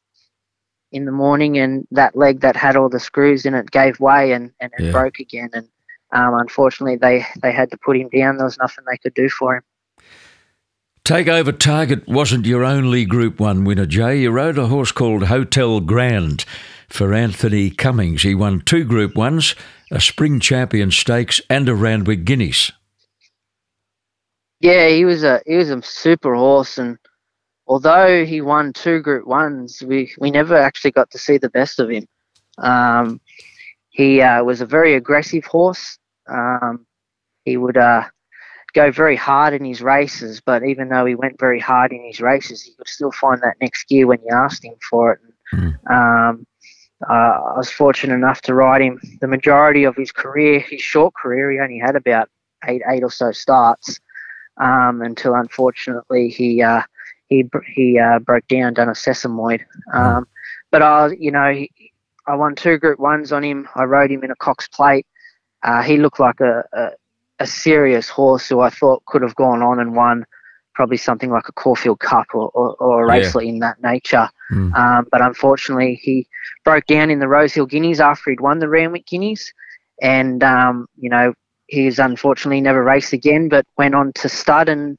in 0.92 1.04
the 1.04 1.12
morning, 1.12 1.58
and 1.58 1.86
that 1.90 2.16
leg 2.16 2.40
that 2.40 2.56
had 2.56 2.76
all 2.76 2.88
the 2.88 3.00
screws 3.00 3.44
in 3.44 3.54
it 3.54 3.70
gave 3.70 4.00
way 4.00 4.32
and, 4.32 4.52
and 4.60 4.72
it 4.78 4.86
yeah. 4.86 4.92
broke 4.92 5.18
again. 5.18 5.50
And 5.52 5.68
um, 6.12 6.34
unfortunately, 6.34 6.96
they, 6.96 7.26
they 7.42 7.52
had 7.52 7.70
to 7.70 7.76
put 7.76 7.96
him 7.96 8.08
down. 8.08 8.36
There 8.36 8.46
was 8.46 8.58
nothing 8.58 8.84
they 8.88 8.98
could 8.98 9.14
do 9.14 9.28
for 9.28 9.56
him. 9.56 9.62
Takeover 11.04 11.56
Target 11.56 12.08
wasn't 12.08 12.46
your 12.46 12.64
only 12.64 13.04
Group 13.04 13.38
1 13.38 13.64
winner, 13.64 13.86
Jay. 13.86 14.22
You 14.22 14.32
rode 14.32 14.58
a 14.58 14.66
horse 14.66 14.90
called 14.90 15.24
Hotel 15.24 15.78
Grand 15.78 16.44
for 16.88 17.14
Anthony 17.14 17.70
Cummings. 17.70 18.22
He 18.22 18.34
won 18.34 18.60
two 18.60 18.84
Group 18.84 19.14
1s, 19.14 19.56
a 19.92 20.00
Spring 20.00 20.40
Champion 20.40 20.90
Stakes, 20.90 21.40
and 21.48 21.68
a 21.68 21.76
Randwick 21.76 22.24
Guineas. 22.24 22.72
Yeah, 24.60 24.88
he 24.88 25.04
was 25.04 25.22
a 25.22 25.42
he 25.46 25.54
was 25.54 25.70
a 25.70 25.80
super 25.82 26.34
horse, 26.34 26.78
and 26.78 26.98
although 27.66 28.24
he 28.24 28.40
won 28.40 28.72
two 28.72 29.00
Group 29.00 29.26
Ones, 29.26 29.82
we 29.82 30.12
we 30.18 30.30
never 30.30 30.56
actually 30.56 30.92
got 30.92 31.10
to 31.10 31.18
see 31.18 31.38
the 31.38 31.50
best 31.50 31.78
of 31.78 31.90
him. 31.90 32.06
Um, 32.58 33.20
he 33.90 34.20
uh, 34.20 34.42
was 34.44 34.60
a 34.60 34.66
very 34.66 34.94
aggressive 34.94 35.44
horse. 35.44 35.98
Um, 36.28 36.86
he 37.44 37.56
would 37.56 37.76
uh, 37.76 38.04
go 38.74 38.90
very 38.90 39.16
hard 39.16 39.54
in 39.54 39.64
his 39.64 39.80
races, 39.80 40.40
but 40.44 40.64
even 40.64 40.88
though 40.88 41.06
he 41.06 41.14
went 41.14 41.38
very 41.38 41.60
hard 41.60 41.92
in 41.92 42.04
his 42.04 42.20
races, 42.20 42.62
he 42.62 42.74
could 42.74 42.88
still 42.88 43.12
find 43.12 43.40
that 43.40 43.56
next 43.60 43.88
gear 43.88 44.06
when 44.06 44.18
you 44.22 44.34
asked 44.34 44.64
him 44.64 44.74
for 44.90 45.12
it. 45.12 45.20
And, 45.52 45.74
mm. 45.74 45.90
um, 45.90 46.46
uh, 47.08 47.12
I 47.12 47.56
was 47.56 47.70
fortunate 47.70 48.14
enough 48.14 48.40
to 48.42 48.54
ride 48.54 48.80
him 48.80 49.00
the 49.20 49.28
majority 49.28 49.84
of 49.84 49.96
his 49.96 50.12
career, 50.12 50.60
his 50.60 50.80
short 50.80 51.14
career. 51.14 51.50
He 51.50 51.60
only 51.60 51.78
had 51.78 51.94
about 51.94 52.28
eight, 52.66 52.82
eight 52.90 53.02
or 53.02 53.10
so 53.10 53.32
starts 53.32 54.00
um, 54.58 55.02
until 55.02 55.34
unfortunately 55.34 56.28
he 56.28 56.62
uh, 56.62 56.82
he 57.28 57.48
he 57.74 57.98
uh, 57.98 58.18
broke 58.20 58.46
down, 58.48 58.74
done 58.74 58.88
a 58.88 58.92
sesamoid. 58.92 59.64
Um, 59.92 60.26
but 60.70 60.82
I, 60.82 61.10
you 61.18 61.30
know, 61.30 61.52
he, 61.52 61.70
I 62.26 62.34
won 62.34 62.54
two 62.54 62.78
Group 62.78 62.98
Ones 62.98 63.32
on 63.32 63.42
him. 63.42 63.68
I 63.74 63.84
rode 63.84 64.10
him 64.10 64.24
in 64.24 64.30
a 64.30 64.36
Cox 64.36 64.68
Plate. 64.68 65.06
Uh, 65.62 65.82
he 65.82 65.96
looked 65.96 66.20
like 66.20 66.40
a, 66.40 66.64
a, 66.72 66.90
a 67.40 67.46
serious 67.46 68.08
horse 68.08 68.48
who 68.48 68.60
I 68.60 68.70
thought 68.70 69.04
could 69.06 69.22
have 69.22 69.34
gone 69.34 69.62
on 69.62 69.80
and 69.80 69.94
won 69.94 70.24
probably 70.74 70.98
something 70.98 71.30
like 71.30 71.48
a 71.48 71.52
Caulfield 71.52 72.00
Cup 72.00 72.26
or, 72.34 72.50
or, 72.50 72.74
or 72.74 73.04
a 73.04 73.08
race 73.08 73.34
yeah. 73.34 73.48
in 73.48 73.60
that 73.60 73.82
nature. 73.82 74.28
Mm. 74.52 74.74
Um, 74.74 75.06
but 75.10 75.22
unfortunately, 75.22 75.98
he 76.02 76.28
broke 76.64 76.84
down 76.86 77.10
in 77.10 77.18
the 77.18 77.28
Rosehill 77.28 77.66
Guineas 77.66 77.98
after 77.98 78.30
he'd 78.30 78.40
won 78.40 78.58
the 78.58 78.68
Randwick 78.68 79.06
Guineas. 79.06 79.52
And, 80.02 80.44
um, 80.44 80.86
you 80.98 81.08
know, 81.08 81.32
he's 81.66 81.98
unfortunately 81.98 82.60
never 82.60 82.82
raced 82.82 83.14
again, 83.14 83.48
but 83.48 83.64
went 83.78 83.94
on 83.94 84.12
to 84.16 84.28
stud. 84.28 84.68
And 84.68 84.98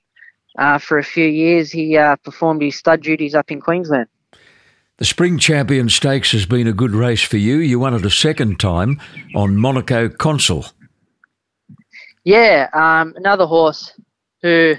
uh, 0.57 0.77
for 0.77 0.97
a 0.97 1.03
few 1.03 1.25
years, 1.25 1.71
he 1.71 1.97
uh, 1.97 2.15
performed 2.17 2.61
his 2.61 2.75
stud 2.75 3.01
duties 3.01 3.35
up 3.35 3.51
in 3.51 3.61
Queensland. 3.61 4.07
The 4.97 5.05
Spring 5.05 5.37
Champion 5.37 5.89
Stakes 5.89 6.31
has 6.31 6.47
been 6.47 6.65
a 6.65 6.73
good 6.73 6.91
race 6.91 7.21
for 7.21 7.37
you. 7.37 7.57
You 7.57 7.79
won 7.79 7.93
it 7.93 8.03
a 8.03 8.09
second 8.09 8.59
time 8.59 8.99
on 9.35 9.55
Monaco 9.55 10.09
Consul. 10.09 10.65
Yeah, 12.23 12.67
um, 12.73 13.13
another 13.15 13.45
horse 13.45 13.93
who 14.41 14.75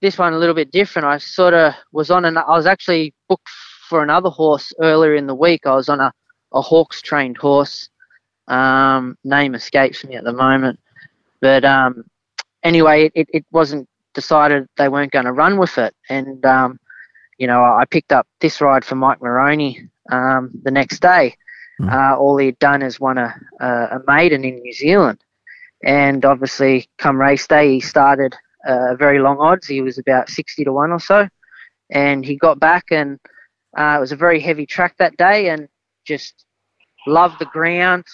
this 0.00 0.18
one 0.18 0.32
a 0.32 0.38
little 0.38 0.54
bit 0.54 0.72
different. 0.72 1.06
I 1.06 1.18
sort 1.18 1.54
of 1.54 1.74
was 1.92 2.10
on 2.10 2.24
an. 2.24 2.36
I 2.36 2.56
was 2.56 2.66
actually 2.66 3.14
booked 3.28 3.48
for 3.88 4.02
another 4.02 4.30
horse 4.30 4.72
earlier 4.80 5.14
in 5.14 5.26
the 5.26 5.34
week. 5.34 5.64
I 5.64 5.74
was 5.74 5.88
on 5.88 6.00
a, 6.00 6.12
a 6.52 6.60
Hawkes 6.60 7.00
trained 7.00 7.36
horse. 7.36 7.88
Um, 8.48 9.16
name 9.22 9.54
escapes 9.54 10.04
me 10.04 10.16
at 10.16 10.24
the 10.24 10.32
moment, 10.32 10.80
but 11.40 11.64
um, 11.64 12.04
anyway, 12.64 13.12
it, 13.14 13.28
it 13.32 13.46
wasn't 13.52 13.88
decided 14.14 14.68
they 14.76 14.88
weren't 14.88 15.12
going 15.12 15.24
to 15.24 15.32
run 15.32 15.58
with 15.58 15.78
it, 15.78 15.94
and 16.08 16.44
um, 16.44 16.78
you 17.38 17.46
know 17.46 17.62
I 17.62 17.84
picked 17.84 18.12
up 18.12 18.26
this 18.40 18.60
ride 18.60 18.84
for 18.84 18.94
Mike 18.96 19.20
Moroney 19.20 19.88
um, 20.10 20.50
the 20.62 20.70
next 20.70 21.00
day. 21.00 21.36
Mm. 21.80 21.92
Uh, 21.92 22.18
all 22.18 22.36
he'd 22.36 22.58
done 22.58 22.82
is 22.82 23.00
won 23.00 23.18
a, 23.18 23.34
a, 23.60 23.66
a 23.66 24.00
maiden 24.06 24.44
in 24.44 24.60
New 24.60 24.72
Zealand, 24.72 25.22
and 25.84 26.24
obviously 26.24 26.88
come 26.98 27.20
race 27.20 27.46
day 27.46 27.74
he 27.74 27.80
started 27.80 28.36
uh, 28.66 28.94
very 28.96 29.18
long 29.18 29.38
odds. 29.38 29.66
He 29.66 29.80
was 29.80 29.98
about 29.98 30.28
60 30.28 30.64
to 30.64 30.72
1 30.72 30.92
or 30.92 31.00
so. 31.00 31.28
And 31.90 32.24
he 32.24 32.36
got 32.36 32.60
back, 32.60 32.84
and 32.90 33.18
uh, 33.76 33.96
it 33.96 34.00
was 34.00 34.12
a 34.12 34.16
very 34.16 34.40
heavy 34.40 34.66
track 34.66 34.96
that 34.98 35.16
day, 35.16 35.48
and 35.48 35.68
just 36.04 36.44
loved 37.06 37.38
the 37.38 37.46
ground 37.46 38.04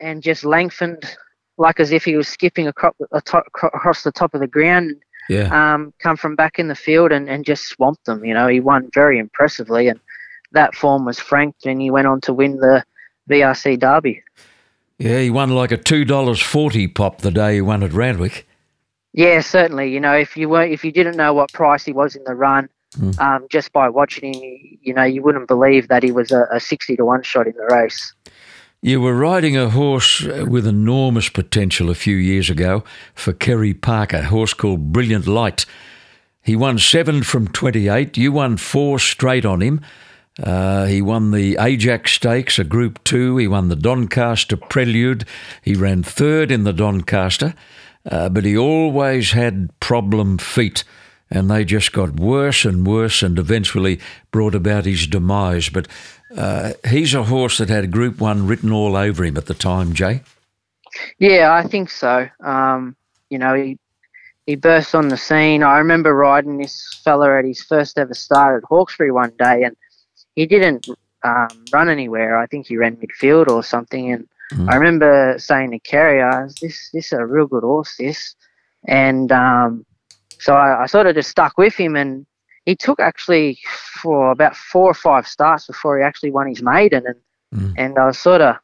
and 0.00 0.22
just 0.22 0.44
lengthened 0.44 1.16
like 1.58 1.80
as 1.80 1.92
if 1.92 2.04
he 2.04 2.16
was 2.16 2.28
skipping 2.28 2.66
across, 2.66 2.94
the 2.98 4.12
top 4.14 4.34
of 4.34 4.40
the 4.40 4.46
ground. 4.46 4.96
Yeah. 5.28 5.74
Um, 5.74 5.92
come 5.98 6.16
from 6.16 6.36
back 6.36 6.58
in 6.58 6.68
the 6.68 6.74
field 6.74 7.12
and, 7.12 7.28
and 7.28 7.44
just 7.44 7.64
swamped 7.64 8.06
them. 8.06 8.24
You 8.24 8.32
know, 8.32 8.48
he 8.48 8.60
won 8.60 8.88
very 8.94 9.18
impressively, 9.18 9.88
and 9.88 10.00
that 10.52 10.74
form 10.74 11.04
was 11.04 11.20
franked, 11.20 11.66
and 11.66 11.82
he 11.82 11.90
went 11.90 12.06
on 12.06 12.22
to 12.22 12.32
win 12.32 12.56
the 12.56 12.82
VRC 13.28 13.78
Derby. 13.78 14.22
Yeah, 14.98 15.20
he 15.20 15.30
won 15.30 15.50
like 15.50 15.70
a 15.70 15.76
two 15.76 16.04
dollars 16.04 16.40
forty 16.40 16.88
pop 16.88 17.20
the 17.20 17.30
day 17.30 17.56
he 17.56 17.60
won 17.60 17.82
at 17.82 17.92
Randwick. 17.92 18.48
Yeah, 19.12 19.40
certainly. 19.40 19.92
You 19.92 20.00
know, 20.00 20.14
if 20.14 20.36
you 20.36 20.48
weren't, 20.48 20.72
if 20.72 20.84
you 20.84 20.92
didn't 20.92 21.16
know 21.16 21.34
what 21.34 21.52
price 21.52 21.84
he 21.84 21.92
was 21.92 22.16
in 22.16 22.24
the 22.24 22.34
run, 22.34 22.68
mm. 22.96 23.18
um, 23.20 23.46
just 23.50 23.72
by 23.72 23.88
watching 23.88 24.34
him, 24.34 24.78
you 24.80 24.94
know, 24.94 25.04
you 25.04 25.22
wouldn't 25.22 25.46
believe 25.46 25.88
that 25.88 26.02
he 26.02 26.10
was 26.10 26.32
a, 26.32 26.46
a 26.52 26.60
sixty 26.60 26.96
to 26.96 27.04
one 27.04 27.22
shot 27.22 27.46
in 27.46 27.54
the 27.54 27.74
race. 27.74 28.14
You 28.80 29.00
were 29.00 29.14
riding 29.14 29.56
a 29.56 29.70
horse 29.70 30.22
with 30.22 30.64
enormous 30.64 31.28
potential 31.28 31.90
a 31.90 31.96
few 31.96 32.14
years 32.14 32.48
ago 32.48 32.84
for 33.12 33.32
Kerry 33.32 33.74
Parker, 33.74 34.18
a 34.18 34.24
horse 34.26 34.54
called 34.54 34.92
Brilliant 34.92 35.26
Light. 35.26 35.66
He 36.42 36.54
won 36.54 36.78
seven 36.78 37.24
from 37.24 37.48
28. 37.48 38.16
You 38.16 38.30
won 38.30 38.56
four 38.56 39.00
straight 39.00 39.44
on 39.44 39.62
him. 39.62 39.80
Uh, 40.40 40.84
he 40.86 41.02
won 41.02 41.32
the 41.32 41.56
Ajax 41.58 42.12
Stakes, 42.12 42.60
a 42.60 42.64
Group 42.64 43.02
2. 43.02 43.38
He 43.38 43.48
won 43.48 43.68
the 43.68 43.74
Doncaster 43.74 44.56
Prelude. 44.56 45.24
He 45.60 45.74
ran 45.74 46.04
third 46.04 46.52
in 46.52 46.62
the 46.62 46.72
Doncaster. 46.72 47.54
Uh, 48.08 48.28
but 48.28 48.44
he 48.44 48.56
always 48.56 49.32
had 49.32 49.76
problem 49.80 50.38
feet, 50.38 50.84
and 51.28 51.50
they 51.50 51.64
just 51.64 51.92
got 51.92 52.20
worse 52.20 52.64
and 52.64 52.86
worse, 52.86 53.24
and 53.24 53.40
eventually 53.40 53.98
brought 54.30 54.54
about 54.54 54.84
his 54.84 55.08
demise. 55.08 55.68
But 55.68 55.88
uh, 56.36 56.72
he's 56.88 57.14
a 57.14 57.24
horse 57.24 57.58
that 57.58 57.68
had 57.68 57.90
Group 57.90 58.20
One 58.20 58.46
written 58.46 58.72
all 58.72 58.96
over 58.96 59.24
him 59.24 59.36
at 59.36 59.46
the 59.46 59.54
time, 59.54 59.92
Jay. 59.92 60.22
Yeah, 61.18 61.52
I 61.52 61.66
think 61.66 61.90
so. 61.90 62.28
Um, 62.40 62.96
you 63.30 63.38
know, 63.38 63.54
he 63.54 63.78
he 64.46 64.56
burst 64.56 64.94
on 64.94 65.08
the 65.08 65.16
scene. 65.16 65.62
I 65.62 65.78
remember 65.78 66.14
riding 66.14 66.58
this 66.58 67.00
fella 67.04 67.38
at 67.38 67.44
his 67.44 67.62
first 67.62 67.98
ever 67.98 68.14
start 68.14 68.62
at 68.62 68.68
Hawkesbury 68.68 69.12
one 69.12 69.32
day, 69.38 69.62
and 69.64 69.76
he 70.34 70.46
didn't 70.46 70.88
um, 71.22 71.48
run 71.72 71.88
anywhere. 71.88 72.38
I 72.38 72.46
think 72.46 72.66
he 72.66 72.76
ran 72.76 72.96
midfield 72.96 73.48
or 73.48 73.62
something, 73.62 74.12
and 74.12 74.28
Mm. 74.52 74.70
I 74.70 74.76
remember 74.76 75.34
saying 75.38 75.72
to 75.72 75.78
Kerry, 75.78 76.22
oh, 76.22 76.48
"This 76.60 76.90
this 76.92 77.06
is 77.06 77.12
a 77.12 77.26
real 77.26 77.46
good 77.46 77.62
horse, 77.62 77.96
this," 77.98 78.34
and 78.86 79.30
um, 79.30 79.84
so 80.38 80.54
I, 80.54 80.84
I, 80.84 80.86
sort 80.86 81.06
of 81.06 81.14
just 81.14 81.30
stuck 81.30 81.58
with 81.58 81.74
him, 81.74 81.96
and 81.96 82.24
he 82.68 82.76
took 82.76 83.00
actually 83.00 83.58
for 84.02 84.30
about 84.30 84.54
four 84.54 84.90
or 84.90 84.94
five 84.94 85.26
starts 85.26 85.66
before 85.66 85.96
he 85.96 86.04
actually 86.04 86.30
won 86.30 86.46
his 86.46 86.62
maiden, 86.62 87.02
and 87.06 87.16
mm. 87.54 87.74
and 87.78 87.98
I 87.98 88.04
was 88.04 88.18
sort 88.18 88.42
of 88.42 88.56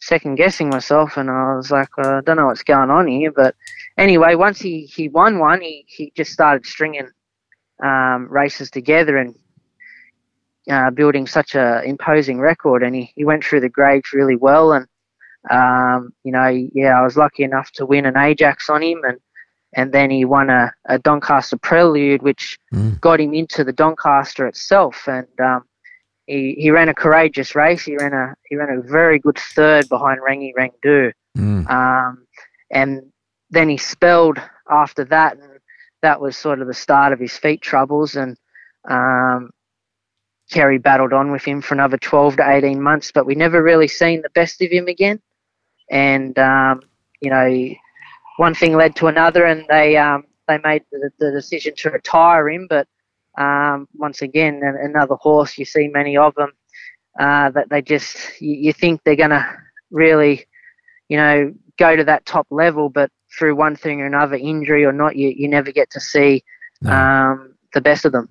second 0.00 0.36
guessing 0.36 0.70
myself, 0.70 1.18
and 1.18 1.28
I 1.28 1.54
was 1.54 1.70
like, 1.70 1.94
well, 1.98 2.14
I 2.14 2.20
don't 2.22 2.38
know 2.38 2.46
what's 2.46 2.62
going 2.62 2.88
on 2.88 3.06
here, 3.06 3.30
but 3.30 3.54
anyway, 3.98 4.34
once 4.34 4.60
he 4.60 4.86
he 4.86 5.10
won 5.10 5.40
one, 5.40 5.60
he 5.60 5.84
he 5.86 6.10
just 6.16 6.32
started 6.32 6.64
stringing 6.64 7.10
um, 7.82 8.28
races 8.30 8.70
together 8.70 9.18
and 9.18 9.34
uh, 10.70 10.90
building 10.90 11.26
such 11.26 11.54
a 11.54 11.82
imposing 11.84 12.40
record, 12.40 12.82
and 12.82 12.94
he, 12.94 13.12
he 13.14 13.26
went 13.26 13.44
through 13.44 13.60
the 13.60 13.68
grades 13.68 14.14
really 14.14 14.36
well, 14.36 14.72
and 14.72 14.86
um, 15.50 16.14
you 16.24 16.32
know, 16.32 16.48
yeah, 16.72 16.98
I 16.98 17.02
was 17.02 17.18
lucky 17.18 17.42
enough 17.42 17.70
to 17.72 17.84
win 17.84 18.06
an 18.06 18.16
Ajax 18.16 18.70
on 18.70 18.82
him, 18.82 19.02
and 19.04 19.18
and 19.74 19.92
then 19.92 20.10
he 20.10 20.24
won 20.24 20.50
a, 20.50 20.72
a 20.86 20.98
Doncaster 20.98 21.56
Prelude, 21.56 22.22
which 22.22 22.58
mm. 22.72 23.00
got 23.00 23.20
him 23.20 23.34
into 23.34 23.64
the 23.64 23.72
Doncaster 23.72 24.46
itself. 24.46 25.08
And 25.08 25.28
um, 25.40 25.64
he 26.26 26.54
he 26.58 26.70
ran 26.70 26.88
a 26.88 26.94
courageous 26.94 27.54
race. 27.54 27.84
He 27.84 27.96
ran 27.96 28.12
a 28.12 28.34
he 28.48 28.56
ran 28.56 28.76
a 28.76 28.82
very 28.82 29.18
good 29.18 29.38
third 29.38 29.88
behind 29.88 30.20
Rangirangdoo. 30.20 31.12
Mm. 31.36 31.70
Um, 31.70 32.26
and 32.70 33.02
then 33.50 33.68
he 33.68 33.76
spelled 33.76 34.40
after 34.70 35.04
that, 35.04 35.36
and 35.36 35.60
that 36.02 36.20
was 36.20 36.36
sort 36.36 36.60
of 36.60 36.66
the 36.66 36.74
start 36.74 37.12
of 37.12 37.20
his 37.20 37.36
feet 37.36 37.60
troubles. 37.60 38.16
And 38.16 38.36
um, 38.88 39.50
Kerry 40.50 40.78
battled 40.78 41.12
on 41.12 41.32
with 41.32 41.44
him 41.44 41.60
for 41.60 41.74
another 41.74 41.98
12 41.98 42.36
to 42.36 42.50
18 42.50 42.80
months, 42.80 43.12
but 43.12 43.26
we 43.26 43.34
never 43.34 43.62
really 43.62 43.88
seen 43.88 44.22
the 44.22 44.30
best 44.30 44.62
of 44.62 44.70
him 44.70 44.88
again 44.88 45.20
and 45.90 46.38
um, 46.38 46.82
you 47.20 47.30
know, 47.30 47.74
one 48.36 48.54
thing 48.54 48.76
led 48.76 48.96
to 48.96 49.06
another, 49.06 49.44
and 49.44 49.64
they 49.68 49.96
um, 49.96 50.24
they 50.48 50.58
made 50.58 50.84
the, 50.90 51.10
the, 51.18 51.30
decision 51.30 51.74
to 51.76 51.90
retire 51.90 52.48
him. 52.48 52.66
But 52.68 52.88
um, 53.38 53.88
once 53.94 54.22
again, 54.22 54.60
another 54.62 55.14
horse. 55.16 55.58
You 55.58 55.64
see 55.64 55.88
many 55.88 56.16
of 56.16 56.34
them 56.34 56.52
uh, 57.18 57.50
that 57.50 57.68
they 57.70 57.82
just 57.82 58.40
you, 58.40 58.54
you 58.54 58.72
think 58.72 59.02
they're 59.04 59.16
going 59.16 59.30
to 59.30 59.46
really, 59.90 60.46
you 61.08 61.16
know, 61.16 61.54
go 61.78 61.96
to 61.96 62.04
that 62.04 62.26
top 62.26 62.46
level, 62.50 62.88
but 62.88 63.10
through 63.38 63.56
one 63.56 63.76
thing 63.76 64.00
or 64.00 64.06
another, 64.06 64.36
injury 64.36 64.84
or 64.84 64.92
not, 64.92 65.16
you, 65.16 65.28
you 65.28 65.48
never 65.48 65.72
get 65.72 65.90
to 65.90 66.00
see 66.00 66.44
no. 66.82 66.92
um, 66.92 67.54
the 67.72 67.80
best 67.80 68.04
of 68.04 68.12
them. 68.12 68.28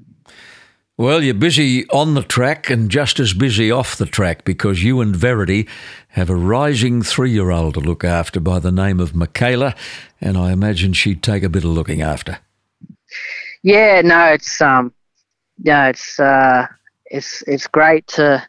Well, 0.96 1.24
you're 1.24 1.34
busy 1.34 1.90
on 1.90 2.14
the 2.14 2.22
track 2.22 2.70
and 2.70 2.88
just 2.92 3.20
as 3.20 3.34
busy 3.34 3.72
off 3.72 3.98
the 3.98 4.06
track 4.06 4.46
because 4.46 4.84
you 4.84 5.02
and 5.02 5.16
Verity 5.16 5.68
have 6.10 6.30
a 6.30 6.36
rising 6.36 7.02
three 7.02 7.32
year 7.32 7.50
old 7.50 7.74
to 7.74 7.80
look 7.80 8.04
after 8.04 8.40
by 8.40 8.60
the 8.60 8.72
name 8.72 9.00
of 9.00 9.16
Michaela, 9.16 9.74
and 10.22 10.38
I 10.38 10.52
imagine 10.52 10.94
she'd 10.94 11.24
take 11.24 11.42
a 11.42 11.50
bit 11.50 11.64
of 11.64 11.72
looking 11.72 12.04
after. 12.04 12.38
Yeah, 13.64 14.02
no, 14.02 14.26
it's 14.26 14.62
um, 14.62 14.94
yeah, 15.58 15.88
it's 15.88 16.20
uh, 16.20 16.68
it's 17.06 17.42
it's 17.48 17.66
great 17.66 18.06
to 18.10 18.48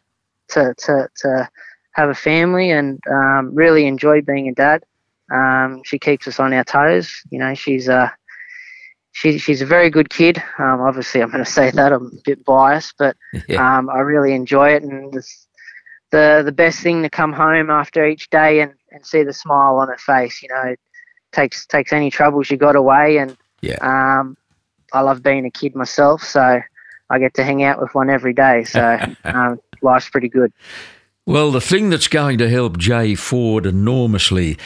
to 0.49 0.75
to 0.77 1.09
to 1.15 1.49
have 1.93 2.09
a 2.09 2.15
family 2.15 2.69
and 2.69 2.99
um, 3.09 3.55
really 3.55 3.87
enjoy 3.87 4.21
being 4.21 4.49
a 4.49 4.53
dad. 4.53 4.83
Um, 5.33 5.81
she 5.83 5.97
keeps 5.97 6.27
us 6.27 6.39
on 6.39 6.53
our 6.53 6.63
toes. 6.63 7.11
You 7.31 7.39
know, 7.39 7.55
she's 7.55 7.89
uh, 7.89 8.09
she, 9.15 9.37
she's 9.37 9.61
a 9.61 9.65
very 9.65 9.89
good 9.89 10.09
kid. 10.09 10.43
Um, 10.59 10.81
obviously, 10.81 11.21
I'm 11.21 11.31
going 11.31 11.43
to 11.45 11.49
say 11.49 11.71
that 11.71 11.93
I'm 11.93 12.07
a 12.07 12.21
bit 12.25 12.43
biased, 12.43 12.95
but 12.99 13.15
yeah. 13.47 13.77
um, 13.77 13.89
I 13.89 13.99
really 13.99 14.33
enjoy 14.33 14.71
it, 14.71 14.83
and 14.83 15.15
it's 15.15 15.47
the 16.11 16.43
the 16.45 16.51
best 16.51 16.81
thing 16.81 17.01
to 17.03 17.09
come 17.09 17.31
home 17.31 17.69
after 17.69 18.05
each 18.05 18.29
day 18.29 18.59
and, 18.59 18.73
and 18.91 19.05
see 19.05 19.23
the 19.23 19.31
smile 19.31 19.77
on 19.77 19.87
her 19.87 19.97
face. 19.97 20.43
You 20.43 20.49
know, 20.49 20.75
takes 21.31 21.65
takes 21.65 21.93
any 21.93 22.11
troubles 22.11 22.51
you 22.51 22.57
got 22.57 22.75
away, 22.75 23.17
and 23.17 23.37
yeah. 23.61 23.77
Um, 23.81 24.37
I 24.91 24.99
love 24.99 25.23
being 25.23 25.45
a 25.45 25.51
kid 25.51 25.75
myself, 25.75 26.21
so 26.21 26.59
I 27.09 27.19
get 27.19 27.33
to 27.35 27.43
hang 27.43 27.63
out 27.63 27.81
with 27.81 27.95
one 27.95 28.09
every 28.09 28.33
day. 28.33 28.65
So 28.65 28.99
um, 29.23 29.61
life's 29.81 30.09
pretty 30.09 30.29
good. 30.29 30.51
Well, 31.25 31.51
the 31.51 31.61
thing 31.61 31.89
that's 31.89 32.09
going 32.09 32.37
to 32.37 32.49
help 32.49 32.77
Jay 32.77 33.15
Ford 33.15 33.65
enormously 33.65 34.57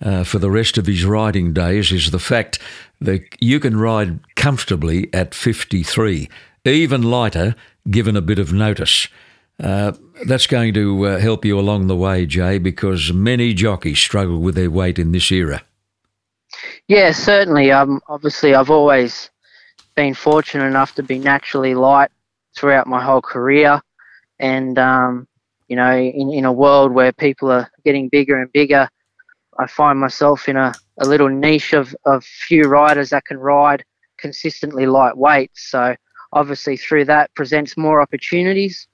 uh, 0.00 0.24
for 0.24 0.38
the 0.38 0.50
rest 0.50 0.78
of 0.78 0.86
his 0.86 1.04
riding 1.04 1.52
days 1.52 1.92
is 1.92 2.10
the 2.10 2.18
fact 2.18 2.58
that 3.00 3.22
you 3.40 3.60
can 3.60 3.78
ride 3.78 4.20
comfortably 4.34 5.12
at 5.12 5.34
53, 5.34 6.28
even 6.64 7.02
lighter 7.02 7.54
given 7.90 8.16
a 8.16 8.22
bit 8.22 8.38
of 8.38 8.52
notice. 8.52 9.08
Uh, 9.62 9.92
that's 10.26 10.46
going 10.46 10.74
to 10.74 11.06
uh, 11.06 11.18
help 11.18 11.44
you 11.44 11.58
along 11.58 11.86
the 11.86 11.96
way, 11.96 12.26
Jay, 12.26 12.58
because 12.58 13.12
many 13.12 13.54
jockeys 13.54 13.98
struggle 13.98 14.38
with 14.40 14.54
their 14.54 14.70
weight 14.70 14.98
in 14.98 15.12
this 15.12 15.30
era. 15.30 15.62
Yeah, 16.88 17.12
certainly. 17.12 17.70
Um, 17.70 18.00
obviously, 18.08 18.54
I've 18.54 18.70
always 18.70 19.30
been 19.94 20.14
fortunate 20.14 20.66
enough 20.66 20.94
to 20.96 21.02
be 21.02 21.18
naturally 21.18 21.74
light 21.74 22.10
throughout 22.54 22.86
my 22.86 23.02
whole 23.02 23.22
career, 23.22 23.80
and 24.38 24.78
um, 24.78 25.26
you 25.68 25.76
know, 25.76 25.96
in, 25.96 26.32
in 26.32 26.44
a 26.44 26.52
world 26.52 26.92
where 26.92 27.12
people 27.12 27.50
are 27.50 27.70
getting 27.84 28.08
bigger 28.08 28.40
and 28.40 28.52
bigger, 28.52 28.88
I 29.58 29.66
find 29.66 29.98
myself 29.98 30.48
in 30.48 30.56
a, 30.56 30.74
a 30.98 31.06
little 31.06 31.28
niche 31.28 31.72
of, 31.72 31.94
of 32.04 32.24
few 32.24 32.64
riders 32.64 33.10
that 33.10 33.24
can 33.24 33.38
ride 33.38 33.84
consistently 34.18 34.86
lightweight. 34.86 35.50
So 35.54 35.96
obviously 36.32 36.76
through 36.76 37.06
that 37.06 37.34
presents 37.34 37.76
more 37.76 38.00
opportunities 38.00 38.86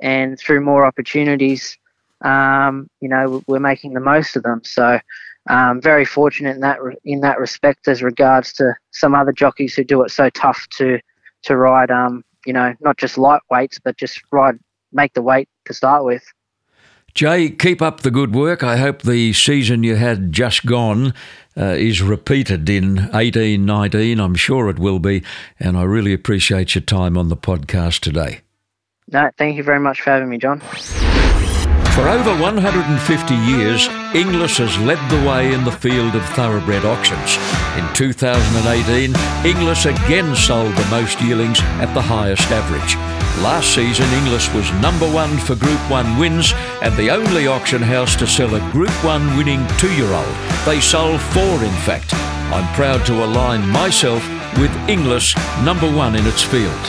and 0.00 0.38
through 0.38 0.60
more 0.60 0.86
opportunities, 0.86 1.76
um, 2.24 2.88
you 3.00 3.08
know, 3.08 3.42
we're 3.46 3.60
making 3.60 3.94
the 3.94 4.00
most 4.00 4.36
of 4.36 4.42
them. 4.42 4.62
So 4.64 5.00
um, 5.48 5.80
very 5.80 6.04
fortunate 6.04 6.54
in 6.54 6.60
that 6.60 6.78
in 7.04 7.20
that 7.20 7.38
respect 7.38 7.88
as 7.88 8.02
regards 8.02 8.52
to 8.54 8.74
some 8.90 9.14
other 9.14 9.32
jockeys 9.32 9.74
who 9.74 9.84
do 9.84 10.02
it 10.02 10.10
so 10.10 10.28
tough 10.30 10.66
to 10.76 11.00
to 11.42 11.56
ride. 11.56 11.90
Um, 11.90 12.24
you 12.46 12.52
know, 12.52 12.74
not 12.80 12.98
just 12.98 13.16
lightweights, 13.16 13.80
but 13.82 13.96
just 13.96 14.20
ride 14.30 14.58
make 14.92 15.14
the 15.14 15.22
weight 15.22 15.48
to 15.66 15.74
start 15.74 16.04
with. 16.04 16.24
Jay, 17.14 17.50
keep 17.50 17.82
up 17.82 18.00
the 18.00 18.10
good 18.10 18.34
work. 18.34 18.62
I 18.62 18.76
hope 18.76 19.02
the 19.02 19.32
season 19.32 19.82
you 19.82 19.96
had 19.96 20.32
just 20.32 20.64
gone 20.64 21.12
uh, 21.56 21.74
is 21.76 22.00
repeated 22.00 22.68
in 22.70 23.10
18 23.14 23.64
19. 23.64 24.20
I'm 24.20 24.34
sure 24.34 24.68
it 24.70 24.78
will 24.78 24.98
be. 24.98 25.22
And 25.58 25.76
I 25.76 25.82
really 25.82 26.12
appreciate 26.12 26.74
your 26.74 26.82
time 26.82 27.18
on 27.18 27.28
the 27.28 27.36
podcast 27.36 28.00
today. 28.00 28.40
No, 29.12 29.30
thank 29.36 29.56
you 29.56 29.62
very 29.62 29.80
much 29.80 30.00
for 30.00 30.10
having 30.10 30.28
me, 30.28 30.38
John. 30.38 30.60
For 30.60 32.08
over 32.08 32.30
150 32.40 33.34
years, 33.34 33.88
Inglis 34.14 34.58
has 34.58 34.78
led 34.78 34.98
the 35.10 35.28
way 35.28 35.52
in 35.52 35.64
the 35.64 35.72
field 35.72 36.14
of 36.14 36.24
thoroughbred 36.30 36.84
auctions. 36.84 37.36
In 37.80 37.94
2018, 37.94 39.14
Inglis 39.46 39.86
again 39.86 40.36
sold 40.36 40.74
the 40.76 40.90
most 40.90 41.18
yearlings 41.22 41.60
at 41.80 41.90
the 41.94 42.02
highest 42.02 42.50
average. 42.50 42.94
Last 43.42 43.74
season, 43.74 44.04
Inglis 44.20 44.52
was 44.52 44.70
number 44.82 45.10
one 45.10 45.38
for 45.38 45.54
Group 45.54 45.80
1 45.90 46.18
wins 46.18 46.52
and 46.82 46.94
the 46.98 47.08
only 47.10 47.46
auction 47.46 47.80
house 47.80 48.14
to 48.16 48.26
sell 48.26 48.54
a 48.54 48.72
Group 48.72 48.92
1 49.02 49.34
winning 49.34 49.66
two 49.78 49.90
year 49.94 50.12
old. 50.12 50.36
They 50.66 50.78
sold 50.78 51.22
four, 51.32 51.64
in 51.64 51.76
fact. 51.88 52.12
I'm 52.52 52.68
proud 52.74 53.06
to 53.06 53.24
align 53.24 53.66
myself 53.66 54.28
with 54.58 54.72
Inglis, 54.86 55.34
number 55.64 55.90
one 55.90 56.16
in 56.16 56.26
its 56.26 56.42
field. 56.42 56.84